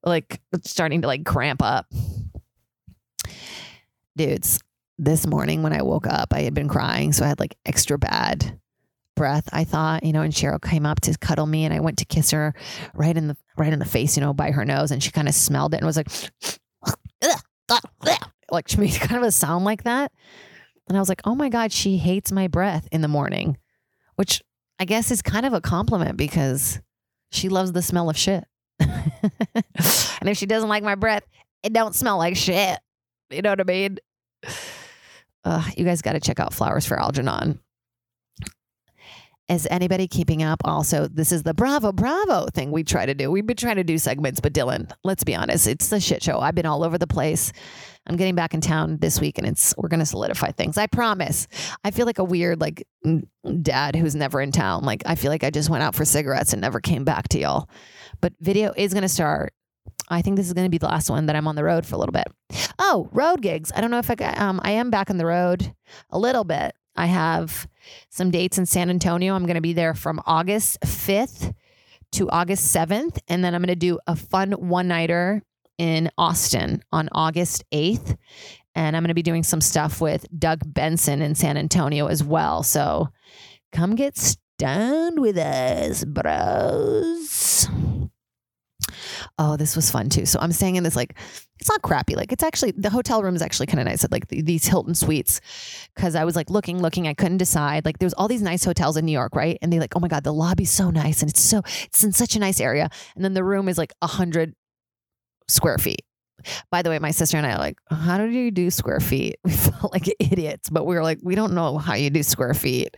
like 0.05 0.41
starting 0.65 1.03
to 1.03 1.07
like 1.07 1.25
cramp 1.25 1.63
up. 1.63 1.87
Dudes, 4.17 4.61
this 4.99 5.27
morning 5.27 5.63
when 5.63 5.73
I 5.73 5.83
woke 5.83 6.07
up, 6.07 6.33
I 6.33 6.41
had 6.41 6.55
been 6.55 6.69
crying, 6.69 7.13
so 7.13 7.25
I 7.25 7.29
had 7.29 7.41
like 7.41 7.57
extra 7.65 7.99
bad 7.99 8.59
breath. 9.15 9.49
I 9.53 9.65
thought, 9.65 10.05
you 10.05 10.13
know, 10.13 10.23
and 10.23 10.33
Cheryl 10.33 10.61
came 10.61 10.87
up 10.87 11.01
to 11.03 11.17
cuddle 11.19 11.47
me, 11.47 11.65
and 11.65 11.73
I 11.73 11.81
went 11.81 11.99
to 11.99 12.05
kiss 12.05 12.31
her 12.33 12.55
right 12.95 13.17
in 13.17 13.29
the 13.29 13.37
right 13.57 13.73
in 13.73 13.79
the 13.79 13.85
face, 13.85 14.17
you 14.17 14.23
know, 14.23 14.33
by 14.33 14.51
her 14.51 14.65
nose, 14.65 14.91
and 14.91 15.03
she 15.03 15.11
kind 15.11 15.29
of 15.29 15.35
smelled 15.35 15.75
it 15.75 15.79
and 15.79 15.87
was 15.87 15.97
like, 15.97 16.09
like 18.51 18.69
she 18.69 18.79
made 18.79 18.95
kind 19.01 19.23
of 19.23 19.29
a 19.29 19.33
sound 19.33 19.65
like 19.65 19.85
that, 19.85 20.13
and 20.89 20.97
I 20.97 21.01
was 21.01 21.09
like, 21.09 21.23
oh 21.25 21.35
my 21.35 21.49
god, 21.49 21.73
she 21.73 21.99
hates 21.99 22.33
my 22.33 22.49
breath 22.49 22.89
in 22.91 23.01
the 23.01 23.09
morning, 23.09 23.59
which 24.17 24.43
I 24.79 24.85
guess 24.85 25.11
is 25.11 25.23
kind 25.23 25.47
of 25.47 25.53
a 25.53 25.61
compliment 25.61 26.17
because 26.17 26.81
she 27.31 27.49
loves 27.49 27.73
the 27.73 27.83
smell 27.83 28.09
of 28.09 28.17
shit. 28.17 28.45
and 30.21 30.29
if 30.29 30.37
she 30.37 30.47
doesn't 30.47 30.69
like 30.69 30.83
my 30.83 30.95
breath, 30.95 31.25
it 31.63 31.73
don't 31.73 31.95
smell 31.95 32.19
like 32.19 32.37
shit. 32.37 32.79
You 33.31 33.43
know 33.43 33.51
what 33.51 33.61
I 33.61 33.65
mean? 33.65 33.99
Uh, 35.45 35.65
you 35.77 35.85
guys 35.85 36.03
got 36.03 36.13
to 36.13 36.21
check 36.21 36.41
out 36.41 36.53
Flowers 36.53 36.87
for 36.87 36.99
Algernon. 37.01 37.61
Is 39.49 39.67
anybody 39.71 40.07
keeping 40.07 40.43
up? 40.43 40.61
Also, 40.65 41.09
this 41.09 41.33
is 41.33 41.43
the 41.43 41.55
Bravo 41.55 41.91
Bravo 41.91 42.49
thing 42.53 42.71
we 42.71 42.85
try 42.85 43.07
to 43.07 43.15
do. 43.15 43.31
We've 43.31 43.47
been 43.47 43.57
trying 43.57 43.77
to 43.77 43.85
do 43.85 43.97
segments, 43.97 44.41
but 44.41 44.53
Dylan, 44.53 44.93
let's 45.05 45.25
be 45.25 45.35
honest, 45.35 45.67
it's 45.67 45.89
the 45.89 46.01
shit 46.01 46.23
show. 46.23 46.39
I've 46.39 46.55
been 46.55 46.67
all 46.67 46.85
over 46.85 46.99
the 46.99 47.07
place. 47.07 47.53
I'm 48.07 48.17
getting 48.17 48.35
back 48.35 48.53
in 48.53 48.61
town 48.61 48.99
this 49.01 49.21
week, 49.21 49.39
and 49.39 49.47
it's 49.47 49.75
we're 49.79 49.89
gonna 49.89 50.05
solidify 50.05 50.53
things. 50.53 50.77
I 50.77 50.87
promise. 50.87 51.49
I 51.83 51.93
feel 51.93 52.05
like 52.05 52.19
a 52.19 52.25
weird 52.25 52.61
like 52.61 52.87
dad 53.63 53.97
who's 53.97 54.15
never 54.15 54.41
in 54.43 54.53
town. 54.53 54.85
Like 54.85 55.03
I 55.07 55.15
feel 55.15 55.31
like 55.31 55.45
I 55.45 55.51
just 55.51 55.71
went 55.71 55.83
out 55.83 55.95
for 55.95 56.05
cigarettes 56.05 56.53
and 56.53 56.61
never 56.61 56.81
came 56.81 57.05
back 57.05 57.29
to 57.29 57.39
y'all. 57.39 57.71
But 58.21 58.35
video 58.41 58.75
is 58.77 58.93
gonna 58.93 59.09
start. 59.09 59.55
I 60.11 60.21
think 60.21 60.37
this 60.37 60.47
is 60.47 60.55
going 60.55 60.65
to 60.65 60.71
be 60.71 60.79
the 60.79 60.87
last 60.87 61.11
one 61.11 61.27
that 61.27 61.37
I'm 61.37 61.47
on 61.47 61.55
the 61.55 61.65
road 61.65 61.85
for 61.85 61.95
a 61.95 61.99
little 61.99 62.13
bit. 62.13 62.27
Oh, 62.79 63.09
road 63.13 63.43
gigs. 63.43 63.71
I 63.75 63.81
don't 63.81 63.91
know 63.91 63.99
if 63.99 64.11
I 64.11 64.15
um 64.37 64.61
I 64.63 64.73
am 64.73 64.91
back 64.91 65.11
on 65.11 65.19
the 65.19 65.27
road 65.27 65.75
a 66.11 66.19
little 66.19 66.45
bit. 66.45 66.75
I 66.99 67.07
have 67.07 67.69
some 68.11 68.33
dates 68.33 68.59
in 68.59 68.67
San 68.67 68.91
Antonio. 68.91 69.35
I'm 69.35 69.47
going 69.47 69.55
to 69.55 69.61
be 69.61 69.73
there 69.73 69.95
from 69.95 70.21
August 70.27 70.81
5th 70.81 71.55
to 72.13 72.29
August 72.29 72.75
7th. 72.75 73.19
And 73.29 73.45
then 73.45 73.55
I'm 73.55 73.63
going 73.63 73.69
to 73.69 73.77
do 73.77 74.01
a 74.09 74.17
fun 74.17 74.51
one 74.53 74.89
nighter 74.89 75.43
in 75.79 76.11
Austin 76.19 76.83
on 76.91 77.09
August 77.13 77.63
8th. 77.73 78.17
And 78.75 78.97
I'm 78.97 79.03
going 79.03 79.09
to 79.09 79.15
be 79.15 79.23
doing 79.23 79.45
some 79.45 79.61
stuff 79.61 80.01
with 80.01 80.27
Doug 80.37 80.61
Benson 80.67 81.23
in 81.23 81.37
San 81.37 81.57
Antonio 81.57 82.09
as 82.09 82.25
well. 82.25 82.65
So 82.65 83.11
come 83.71 83.95
get 83.95 84.17
stoned 84.17 85.21
with 85.21 85.39
us, 85.39 86.05
bros. 86.05 87.69
Oh, 89.39 89.57
this 89.57 89.77
was 89.77 89.91
fun 89.91 90.09
too. 90.09 90.27
So 90.27 90.39
I'm 90.41 90.53
staying 90.53 90.77
in 90.77 90.85
this 90.85 90.97
like 90.97 91.19
it's 91.59 91.69
not 91.69 91.83
crappy. 91.83 92.15
Like 92.15 92.33
it's 92.33 92.43
actually 92.43 92.73
the 92.73 92.91
hotel 92.91 93.23
room 93.23 93.35
is 93.35 93.43
actually 93.43 93.67
kind 93.67 93.81
of 93.81 93.87
nice 93.87 94.05
at 94.05 94.13
like 94.13 94.29
these 94.29 94.67
Hilton 94.67 94.95
suites 94.95 95.41
because 95.95 96.15
I 96.15 96.25
was 96.25 96.37
like 96.37 96.51
looking, 96.51 96.81
looking, 96.81 97.09
I 97.09 97.15
couldn't 97.15 97.39
decide. 97.39 97.85
Like 97.85 97.99
there's 97.99 98.15
all 98.15 98.29
these 98.29 98.43
nice 98.43 98.65
hotels 98.65 98.97
in 98.97 99.05
New 99.05 99.13
York, 99.13 99.35
right? 99.35 99.59
And 99.63 99.73
they 99.73 99.81
like, 99.81 99.97
oh 99.97 100.01
my 100.01 100.09
god, 100.09 100.25
the 100.25 100.33
lobby's 100.33 100.71
so 100.71 100.91
nice 100.91 101.23
and 101.23 101.31
it's 101.31 101.41
so 101.41 101.63
it's 101.85 102.05
in 102.05 102.13
such 102.13 102.37
a 102.37 102.39
nice 102.39 102.61
area, 102.61 102.89
and 103.17 103.25
then 103.25 103.35
the 103.35 103.45
room 103.45 103.69
is 103.69 103.79
like 103.79 103.93
a 104.03 104.07
hundred 104.07 104.55
square 105.49 105.79
feet. 105.79 106.03
By 106.71 106.83
the 106.83 106.91
way, 106.91 106.99
my 106.99 107.11
sister 107.11 107.37
and 107.37 107.47
I 107.47 107.57
like, 107.59 107.79
how 107.91 108.19
do 108.19 108.29
you 108.29 108.51
do 108.51 108.71
square 108.71 109.01
feet? 109.01 109.37
We 109.49 109.53
felt 109.53 109.93
like 109.93 110.15
idiots, 110.19 110.69
but 110.71 110.85
we 110.87 110.95
were 110.95 111.03
like, 111.03 111.19
we 111.23 111.35
don't 111.35 111.55
know 111.55 111.79
how 111.79 111.95
you 111.95 112.11
do 112.11 112.23
square 112.23 112.55
feet. 112.55 112.97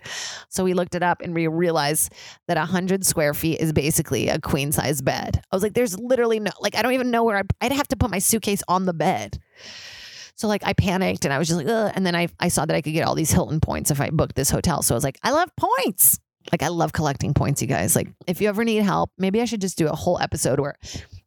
So 0.49 0.65
we 0.65 0.75
looked 0.75 0.95
it 0.95 1.03
up 1.03 1.21
and 1.21 1.35
we 1.35 1.47
realized 1.47 2.13
that 2.49 2.57
100 2.57 3.05
square 3.05 3.35
feet 3.35 3.61
is 3.61 3.73
basically 3.73 4.29
a 4.29 4.41
queen 4.41 4.73
size 4.73 5.01
bed. 5.03 5.43
I 5.51 5.57
was 5.57 5.63
like, 5.63 5.75
there's 5.75 5.99
literally 5.99 6.41
no, 6.41 6.51
like, 6.61 6.75
I 6.75 6.83
don't 6.83 6.93
even 6.93 7.11
know 7.11 7.25
where 7.25 7.39
I, 7.39 7.43
I'd 7.61 7.73
have 7.73 7.89
to 7.89 7.97
put 7.97 8.11
my 8.11 8.19
suitcase 8.19 8.63
on 8.69 8.87
the 8.87 8.95
bed. 8.95 9.39
So 10.35 10.49
like 10.49 10.63
I 10.65 10.73
panicked 10.73 11.27
and 11.27 11.35
I 11.35 11.39
was 11.39 11.49
just 11.49 11.59
like, 11.59 11.69
Ugh. 11.69 11.93
and 11.95 12.07
then 12.07 12.17
I, 12.17 12.29
I 12.41 12.49
saw 12.49 12.65
that 12.65 12.75
I 12.75 12.81
could 12.81 12.95
get 12.95 13.07
all 13.07 13.15
these 13.15 13.31
Hilton 13.31 13.61
points 13.61 13.91
if 13.91 14.01
I 14.01 14.09
booked 14.11 14.37
this 14.37 14.51
hotel. 14.51 14.83
So 14.83 14.95
I 14.95 14.97
was 14.97 15.05
like, 15.05 15.19
I 15.23 15.33
love 15.33 15.51
points. 15.57 16.19
Like 16.51 16.63
I 16.63 16.69
love 16.69 16.93
collecting 16.93 17.35
points, 17.35 17.61
you 17.61 17.69
guys. 17.69 17.95
Like 17.95 18.09
if 18.27 18.41
you 18.41 18.49
ever 18.49 18.65
need 18.65 18.83
help, 18.83 19.11
maybe 19.19 19.43
I 19.43 19.45
should 19.45 19.61
just 19.61 19.77
do 19.77 19.89
a 19.89 19.95
whole 19.95 20.19
episode 20.19 20.59
where 20.59 20.77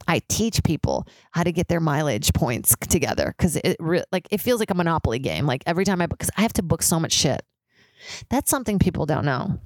I 0.07 0.21
teach 0.27 0.63
people 0.63 1.07
how 1.31 1.43
to 1.43 1.51
get 1.51 1.67
their 1.67 1.79
mileage 1.79 2.33
points 2.33 2.75
together 2.89 3.33
because 3.37 3.55
it 3.57 3.77
re- 3.79 4.03
like 4.11 4.27
it 4.31 4.41
feels 4.41 4.59
like 4.59 4.71
a 4.71 4.75
monopoly 4.75 5.19
game. 5.19 5.45
Like 5.45 5.63
every 5.65 5.85
time 5.85 6.01
I 6.01 6.07
because 6.07 6.29
I 6.37 6.41
have 6.41 6.53
to 6.53 6.63
book 6.63 6.81
so 6.81 6.99
much 6.99 7.13
shit. 7.13 7.41
That's 8.29 8.49
something 8.49 8.79
people 8.79 9.05
don't 9.05 9.25
know. 9.25 9.59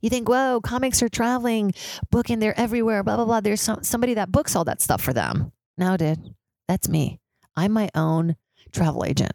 You 0.00 0.10
think, 0.10 0.28
whoa, 0.28 0.60
comics 0.62 1.02
are 1.02 1.08
traveling, 1.08 1.72
booking, 2.10 2.38
they're 2.38 2.58
everywhere, 2.58 3.02
blah 3.02 3.16
blah 3.16 3.24
blah. 3.24 3.40
There's 3.40 3.60
some, 3.60 3.82
somebody 3.82 4.14
that 4.14 4.32
books 4.32 4.56
all 4.56 4.64
that 4.64 4.80
stuff 4.80 5.00
for 5.00 5.12
them. 5.12 5.52
Now, 5.76 5.96
dude, 5.96 6.34
that's 6.68 6.88
me. 6.88 7.20
I'm 7.56 7.72
my 7.72 7.88
own 7.94 8.36
travel 8.72 9.04
agent. 9.04 9.32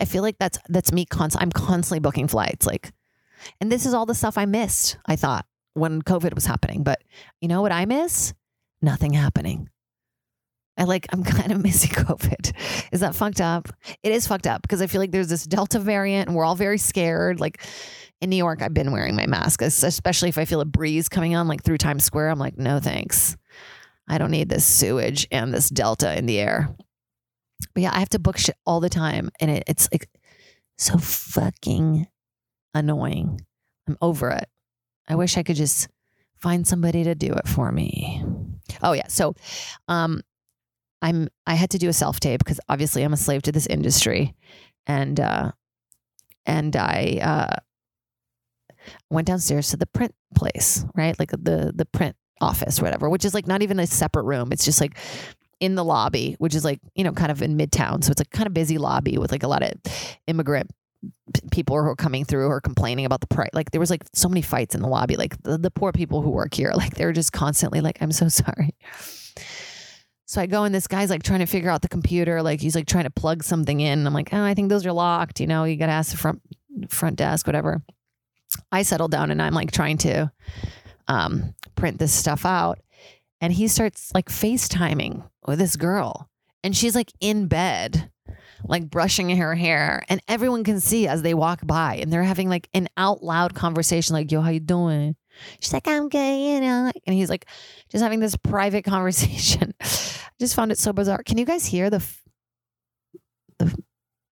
I 0.00 0.04
feel 0.04 0.22
like 0.22 0.38
that's 0.38 0.58
that's 0.68 0.92
me. 0.92 1.04
Const- 1.04 1.36
I'm 1.40 1.52
constantly 1.52 2.00
booking 2.00 2.28
flights. 2.28 2.66
Like, 2.66 2.92
and 3.60 3.70
this 3.70 3.86
is 3.86 3.94
all 3.94 4.06
the 4.06 4.14
stuff 4.14 4.38
I 4.38 4.46
missed. 4.46 4.96
I 5.06 5.16
thought 5.16 5.46
when 5.74 6.02
COVID 6.02 6.34
was 6.34 6.46
happening, 6.46 6.82
but 6.82 7.02
you 7.40 7.48
know 7.48 7.62
what 7.62 7.72
I 7.72 7.84
miss? 7.84 8.34
Nothing 8.82 9.12
happening. 9.12 9.68
I 10.76 10.84
like, 10.84 11.06
I'm 11.12 11.22
kind 11.24 11.52
of 11.52 11.62
missing 11.62 11.90
COVID. 12.04 12.52
Is 12.92 13.00
that 13.00 13.14
fucked 13.14 13.40
up? 13.40 13.68
It 14.02 14.12
is 14.12 14.26
fucked 14.26 14.46
up 14.46 14.62
because 14.62 14.82
I 14.82 14.86
feel 14.86 15.00
like 15.00 15.12
there's 15.12 15.28
this 15.28 15.46
Delta 15.46 15.78
variant 15.78 16.28
and 16.28 16.36
we're 16.36 16.44
all 16.44 16.56
very 16.56 16.78
scared. 16.78 17.40
Like 17.40 17.62
in 18.20 18.30
New 18.30 18.36
York, 18.36 18.62
I've 18.62 18.74
been 18.74 18.92
wearing 18.92 19.16
my 19.16 19.26
mask, 19.26 19.62
especially 19.62 20.28
if 20.28 20.38
I 20.38 20.44
feel 20.44 20.60
a 20.60 20.64
breeze 20.64 21.08
coming 21.08 21.34
on, 21.34 21.48
like 21.48 21.62
through 21.62 21.78
Times 21.78 22.04
Square. 22.04 22.30
I'm 22.30 22.38
like, 22.38 22.58
no 22.58 22.80
thanks. 22.80 23.36
I 24.08 24.18
don't 24.18 24.30
need 24.30 24.48
this 24.48 24.64
sewage 24.64 25.26
and 25.30 25.54
this 25.54 25.68
Delta 25.68 26.16
in 26.16 26.26
the 26.26 26.38
air. 26.38 26.74
But 27.74 27.82
yeah, 27.82 27.92
I 27.94 28.00
have 28.00 28.10
to 28.10 28.18
book 28.18 28.38
shit 28.38 28.56
all 28.66 28.80
the 28.80 28.88
time. 28.88 29.30
And 29.40 29.50
it, 29.50 29.64
it's 29.66 29.88
like 29.92 30.08
so 30.78 30.98
fucking 30.98 32.06
annoying. 32.74 33.40
I'm 33.88 33.96
over 34.00 34.30
it. 34.30 34.48
I 35.08 35.14
wish 35.14 35.36
I 35.36 35.42
could 35.42 35.56
just 35.56 35.88
find 36.38 36.66
somebody 36.66 37.04
to 37.04 37.14
do 37.14 37.32
it 37.32 37.48
for 37.48 37.70
me. 37.70 38.24
Oh 38.82 38.92
yeah. 38.92 39.08
So 39.08 39.34
um 39.88 40.22
I'm 41.00 41.28
I 41.46 41.54
had 41.54 41.70
to 41.70 41.78
do 41.78 41.88
a 41.88 41.92
self 41.92 42.20
tape 42.20 42.38
because 42.38 42.60
obviously 42.68 43.02
I'm 43.02 43.12
a 43.12 43.16
slave 43.18 43.42
to 43.42 43.52
this 43.52 43.66
industry. 43.66 44.34
And 44.86 45.18
uh 45.20 45.52
and 46.46 46.74
I 46.76 47.18
uh 47.22 47.56
went 49.10 49.26
downstairs 49.26 49.70
to 49.70 49.76
the 49.76 49.86
print 49.86 50.14
place, 50.34 50.84
right? 50.94 51.18
Like 51.18 51.30
the 51.30 51.72
the 51.74 51.86
print 51.86 52.16
office, 52.40 52.80
whatever, 52.80 53.08
which 53.08 53.24
is 53.24 53.34
like 53.34 53.46
not 53.46 53.62
even 53.62 53.78
a 53.78 53.86
separate 53.86 54.24
room. 54.24 54.52
It's 54.52 54.64
just 54.64 54.80
like 54.80 54.98
in 55.60 55.76
the 55.76 55.84
lobby, 55.84 56.34
which 56.38 56.54
is 56.54 56.64
like, 56.64 56.80
you 56.94 57.04
know, 57.04 57.12
kind 57.12 57.30
of 57.30 57.40
in 57.40 57.56
midtown. 57.56 58.02
So 58.02 58.10
it's 58.10 58.20
a 58.20 58.24
kind 58.24 58.46
of 58.48 58.54
busy 58.54 58.78
lobby 58.78 59.16
with 59.16 59.30
like 59.30 59.44
a 59.44 59.48
lot 59.48 59.62
of 59.62 59.72
immigrant 60.26 60.70
people 61.50 61.80
who 61.80 61.88
are 61.88 61.96
coming 61.96 62.24
through 62.24 62.48
are 62.48 62.60
complaining 62.60 63.04
about 63.04 63.20
the 63.20 63.26
price. 63.26 63.50
Like 63.52 63.70
there 63.70 63.80
was 63.80 63.90
like 63.90 64.04
so 64.12 64.28
many 64.28 64.42
fights 64.42 64.74
in 64.74 64.82
the 64.82 64.88
lobby. 64.88 65.16
Like 65.16 65.40
the, 65.42 65.58
the 65.58 65.70
poor 65.70 65.92
people 65.92 66.22
who 66.22 66.30
work 66.30 66.54
here, 66.54 66.72
like 66.76 66.94
they're 66.94 67.12
just 67.12 67.32
constantly 67.32 67.80
like, 67.80 67.98
I'm 68.00 68.12
so 68.12 68.28
sorry. 68.30 68.74
So 70.26 70.40
I 70.40 70.46
go 70.46 70.64
and 70.64 70.74
this 70.74 70.86
guy's 70.86 71.10
like 71.10 71.22
trying 71.22 71.40
to 71.40 71.46
figure 71.46 71.70
out 71.70 71.82
the 71.82 71.88
computer. 71.88 72.42
Like 72.42 72.60
he's 72.60 72.74
like 72.74 72.86
trying 72.86 73.04
to 73.04 73.10
plug 73.10 73.42
something 73.44 73.80
in. 73.80 74.06
I'm 74.06 74.14
like, 74.14 74.32
oh, 74.32 74.42
I 74.42 74.54
think 74.54 74.70
those 74.70 74.86
are 74.86 74.92
locked. 74.92 75.40
You 75.40 75.46
know, 75.46 75.64
you 75.64 75.76
got 75.76 75.86
to 75.86 75.92
ask 75.92 76.10
the 76.12 76.16
front 76.16 76.40
front 76.88 77.16
desk, 77.16 77.46
whatever. 77.46 77.82
I 78.70 78.82
settle 78.82 79.08
down 79.08 79.30
and 79.30 79.42
I'm 79.42 79.54
like 79.54 79.72
trying 79.72 79.98
to 79.98 80.32
um, 81.08 81.54
print 81.74 81.98
this 81.98 82.12
stuff 82.12 82.46
out. 82.46 82.78
And 83.40 83.52
he 83.52 83.68
starts 83.68 84.12
like 84.14 84.28
FaceTiming 84.28 85.28
with 85.46 85.58
this 85.58 85.76
girl. 85.76 86.30
And 86.64 86.76
she's 86.76 86.94
like 86.94 87.12
in 87.20 87.46
bed 87.48 88.11
like 88.66 88.88
brushing 88.88 89.36
her 89.36 89.54
hair 89.54 90.02
and 90.08 90.20
everyone 90.28 90.64
can 90.64 90.80
see 90.80 91.06
as 91.06 91.22
they 91.22 91.34
walk 91.34 91.60
by 91.66 91.96
and 91.96 92.12
they're 92.12 92.22
having 92.22 92.48
like 92.48 92.68
an 92.74 92.88
out 92.96 93.22
loud 93.22 93.54
conversation 93.54 94.14
like 94.14 94.30
yo 94.30 94.40
how 94.40 94.50
you 94.50 94.60
doing? 94.60 95.16
She's 95.60 95.72
like 95.72 95.88
i'm 95.88 96.08
good 96.08 96.18
you 96.18 96.60
know 96.60 96.92
and 97.06 97.16
he's 97.16 97.30
like 97.30 97.46
just 97.90 98.02
having 98.02 98.20
this 98.20 98.36
private 98.36 98.84
conversation. 98.86 99.74
I 99.80 99.86
just 100.40 100.54
found 100.54 100.72
it 100.72 100.78
so 100.78 100.92
bizarre. 100.92 101.22
Can 101.22 101.38
you 101.38 101.44
guys 101.44 101.64
hear 101.64 101.90
the 101.90 102.02
the 103.58 103.74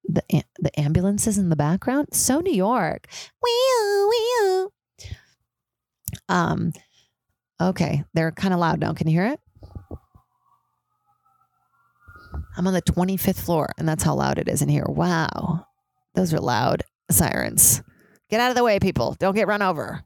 the, 0.09 0.43
the 0.59 0.81
ambulances 0.81 1.39
in 1.39 1.49
the 1.49 1.57
background? 1.57 2.09
So 2.13 2.41
new 2.41 2.53
york. 2.53 3.07
Wee 3.43 4.09
wee 4.09 4.69
um 6.29 6.73
okay 7.61 8.05
they're 8.15 8.33
kind 8.33 8.53
of 8.53 8.61
loud 8.61 8.81
now. 8.81 8.93
Can 8.93 9.09
you 9.09 9.15
hear 9.15 9.27
it 9.27 9.41
I'm 12.61 12.67
on 12.67 12.75
the 12.75 12.83
25th 12.83 13.41
floor, 13.43 13.73
and 13.79 13.89
that's 13.89 14.03
how 14.03 14.15
loud 14.15 14.37
it 14.37 14.47
is 14.47 14.61
in 14.61 14.69
here. 14.69 14.85
Wow. 14.87 15.67
Those 16.15 16.35
are 16.35 16.41
loud 16.41 16.83
sirens. 17.11 17.83
Get 18.29 18.39
out 18.39 18.51
of 18.51 18.55
the 18.55 18.63
way, 18.63 18.79
people. 18.79 19.17
Don't 19.19 19.35
get 19.35 19.49
run 19.49 19.63
over. 19.63 20.05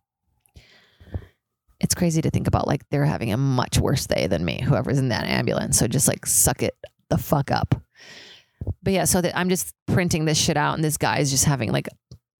It's 1.81 1.97
crazy 1.97 2.23
to 2.23 2.31
think 2.31 2.47
about 2.47 2.69
like 2.69 2.89
they're 2.91 3.07
having 3.07 3.33
a 3.33 3.37
much 3.37 3.79
worse 3.79 4.07
day 4.07 4.29
than 4.29 4.45
me, 4.45 4.61
whoever's 4.63 5.01
in 5.01 5.09
that 5.09 5.27
ambulance. 5.27 5.77
So 5.77 5.89
just 5.89 6.07
like 6.07 6.27
suck 6.27 6.63
it 6.63 6.77
the 7.11 7.19
fuck 7.19 7.51
up. 7.51 7.75
But 8.85 8.93
yeah, 8.93 9.07
so 9.07 9.21
that 9.21 9.37
I'm 9.37 9.49
just 9.49 9.75
printing 9.89 10.25
this 10.25 10.39
shit 10.39 10.57
out, 10.57 10.75
and 10.75 10.85
this 10.85 10.97
guy's 10.97 11.33
just 11.33 11.47
having 11.47 11.73
like 11.73 11.89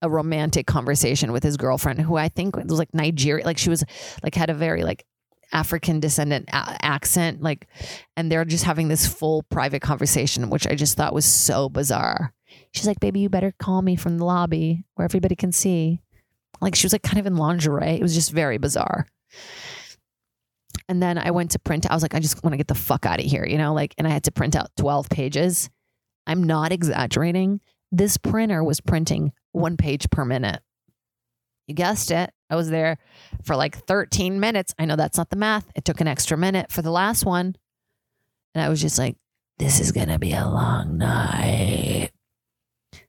a 0.01 0.09
romantic 0.09 0.65
conversation 0.65 1.33
with 1.33 1.43
his 1.43 1.57
girlfriend, 1.57 1.99
who 1.99 2.15
I 2.15 2.29
think 2.29 2.55
was 2.55 2.79
like 2.79 2.93
Nigeria, 2.93 3.43
like 3.43 3.57
she 3.57 3.69
was 3.69 3.83
like 4.23 4.33
had 4.33 4.49
a 4.49 4.53
very 4.53 4.85
like 4.85 5.05
African 5.55 6.01
descendant 6.01 6.49
a- 6.49 6.77
accent, 6.85 7.41
like, 7.41 7.67
and 8.17 8.29
they're 8.29 8.45
just 8.45 8.65
having 8.65 8.89
this 8.89 9.07
full 9.07 9.43
private 9.43 9.81
conversation, 9.81 10.49
which 10.49 10.67
I 10.67 10.75
just 10.75 10.97
thought 10.97 11.13
was 11.13 11.25
so 11.25 11.69
bizarre. 11.69 12.33
She's 12.73 12.85
like, 12.85 12.99
"Baby, 12.99 13.21
you 13.21 13.29
better 13.29 13.53
call 13.57 13.81
me 13.81 13.95
from 13.95 14.17
the 14.17 14.25
lobby 14.25 14.83
where 14.95 15.05
everybody 15.05 15.35
can 15.35 15.51
see." 15.51 16.01
Like 16.61 16.75
she 16.75 16.85
was 16.85 16.93
like 16.93 17.03
kind 17.03 17.19
of 17.19 17.25
in 17.25 17.37
lingerie. 17.37 17.95
It 17.95 18.01
was 18.01 18.13
just 18.13 18.31
very 18.31 18.57
bizarre. 18.57 19.07
And 20.87 21.01
then 21.01 21.17
I 21.17 21.31
went 21.31 21.51
to 21.51 21.59
print. 21.59 21.89
I 21.89 21.93
was 21.93 22.03
like, 22.03 22.13
I 22.15 22.19
just 22.19 22.43
want 22.43 22.53
to 22.53 22.57
get 22.57 22.67
the 22.67 22.75
fuck 22.75 23.05
out 23.05 23.19
of 23.19 23.25
here, 23.25 23.45
you 23.45 23.57
know, 23.57 23.73
like, 23.73 23.95
and 23.97 24.05
I 24.05 24.11
had 24.11 24.23
to 24.25 24.31
print 24.31 24.55
out 24.55 24.69
12 24.77 25.09
pages. 25.09 25.69
I'm 26.27 26.43
not 26.43 26.71
exaggerating. 26.71 27.61
This 27.91 28.17
printer 28.17 28.63
was 28.63 28.81
printing 28.81 29.31
one 29.51 29.77
page 29.77 30.09
per 30.09 30.25
minute. 30.25 30.61
You 31.67 31.75
guessed 31.75 32.11
it. 32.11 32.31
I 32.49 32.55
was 32.55 32.69
there 32.69 32.97
for 33.43 33.55
like 33.55 33.75
13 33.85 34.39
minutes. 34.39 34.73
I 34.77 34.85
know 34.85 34.95
that's 34.95 35.17
not 35.17 35.29
the 35.29 35.35
math. 35.35 35.65
It 35.75 35.85
took 35.85 36.01
an 36.01 36.07
extra 36.07 36.37
minute 36.37 36.71
for 36.71 36.81
the 36.81 36.91
last 36.91 37.25
one. 37.25 37.55
And 38.53 38.63
I 38.63 38.69
was 38.69 38.81
just 38.81 38.97
like, 38.99 39.17
this 39.57 39.79
is 39.79 39.91
going 39.91 40.09
to 40.09 40.19
be 40.19 40.33
a 40.33 40.45
long 40.45 40.97
night. 40.97 42.11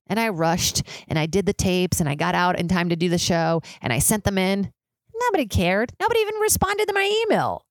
And 0.08 0.20
I 0.20 0.28
rushed 0.28 0.82
and 1.08 1.18
I 1.18 1.26
did 1.26 1.46
the 1.46 1.52
tapes 1.52 2.00
and 2.00 2.08
I 2.08 2.14
got 2.14 2.34
out 2.34 2.58
in 2.58 2.68
time 2.68 2.90
to 2.90 2.96
do 2.96 3.08
the 3.08 3.18
show 3.18 3.62
and 3.82 3.92
I 3.92 3.98
sent 3.98 4.24
them 4.24 4.38
in. 4.38 4.72
Nobody 5.14 5.46
cared. 5.46 5.92
Nobody 6.00 6.20
even 6.20 6.34
responded 6.40 6.86
to 6.86 6.94
my 6.94 7.24
email. 7.24 7.64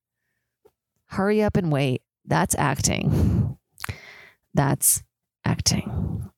Hurry 1.07 1.41
up 1.41 1.55
and 1.55 1.71
wait. 1.71 2.01
That's 2.25 2.55
acting. 2.57 3.57
That's 4.53 5.03
acting. 5.45 6.29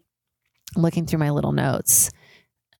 Looking 0.76 1.06
through 1.06 1.20
my 1.20 1.32
little 1.32 1.54
notes, 1.54 2.12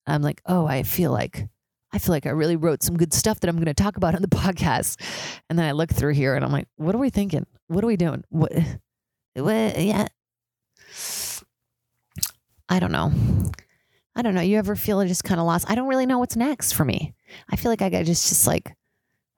I'm 0.06 0.22
like, 0.22 0.42
oh, 0.46 0.66
I 0.68 0.84
feel 0.84 1.12
like 1.12 1.48
I 1.94 2.00
feel 2.00 2.14
like 2.14 2.26
I 2.26 2.32
really 2.32 2.56
wrote 2.56 2.84
some 2.84 2.98
good 2.98 3.14
stuff 3.14 3.40
that 3.40 3.50
I'm 3.50 3.56
going 3.56 3.66
to 3.66 3.74
talk 3.74 3.98
about 3.98 4.16
on 4.16 4.22
the 4.22 4.28
podcast. 4.28 5.02
And 5.50 5.58
then 5.58 5.66
I 5.66 5.72
look 5.72 5.92
through 5.92 6.14
here 6.14 6.36
and 6.36 6.44
I'm 6.44 6.52
like, 6.52 6.68
what 6.76 6.96
are 6.96 7.00
we 7.00 7.10
thinking? 7.10 7.46
What 7.68 7.84
are 7.84 7.88
we 7.88 7.98
doing? 7.98 8.24
What? 8.30 8.52
what 9.36 9.80
yeah. 9.80 10.08
I 12.70 12.80
don't 12.80 12.92
know. 12.92 13.12
I 14.16 14.22
don't 14.22 14.34
know. 14.34 14.42
You 14.42 14.58
ever 14.58 14.76
feel 14.76 15.06
just 15.06 15.24
kind 15.24 15.40
of 15.40 15.46
lost? 15.46 15.70
I 15.70 15.76
don't 15.76 15.88
really 15.88 16.06
know 16.06 16.20
what's 16.20 16.36
next 16.36 16.74
for 16.74 16.84
me. 16.84 17.14
I 17.50 17.56
feel 17.56 17.72
like 17.72 17.82
I 17.82 17.90
got 17.90 18.06
just, 18.06 18.28
just 18.30 18.48
like, 18.48 18.76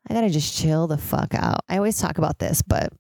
I 0.09 0.13
got 0.13 0.21
to 0.21 0.29
just 0.29 0.57
chill 0.57 0.87
the 0.87 0.97
fuck 0.97 1.35
out. 1.35 1.59
I 1.67 1.77
always 1.77 1.99
talk 1.99 2.17
about 2.17 2.39
this, 2.39 2.61
but 2.61 2.91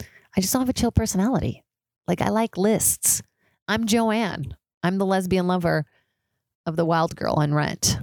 I 0.00 0.40
just 0.40 0.52
don't 0.52 0.60
have 0.60 0.68
a 0.68 0.74
chill 0.74 0.92
personality. 0.92 1.64
Like, 2.06 2.20
I 2.20 2.28
like 2.28 2.58
lists. 2.58 3.22
I'm 3.66 3.86
Joanne. 3.86 4.54
I'm 4.82 4.98
the 4.98 5.06
lesbian 5.06 5.46
lover 5.46 5.86
of 6.66 6.76
the 6.76 6.84
wild 6.84 7.16
girl 7.16 7.34
on 7.38 7.54
Rent. 7.54 7.98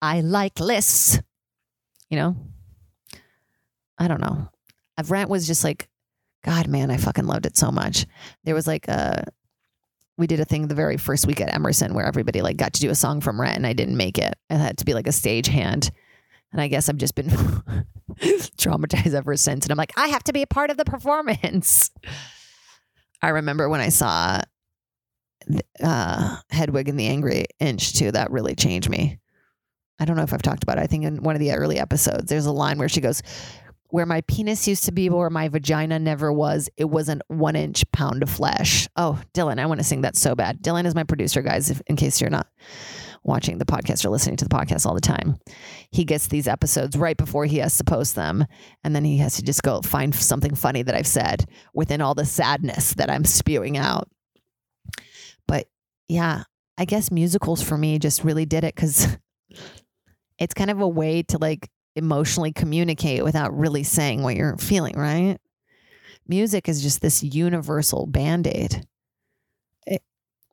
I 0.00 0.20
like 0.20 0.60
lists. 0.60 1.20
You 2.10 2.16
know? 2.16 2.36
I 3.98 4.08
don't 4.08 4.20
know. 4.20 4.48
Rent 5.06 5.30
was 5.30 5.46
just 5.46 5.64
like, 5.64 5.88
God, 6.44 6.68
man, 6.68 6.90
I 6.90 6.96
fucking 6.96 7.26
loved 7.26 7.46
it 7.46 7.56
so 7.56 7.70
much. 7.70 8.06
There 8.44 8.54
was 8.54 8.66
like 8.66 8.88
a, 8.88 9.24
we 10.16 10.26
did 10.26 10.40
a 10.40 10.44
thing 10.44 10.66
the 10.66 10.74
very 10.74 10.96
first 10.96 11.26
week 11.26 11.40
at 11.40 11.54
Emerson 11.54 11.94
where 11.94 12.06
everybody 12.06 12.42
like 12.42 12.56
got 12.56 12.72
to 12.74 12.80
do 12.80 12.90
a 12.90 12.94
song 12.94 13.20
from 13.20 13.40
Rent 13.40 13.56
and 13.56 13.66
I 13.66 13.72
didn't 13.72 13.96
make 13.96 14.18
it. 14.18 14.34
I 14.50 14.54
had 14.54 14.78
to 14.78 14.84
be 14.84 14.94
like 14.94 15.06
a 15.06 15.12
stage 15.12 15.46
hand. 15.46 15.90
And 16.52 16.60
I 16.60 16.68
guess 16.68 16.88
I've 16.88 16.96
just 16.96 17.14
been 17.14 17.28
traumatized 18.56 19.14
ever 19.14 19.36
since. 19.36 19.64
And 19.64 19.72
I'm 19.72 19.76
like, 19.76 19.92
I 19.96 20.08
have 20.08 20.24
to 20.24 20.32
be 20.32 20.42
a 20.42 20.46
part 20.46 20.70
of 20.70 20.76
the 20.76 20.84
performance. 20.84 21.90
I 23.22 23.30
remember 23.30 23.68
when 23.68 23.80
I 23.80 23.88
saw 23.88 24.40
uh, 25.82 26.36
Hedwig 26.50 26.88
and 26.88 26.98
the 26.98 27.08
Angry 27.08 27.46
Inch 27.58 27.94
too. 27.94 28.12
That 28.12 28.30
really 28.30 28.54
changed 28.54 28.88
me. 28.88 29.18
I 29.98 30.04
don't 30.04 30.16
know 30.16 30.22
if 30.22 30.32
I've 30.32 30.42
talked 30.42 30.62
about 30.62 30.78
it. 30.78 30.82
I 30.82 30.86
think 30.86 31.04
in 31.04 31.22
one 31.22 31.34
of 31.34 31.40
the 31.40 31.52
early 31.52 31.78
episodes, 31.78 32.28
there's 32.28 32.46
a 32.46 32.52
line 32.52 32.78
where 32.78 32.88
she 32.88 33.00
goes, 33.00 33.22
Where 33.90 34.06
my 34.06 34.20
penis 34.22 34.68
used 34.68 34.84
to 34.84 34.92
be, 34.92 35.10
where 35.10 35.30
my 35.30 35.48
vagina 35.48 35.98
never 35.98 36.32
was, 36.32 36.68
it 36.76 36.84
wasn't 36.84 37.22
one 37.28 37.56
inch 37.56 37.84
pound 37.92 38.22
of 38.22 38.30
flesh. 38.30 38.88
Oh, 38.96 39.20
Dylan, 39.34 39.58
I 39.58 39.66
want 39.66 39.80
to 39.80 39.84
sing 39.84 40.02
that 40.02 40.16
so 40.16 40.34
bad. 40.34 40.62
Dylan 40.62 40.86
is 40.86 40.94
my 40.94 41.04
producer, 41.04 41.42
guys, 41.42 41.70
if, 41.70 41.82
in 41.86 41.96
case 41.96 42.20
you're 42.20 42.30
not 42.30 42.46
watching 43.24 43.58
the 43.58 43.64
podcast 43.64 44.04
or 44.04 44.10
listening 44.10 44.36
to 44.36 44.44
the 44.44 44.54
podcast 44.54 44.86
all 44.86 44.94
the 44.94 45.00
time. 45.00 45.36
He 45.90 46.04
gets 46.04 46.28
these 46.28 46.48
episodes 46.48 46.96
right 46.96 47.16
before 47.16 47.44
he 47.44 47.58
has 47.58 47.76
to 47.78 47.84
post 47.84 48.14
them. 48.14 48.44
And 48.84 48.94
then 48.94 49.04
he 49.04 49.18
has 49.18 49.36
to 49.36 49.42
just 49.42 49.62
go 49.62 49.82
find 49.82 50.14
something 50.14 50.54
funny 50.54 50.82
that 50.82 50.94
I've 50.94 51.06
said 51.06 51.44
within 51.74 52.00
all 52.00 52.14
the 52.14 52.24
sadness 52.24 52.94
that 52.94 53.10
I'm 53.10 53.24
spewing 53.24 53.76
out. 53.76 54.08
But 55.46 55.66
yeah, 56.08 56.44
I 56.76 56.84
guess 56.84 57.10
musicals 57.10 57.62
for 57.62 57.76
me 57.76 57.98
just 57.98 58.24
really 58.24 58.46
did 58.46 58.64
it 58.64 58.74
because 58.74 59.18
it's 60.38 60.54
kind 60.54 60.70
of 60.70 60.80
a 60.80 60.88
way 60.88 61.22
to 61.24 61.38
like 61.38 61.68
emotionally 61.96 62.52
communicate 62.52 63.24
without 63.24 63.56
really 63.56 63.82
saying 63.82 64.22
what 64.22 64.36
you're 64.36 64.56
feeling, 64.56 64.96
right? 64.96 65.38
Music 66.26 66.68
is 66.68 66.82
just 66.82 67.00
this 67.00 67.22
universal 67.22 68.06
band 68.06 68.46
aid. 68.46 68.86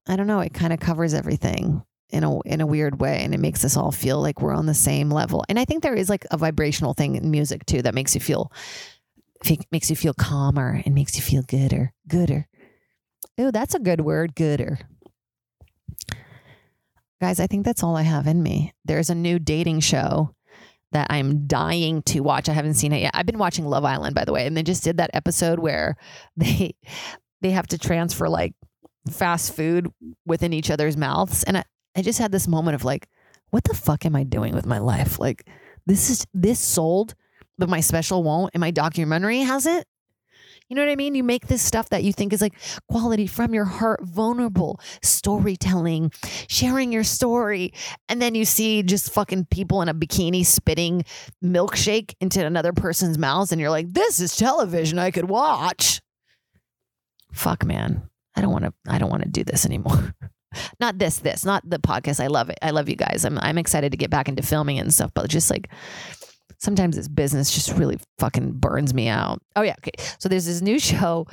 I 0.08 0.16
don't 0.16 0.28
know, 0.28 0.40
it 0.40 0.54
kind 0.54 0.72
of 0.72 0.80
covers 0.80 1.14
everything 1.14 1.84
in 2.10 2.24
a 2.24 2.40
in 2.42 2.62
a 2.62 2.68
weird 2.68 3.02
way 3.02 3.24
and 3.24 3.34
it 3.34 3.40
makes 3.40 3.66
us 3.66 3.76
all 3.76 3.92
feel 3.92 4.22
like 4.22 4.40
we're 4.42 4.54
on 4.54 4.68
the 4.68 4.74
same 4.74 5.10
level. 5.10 5.44
And 5.50 5.58
I 5.58 5.66
think 5.66 5.82
there 5.82 5.96
is 5.96 6.10
like 6.10 6.26
a 6.32 6.38
vibrational 6.38 6.94
thing 6.94 7.16
in 7.16 7.32
music 7.32 7.66
too 7.66 7.82
that 7.82 7.96
makes 7.96 8.14
you 8.14 8.22
feel 8.22 8.52
makes 9.72 9.90
you 9.90 9.96
feel 9.96 10.14
calmer 10.14 10.82
and 10.86 10.96
makes 10.96 11.16
you 11.16 11.22
feel 11.22 11.42
gooder, 11.44 11.94
gooder. 12.08 12.48
Oh, 13.38 13.52
that's 13.52 13.76
a 13.76 13.80
good 13.80 14.02
word, 14.02 14.36
gooder. 14.36 14.80
Guys, 17.22 17.40
I 17.40 17.48
think 17.48 17.66
that's 17.66 17.84
all 17.84 17.96
I 17.96 18.02
have 18.02 18.28
in 18.28 18.44
me. 18.44 18.74
There's 18.84 19.10
a 19.10 19.16
new 19.16 19.40
dating 19.40 19.80
show 19.80 20.36
that 20.92 21.08
I'm 21.10 21.48
dying 21.48 22.02
to 22.04 22.22
watch. 22.22 22.50
I 22.50 22.54
haven't 22.54 22.76
seen 22.76 22.94
it 22.94 23.02
yet. 23.02 23.12
I've 23.14 23.26
been 23.26 23.38
watching 23.38 23.66
Love 23.66 23.86
Island, 23.86 24.16
by 24.16 24.26
the 24.26 24.34
way, 24.34 24.46
and 24.46 24.56
they 24.56 24.64
just 24.64 24.84
did 24.84 24.98
that 24.98 25.12
episode 25.14 25.60
where 25.60 25.98
they 26.38 26.76
they 27.42 27.52
have 27.52 27.68
to 27.68 27.78
transfer 27.78 28.30
like 28.30 28.54
fast 29.12 29.56
food 29.56 29.92
within 30.26 30.54
each 30.54 30.72
other's 30.72 30.98
mouths. 30.98 31.44
And 31.44 31.58
I, 31.58 31.64
I 31.96 32.02
just 32.02 32.20
had 32.20 32.32
this 32.32 32.48
moment 32.48 32.76
of 32.76 32.84
like, 32.84 33.08
what 33.52 33.64
the 33.64 33.76
fuck 33.76 34.06
am 34.06 34.16
I 34.16 34.24
doing 34.24 34.56
with 34.56 34.66
my 34.66 34.80
life? 34.80 35.20
Like, 35.20 35.48
this 35.86 36.10
is 36.10 36.26
this 36.34 36.60
sold, 36.60 37.14
but 37.58 37.70
my 37.70 37.80
special 37.80 38.24
won't, 38.24 38.52
and 38.54 38.62
my 38.62 38.72
documentary 38.72 39.40
has 39.40 39.66
it. 39.66 39.86
You 40.70 40.76
know 40.76 40.84
what 40.84 40.92
I 40.92 40.96
mean? 40.96 41.14
You 41.14 41.24
make 41.24 41.48
this 41.48 41.62
stuff 41.62 41.90
that 41.90 42.04
you 42.04 42.12
think 42.12 42.34
is 42.34 42.42
like 42.42 42.56
quality 42.90 43.28
from 43.28 43.54
your 43.54 43.66
heart, 43.66 44.04
vulnerable 44.04 44.80
storytelling, 45.04 46.12
sharing 46.48 46.92
your 46.92 47.04
story. 47.04 47.74
And 48.10 48.20
then 48.20 48.34
you 48.34 48.46
see 48.46 48.82
just 48.82 49.12
fucking 49.12 49.46
people 49.46 49.84
in 49.84 49.90
a 49.90 49.94
bikini 49.94 50.44
spitting 50.44 51.06
milkshake 51.44 52.16
into 52.20 52.44
another 52.44 52.74
person's 52.74 53.18
mouths. 53.18 53.52
And 53.52 53.62
you're 53.62 53.70
like, 53.70 53.94
this 53.94 54.20
is 54.20 54.36
television 54.36 54.98
I 54.98 55.12
could 55.12 55.30
watch. 55.30 56.02
Fuck, 57.32 57.64
man. 57.64 58.10
I 58.36 58.42
don't 58.42 58.52
want 58.52 58.66
to, 58.66 58.74
I 58.88 58.98
don't 58.98 59.12
want 59.12 59.24
to 59.24 59.30
do 59.30 59.44
this 59.44 59.66
anymore. 59.66 60.16
not 60.80 60.98
this, 60.98 61.20
this, 61.20 61.46
not 61.46 61.70
the 61.70 61.78
podcast. 61.78 62.24
I 62.24 62.28
love 62.28 62.50
it. 62.50 62.58
I 62.64 62.72
love 62.72 62.90
you 62.90 62.96
guys. 62.96 63.24
I'm, 63.24 63.38
I'm 63.40 63.60
excited 63.60 63.92
to 63.92 63.98
get 63.98 64.10
back 64.10 64.28
into 64.28 64.42
filming 64.42 64.80
and 64.80 64.92
stuff, 64.92 65.12
but 65.14 65.30
just 65.30 65.52
like, 65.52 65.70
sometimes 66.58 66.96
this 66.96 67.08
business 67.08 67.52
just 67.52 67.78
really 67.78 68.00
fucking 68.20 68.54
burns 68.54 68.94
me 68.94 69.08
out. 69.08 69.42
Oh 69.56 69.62
yeah, 69.62 69.76
okay. 69.80 69.92
So 70.20 70.30
there's 70.30 70.46
this 70.46 70.62
new 70.62 70.80
show 70.80 71.28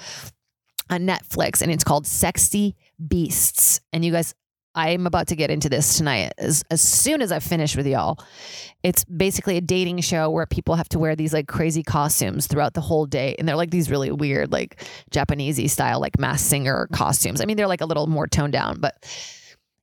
on 0.90 1.06
Netflix 1.06 1.62
and 1.62 1.70
it's 1.70 1.84
called 1.84 2.06
Sexy 2.06 2.76
Beasts. 3.08 3.80
And 3.92 4.04
you 4.04 4.12
guys 4.12 4.34
I'm 4.74 5.06
about 5.06 5.26
to 5.28 5.36
get 5.36 5.50
into 5.50 5.68
this 5.68 5.98
tonight 5.98 6.32
as, 6.38 6.64
as 6.70 6.80
soon 6.80 7.20
as 7.20 7.30
I 7.30 7.40
finish 7.40 7.76
with 7.76 7.86
y'all. 7.86 8.18
It's 8.82 9.04
basically 9.04 9.58
a 9.58 9.60
dating 9.60 10.00
show 10.00 10.30
where 10.30 10.46
people 10.46 10.76
have 10.76 10.88
to 10.90 10.98
wear 10.98 11.14
these 11.14 11.32
like 11.32 11.46
crazy 11.46 11.82
costumes 11.82 12.46
throughout 12.46 12.72
the 12.72 12.80
whole 12.80 13.04
day. 13.04 13.36
And 13.38 13.46
they're 13.46 13.56
like 13.56 13.70
these 13.70 13.90
really 13.90 14.10
weird, 14.10 14.50
like 14.50 14.82
Japanesey 15.10 15.68
style, 15.68 16.00
like 16.00 16.18
Masked 16.18 16.48
Singer 16.48 16.88
costumes. 16.92 17.40
I 17.40 17.44
mean, 17.44 17.56
they're 17.56 17.66
like 17.66 17.82
a 17.82 17.86
little 17.86 18.06
more 18.06 18.26
toned 18.26 18.54
down, 18.54 18.80
but 18.80 18.96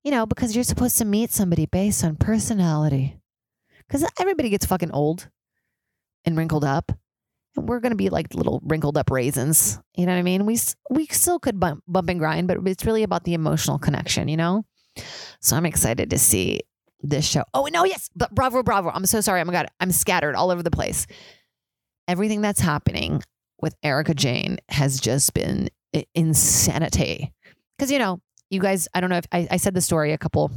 you 0.03 0.11
know, 0.11 0.25
because 0.25 0.55
you're 0.55 0.63
supposed 0.63 0.97
to 0.97 1.05
meet 1.05 1.31
somebody 1.31 1.65
based 1.65 2.03
on 2.03 2.15
personality. 2.15 3.18
Because 3.89 4.07
everybody 4.19 4.49
gets 4.49 4.67
fucking 4.67 4.91
old 4.91 5.27
and 6.23 6.37
wrinkled 6.37 6.63
up. 6.63 6.91
And 7.55 7.67
we're 7.67 7.79
going 7.79 7.91
to 7.91 7.97
be 7.97 8.09
like 8.09 8.35
little 8.35 8.61
wrinkled 8.63 8.97
up 8.97 9.09
raisins. 9.09 9.79
You 9.95 10.05
know 10.05 10.11
what 10.13 10.19
I 10.19 10.23
mean? 10.23 10.45
We, 10.45 10.59
we 10.91 11.07
still 11.07 11.39
could 11.39 11.59
bump, 11.59 11.83
bump 11.87 12.07
and 12.07 12.19
grind, 12.19 12.47
but 12.47 12.59
it's 12.67 12.85
really 12.85 13.01
about 13.01 13.23
the 13.23 13.33
emotional 13.33 13.79
connection, 13.79 14.27
you 14.27 14.37
know? 14.37 14.63
So 15.39 15.55
I'm 15.55 15.65
excited 15.65 16.11
to 16.11 16.19
see 16.19 16.61
this 17.01 17.25
show. 17.25 17.43
Oh, 17.55 17.67
no, 17.71 17.81
oh, 17.81 17.85
yes. 17.85 18.09
But 18.15 18.35
bravo, 18.35 18.61
bravo. 18.61 18.91
I'm 18.93 19.07
so 19.07 19.21
sorry. 19.21 19.41
Oh 19.41 19.45
my 19.45 19.53
God. 19.53 19.67
I'm 19.79 19.91
scattered 19.91 20.35
all 20.35 20.51
over 20.51 20.61
the 20.61 20.69
place. 20.69 21.07
Everything 22.07 22.41
that's 22.41 22.59
happening 22.59 23.23
with 23.59 23.75
Erika 23.81 24.13
Jayne 24.13 24.59
has 24.69 24.99
just 24.99 25.33
been 25.33 25.69
insanity. 26.13 27.33
Because, 27.77 27.91
you 27.91 27.97
know, 27.97 28.21
you 28.51 28.59
guys, 28.59 28.87
I 28.93 29.01
don't 29.01 29.09
know 29.09 29.17
if 29.17 29.27
I, 29.31 29.47
I 29.49 29.57
said 29.57 29.73
the 29.73 29.81
story 29.81 30.11
a 30.11 30.17
couple 30.17 30.51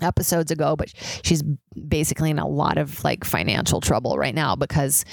episodes 0.00 0.50
ago, 0.50 0.76
but 0.76 0.92
she's 1.22 1.42
basically 1.88 2.30
in 2.30 2.38
a 2.38 2.46
lot 2.46 2.78
of 2.78 3.02
like 3.04 3.24
financial 3.24 3.80
trouble 3.80 4.16
right 4.16 4.34
now 4.34 4.56
because 4.56 5.04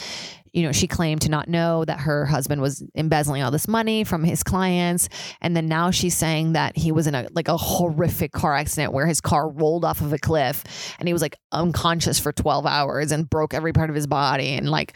you 0.54 0.64
know, 0.64 0.72
she 0.72 0.88
claimed 0.88 1.22
to 1.22 1.30
not 1.30 1.48
know 1.48 1.86
that 1.86 2.00
her 2.00 2.26
husband 2.26 2.62
was 2.62 2.84
embezzling 2.96 3.44
all 3.44 3.52
this 3.52 3.68
money 3.68 4.04
from 4.04 4.24
his 4.24 4.44
clients. 4.44 5.10
And 5.42 5.56
then 5.56 5.68
now 5.68 5.92
she's 5.92 6.16
saying 6.16 6.54
that 6.54 6.78
he 6.78 6.92
was 6.92 7.08
in 7.08 7.16
a 7.16 7.28
like 7.34 7.48
a 7.48 7.58
horrific 7.58 8.32
car 8.32 8.56
accident 8.56 8.94
where 8.94 9.06
his 9.06 9.22
car 9.22 9.50
rolled 9.50 9.86
off 9.86 10.02
of 10.02 10.14
a 10.14 10.18
cliff 10.18 10.96
and 11.00 11.08
he 11.08 11.14
was 11.14 11.22
like 11.22 11.36
unconscious 11.52 12.20
for 12.20 12.32
12 12.32 12.66
hours 12.66 13.12
and 13.12 13.30
broke 13.30 13.54
every 13.54 13.74
part 13.74 13.90
of 13.90 13.96
his 13.96 14.08
body 14.08 14.50
and 14.50 14.70
like 14.70 14.96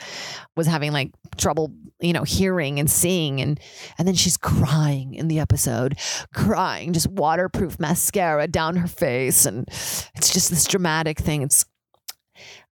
was 0.56 0.68
having 0.68 0.92
like 0.92 1.12
trouble, 1.38 1.74
you 2.00 2.14
know, 2.14 2.24
hearing 2.24 2.80
and 2.80 2.90
seeing. 2.90 3.42
And 3.42 3.60
and 3.98 4.08
then 4.08 4.16
she's 4.16 4.38
crying 4.38 5.14
in 5.14 5.28
the 5.28 5.40
episode, 5.40 5.98
crying, 6.34 6.94
just 6.94 7.10
waterproof 7.10 7.80
mascara 7.80 8.48
down 8.48 8.76
her 8.78 8.88
face. 8.88 9.46
And 9.46 9.68
it's 9.68 10.34
just 10.34 10.50
this 10.50 10.66
dramatic 10.66 11.20
thing. 11.20 11.42
It's 11.42 11.66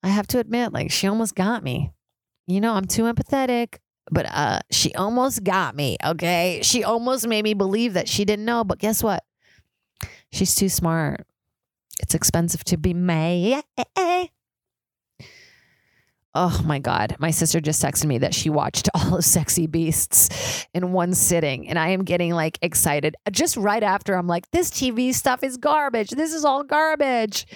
I 0.03 0.09
have 0.09 0.27
to 0.29 0.39
admit, 0.39 0.73
like 0.73 0.91
she 0.91 1.07
almost 1.07 1.35
got 1.35 1.63
me 1.63 1.93
you 2.51 2.61
know, 2.61 2.75
I'm 2.75 2.87
too 2.87 3.05
empathetic, 3.05 3.77
but 4.11 4.27
uh, 4.27 4.61
she 4.71 4.95
almost 4.95 5.45
got 5.45 5.75
me. 5.77 5.97
Okay. 6.05 6.61
She 6.63 6.85
almost 6.85 7.27
made 7.27 7.45
me 7.45 7.55
believe 7.55 7.95
that 7.95 8.09
she 8.09 8.25
didn't 8.25 8.45
know. 8.45 8.65
But 8.65 8.79
guess 8.79 9.03
what? 9.03 9.23
She's 10.33 10.55
too 10.55 10.69
smart. 10.69 11.27
It's 12.01 12.15
expensive 12.15 12.65
to 12.65 12.77
be 12.77 12.95
May. 12.95 13.63
Oh 16.33 16.63
my 16.65 16.79
God. 16.79 17.17
My 17.19 17.33
sister 17.33 17.61
just 17.61 17.83
texted 17.83 18.07
me 18.07 18.19
that 18.19 18.35
she 18.35 18.51
watched 18.51 18.89
all 18.95 19.17
of 19.17 19.25
Sexy 19.25 19.67
Beasts 19.67 20.67
in 20.73 20.93
one 20.93 21.13
sitting. 21.13 21.69
And 21.69 21.79
I 21.79 21.89
am 21.89 22.05
getting 22.05 22.33
like 22.33 22.59
excited. 22.63 23.17
Just 23.31 23.57
right 23.57 23.83
after, 23.83 24.15
I'm 24.15 24.29
like, 24.29 24.49
this 24.53 24.71
TV 24.71 25.13
stuff 25.13 25.43
is 25.43 25.57
garbage. 25.57 26.11
This 26.11 26.33
is 26.33 26.45
all 26.45 26.63
garbage. 26.63 27.47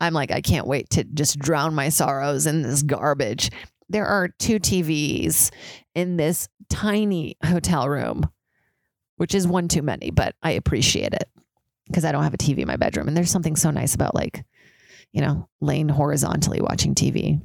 I'm 0.00 0.12
like, 0.14 0.30
I 0.30 0.40
can't 0.40 0.66
wait 0.66 0.90
to 0.90 1.04
just 1.04 1.38
drown 1.38 1.74
my 1.74 1.88
sorrows 1.88 2.46
in 2.46 2.62
this 2.62 2.82
garbage. 2.82 3.50
There 3.90 4.06
are 4.06 4.28
two 4.38 4.60
TVs 4.60 5.50
in 5.94 6.16
this 6.16 6.48
tiny 6.70 7.36
hotel 7.44 7.88
room, 7.88 8.30
which 9.16 9.34
is 9.34 9.46
one 9.46 9.68
too 9.68 9.82
many, 9.82 10.10
but 10.10 10.34
I 10.42 10.52
appreciate 10.52 11.12
it 11.12 11.28
because 11.88 12.04
I 12.04 12.12
don't 12.12 12.22
have 12.22 12.34
a 12.34 12.38
TV 12.38 12.58
in 12.58 12.68
my 12.68 12.76
bedroom. 12.76 13.08
And 13.08 13.16
there's 13.16 13.32
something 13.32 13.56
so 13.56 13.70
nice 13.70 13.94
about 13.94 14.14
like, 14.14 14.44
you 15.12 15.20
know, 15.20 15.48
laying 15.60 15.88
horizontally 15.88 16.60
watching 16.60 16.94
TV. 16.94 17.40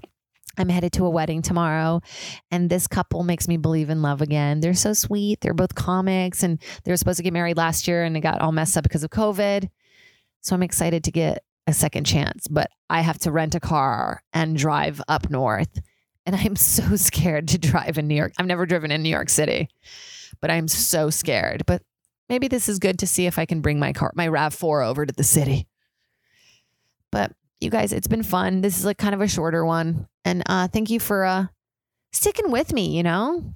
I'm 0.57 0.69
headed 0.69 0.93
to 0.93 1.05
a 1.05 1.09
wedding 1.09 1.41
tomorrow, 1.41 1.99
and 2.49 2.69
this 2.69 2.87
couple 2.87 3.23
makes 3.23 3.47
me 3.47 3.57
believe 3.57 3.89
in 3.89 4.01
love 4.01 4.21
again. 4.21 4.61
They're 4.61 4.73
so 4.73 4.93
sweet. 4.93 5.41
They're 5.41 5.53
both 5.53 5.75
comics, 5.75 6.43
and 6.43 6.61
they 6.83 6.91
were 6.91 6.97
supposed 6.97 7.17
to 7.17 7.23
get 7.23 7.33
married 7.33 7.57
last 7.57 7.89
year, 7.89 8.03
and 8.05 8.15
it 8.15 8.21
got 8.21 8.39
all 8.39 8.53
messed 8.53 8.77
up 8.77 8.83
because 8.83 9.03
of 9.03 9.09
COVID. 9.09 9.69
So 10.41 10.55
I'm 10.55 10.63
excited 10.63 11.03
to 11.03 11.11
get 11.11 11.43
a 11.67 11.73
second 11.73 12.05
chance, 12.05 12.47
but 12.47 12.69
I 12.89 13.01
have 13.01 13.17
to 13.19 13.31
rent 13.31 13.55
a 13.55 13.59
car 13.59 14.21
and 14.31 14.55
drive 14.55 15.01
up 15.09 15.29
north. 15.29 15.81
And 16.25 16.35
I'm 16.35 16.55
so 16.55 16.95
scared 16.95 17.47
to 17.49 17.57
drive 17.57 17.97
in 17.97 18.07
New 18.07 18.15
York. 18.15 18.33
I've 18.37 18.45
never 18.45 18.65
driven 18.65 18.91
in 18.91 19.03
New 19.03 19.09
York 19.09 19.29
City, 19.29 19.69
but 20.41 20.49
I'm 20.49 20.67
so 20.67 21.09
scared. 21.09 21.65
But 21.65 21.81
maybe 22.29 22.47
this 22.47 22.67
is 22.69 22.79
good 22.79 22.99
to 22.99 23.07
see 23.07 23.25
if 23.25 23.37
I 23.37 23.45
can 23.45 23.61
bring 23.61 23.79
my 23.79 23.93
car, 23.93 24.11
my 24.15 24.27
RAV4 24.27 24.87
over 24.87 25.05
to 25.05 25.13
the 25.13 25.23
city. 25.23 25.67
But 27.11 27.31
you 27.59 27.69
guys, 27.69 27.93
it's 27.93 28.07
been 28.07 28.23
fun. 28.23 28.61
This 28.61 28.77
is 28.77 28.85
like 28.85 28.97
kind 28.97 29.15
of 29.15 29.21
a 29.21 29.27
shorter 29.27 29.65
one. 29.65 30.07
And 30.23 30.43
uh, 30.47 30.67
thank 30.67 30.89
you 30.89 30.99
for 30.99 31.23
uh, 31.25 31.47
sticking 32.11 32.51
with 32.51 32.73
me, 32.73 32.95
you 32.95 33.03
know? 33.03 33.53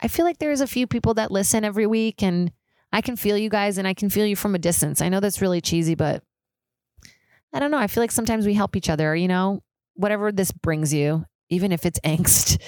I 0.00 0.08
feel 0.08 0.24
like 0.24 0.38
there's 0.38 0.60
a 0.60 0.66
few 0.66 0.86
people 0.86 1.14
that 1.14 1.30
listen 1.30 1.64
every 1.64 1.86
week 1.86 2.22
and 2.22 2.52
I 2.92 3.00
can 3.00 3.16
feel 3.16 3.36
you 3.36 3.48
guys 3.48 3.78
and 3.78 3.86
I 3.86 3.94
can 3.94 4.10
feel 4.10 4.26
you 4.26 4.36
from 4.36 4.54
a 4.54 4.58
distance. 4.58 5.00
I 5.00 5.08
know 5.08 5.20
that's 5.20 5.40
really 5.40 5.60
cheesy, 5.60 5.94
but 5.94 6.22
I 7.52 7.58
don't 7.58 7.70
know. 7.70 7.78
I 7.78 7.86
feel 7.86 8.02
like 8.02 8.12
sometimes 8.12 8.46
we 8.46 8.54
help 8.54 8.76
each 8.76 8.90
other, 8.90 9.14
you 9.14 9.28
know? 9.28 9.62
Whatever 9.94 10.30
this 10.30 10.52
brings 10.52 10.92
you, 10.92 11.24
even 11.48 11.72
if 11.72 11.86
it's 11.86 12.00
angst, 12.04 12.60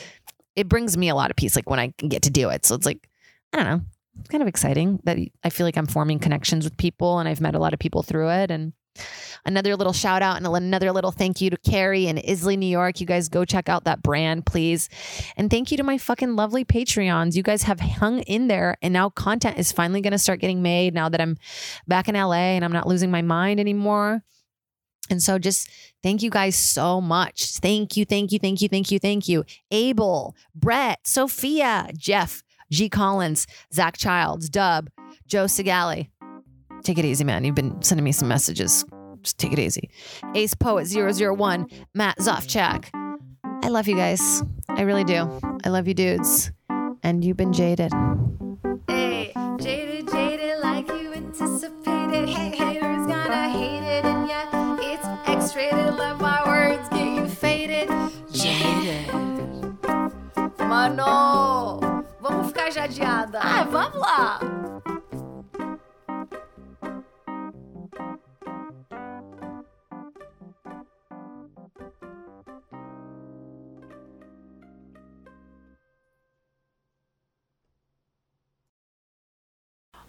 it 0.57 0.69
brings 0.69 0.97
me 0.97 1.09
a 1.09 1.15
lot 1.15 1.31
of 1.31 1.37
peace 1.37 1.57
like 1.57 1.71
when 1.71 1.81
I 1.81 1.89
get 1.97 2.23
to 2.23 2.31
do 2.31 2.51
it. 2.51 2.67
So 2.67 2.75
it's 2.75 2.87
like, 2.87 3.09
I 3.53 3.57
don't 3.57 3.67
know. 3.67 3.81
It's 4.21 4.29
kind 4.31 4.43
of 4.43 4.49
exciting 4.49 4.99
that 5.05 5.17
I 5.45 5.51
feel 5.51 5.65
like 5.65 5.77
I'm 5.77 5.87
forming 5.87 6.19
connections 6.19 6.65
with 6.65 6.77
people 6.77 7.21
and 7.21 7.29
I've 7.29 7.41
met 7.41 7.55
a 7.55 7.61
lot 7.61 7.73
of 7.73 7.79
people 7.79 8.03
through 8.03 8.31
it 8.31 8.51
and 8.51 8.73
Another 9.45 9.77
little 9.77 9.93
shout 9.93 10.23
out 10.23 10.37
and 10.37 10.47
another 10.47 10.93
little 10.93 11.11
thank 11.11 11.41
you 11.41 11.51
to 11.51 11.57
Carrie 11.57 12.07
and 12.07 12.21
Isley, 12.29 12.57
New 12.57 12.67
York. 12.67 13.01
You 13.01 13.07
guys 13.07 13.29
go 13.29 13.45
check 13.45 13.69
out 13.69 13.85
that 13.85 14.03
brand, 14.03 14.47
please. 14.47 14.89
And 15.37 15.51
thank 15.51 15.71
you 15.71 15.77
to 15.77 15.83
my 15.83 15.99
fucking 15.99 16.37
lovely 16.37 16.65
Patreons. 16.65 17.37
You 17.37 17.43
guys 17.43 17.63
have 17.63 17.81
hung 17.81 18.21
in 18.21 18.49
there, 18.49 18.77
and 18.83 18.93
now 18.93 19.11
content 19.11 19.59
is 19.59 19.73
finally 19.73 20.01
going 20.01 20.13
to 20.13 20.19
start 20.19 20.41
getting 20.41 20.63
made 20.63 20.95
now 20.95 21.09
that 21.09 21.21
I'm 21.21 21.37
back 21.87 22.09
in 22.09 22.15
LA 22.15 22.57
and 22.57 22.65
I'm 22.65 22.73
not 22.73 22.89
losing 22.89 23.11
my 23.11 23.23
mind 23.23 23.61
anymore. 23.61 24.23
And 25.11 25.23
so 25.23 25.39
just 25.39 25.71
thank 26.03 26.23
you 26.23 26.31
guys 26.31 26.57
so 26.57 27.01
much. 27.01 27.59
Thank 27.59 27.97
you, 27.97 28.05
thank 28.05 28.33
you, 28.33 28.39
thank 28.39 28.63
you, 28.63 28.69
thank 28.69 28.91
you, 28.91 28.99
thank 28.99 29.29
you. 29.29 29.45
Abel, 29.71 30.35
Brett, 30.55 31.01
Sophia, 31.05 31.89
Jeff, 31.97 32.43
G. 32.71 32.89
Collins, 32.89 33.47
Zach 33.73 33.97
Childs, 33.97 34.49
Dub, 34.49 34.89
Joe 35.27 35.45
Segali. 35.45 36.09
Take 36.83 36.99
it 36.99 37.05
easy, 37.05 37.25
man. 37.25 37.45
You've 37.45 37.55
been 37.55 37.81
sending 37.83 38.05
me 38.05 38.13
some 38.13 38.29
messages. 38.29 38.85
Just 39.23 39.39
take 39.39 39.53
it 39.53 39.59
easy. 39.59 39.91
Ace 40.35 40.55
Poet 40.55 40.87
001, 40.89 41.67
Matt 41.95 42.19
Zofchak. 42.19 42.89
I 43.65 43.69
love 43.69 43.89
you 43.89 43.97
guys. 43.97 44.43
I 44.69 44.83
really 44.83 45.05
do. 45.05 45.29
I 45.65 45.71
love 45.71 45.89
you, 45.89 45.95
dudes. 45.95 46.53
And 47.03 47.25
you've 47.25 47.37
been 47.37 47.53
jaded. 47.53 47.93
Mano, 60.79 61.81
vamos 62.21 62.47
ficar 62.47 62.71
jadeada. 62.71 63.41
Ah, 63.43 63.65
vamos 63.69 63.99
lá. 63.99 64.39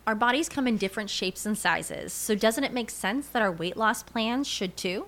Our 0.06 0.14
bodies 0.14 0.50
come 0.50 0.68
in 0.68 0.78
different 0.78 1.10
shapes 1.10 1.48
and 1.48 1.58
sizes, 1.58 2.14
so 2.14 2.36
doesn't 2.36 2.64
it 2.64 2.74
make 2.74 2.92
sense 2.92 3.28
that 3.30 3.42
our 3.42 3.52
weight 3.52 3.76
loss 3.76 4.04
plans 4.04 4.48
should 4.48 4.78
too? 4.78 5.08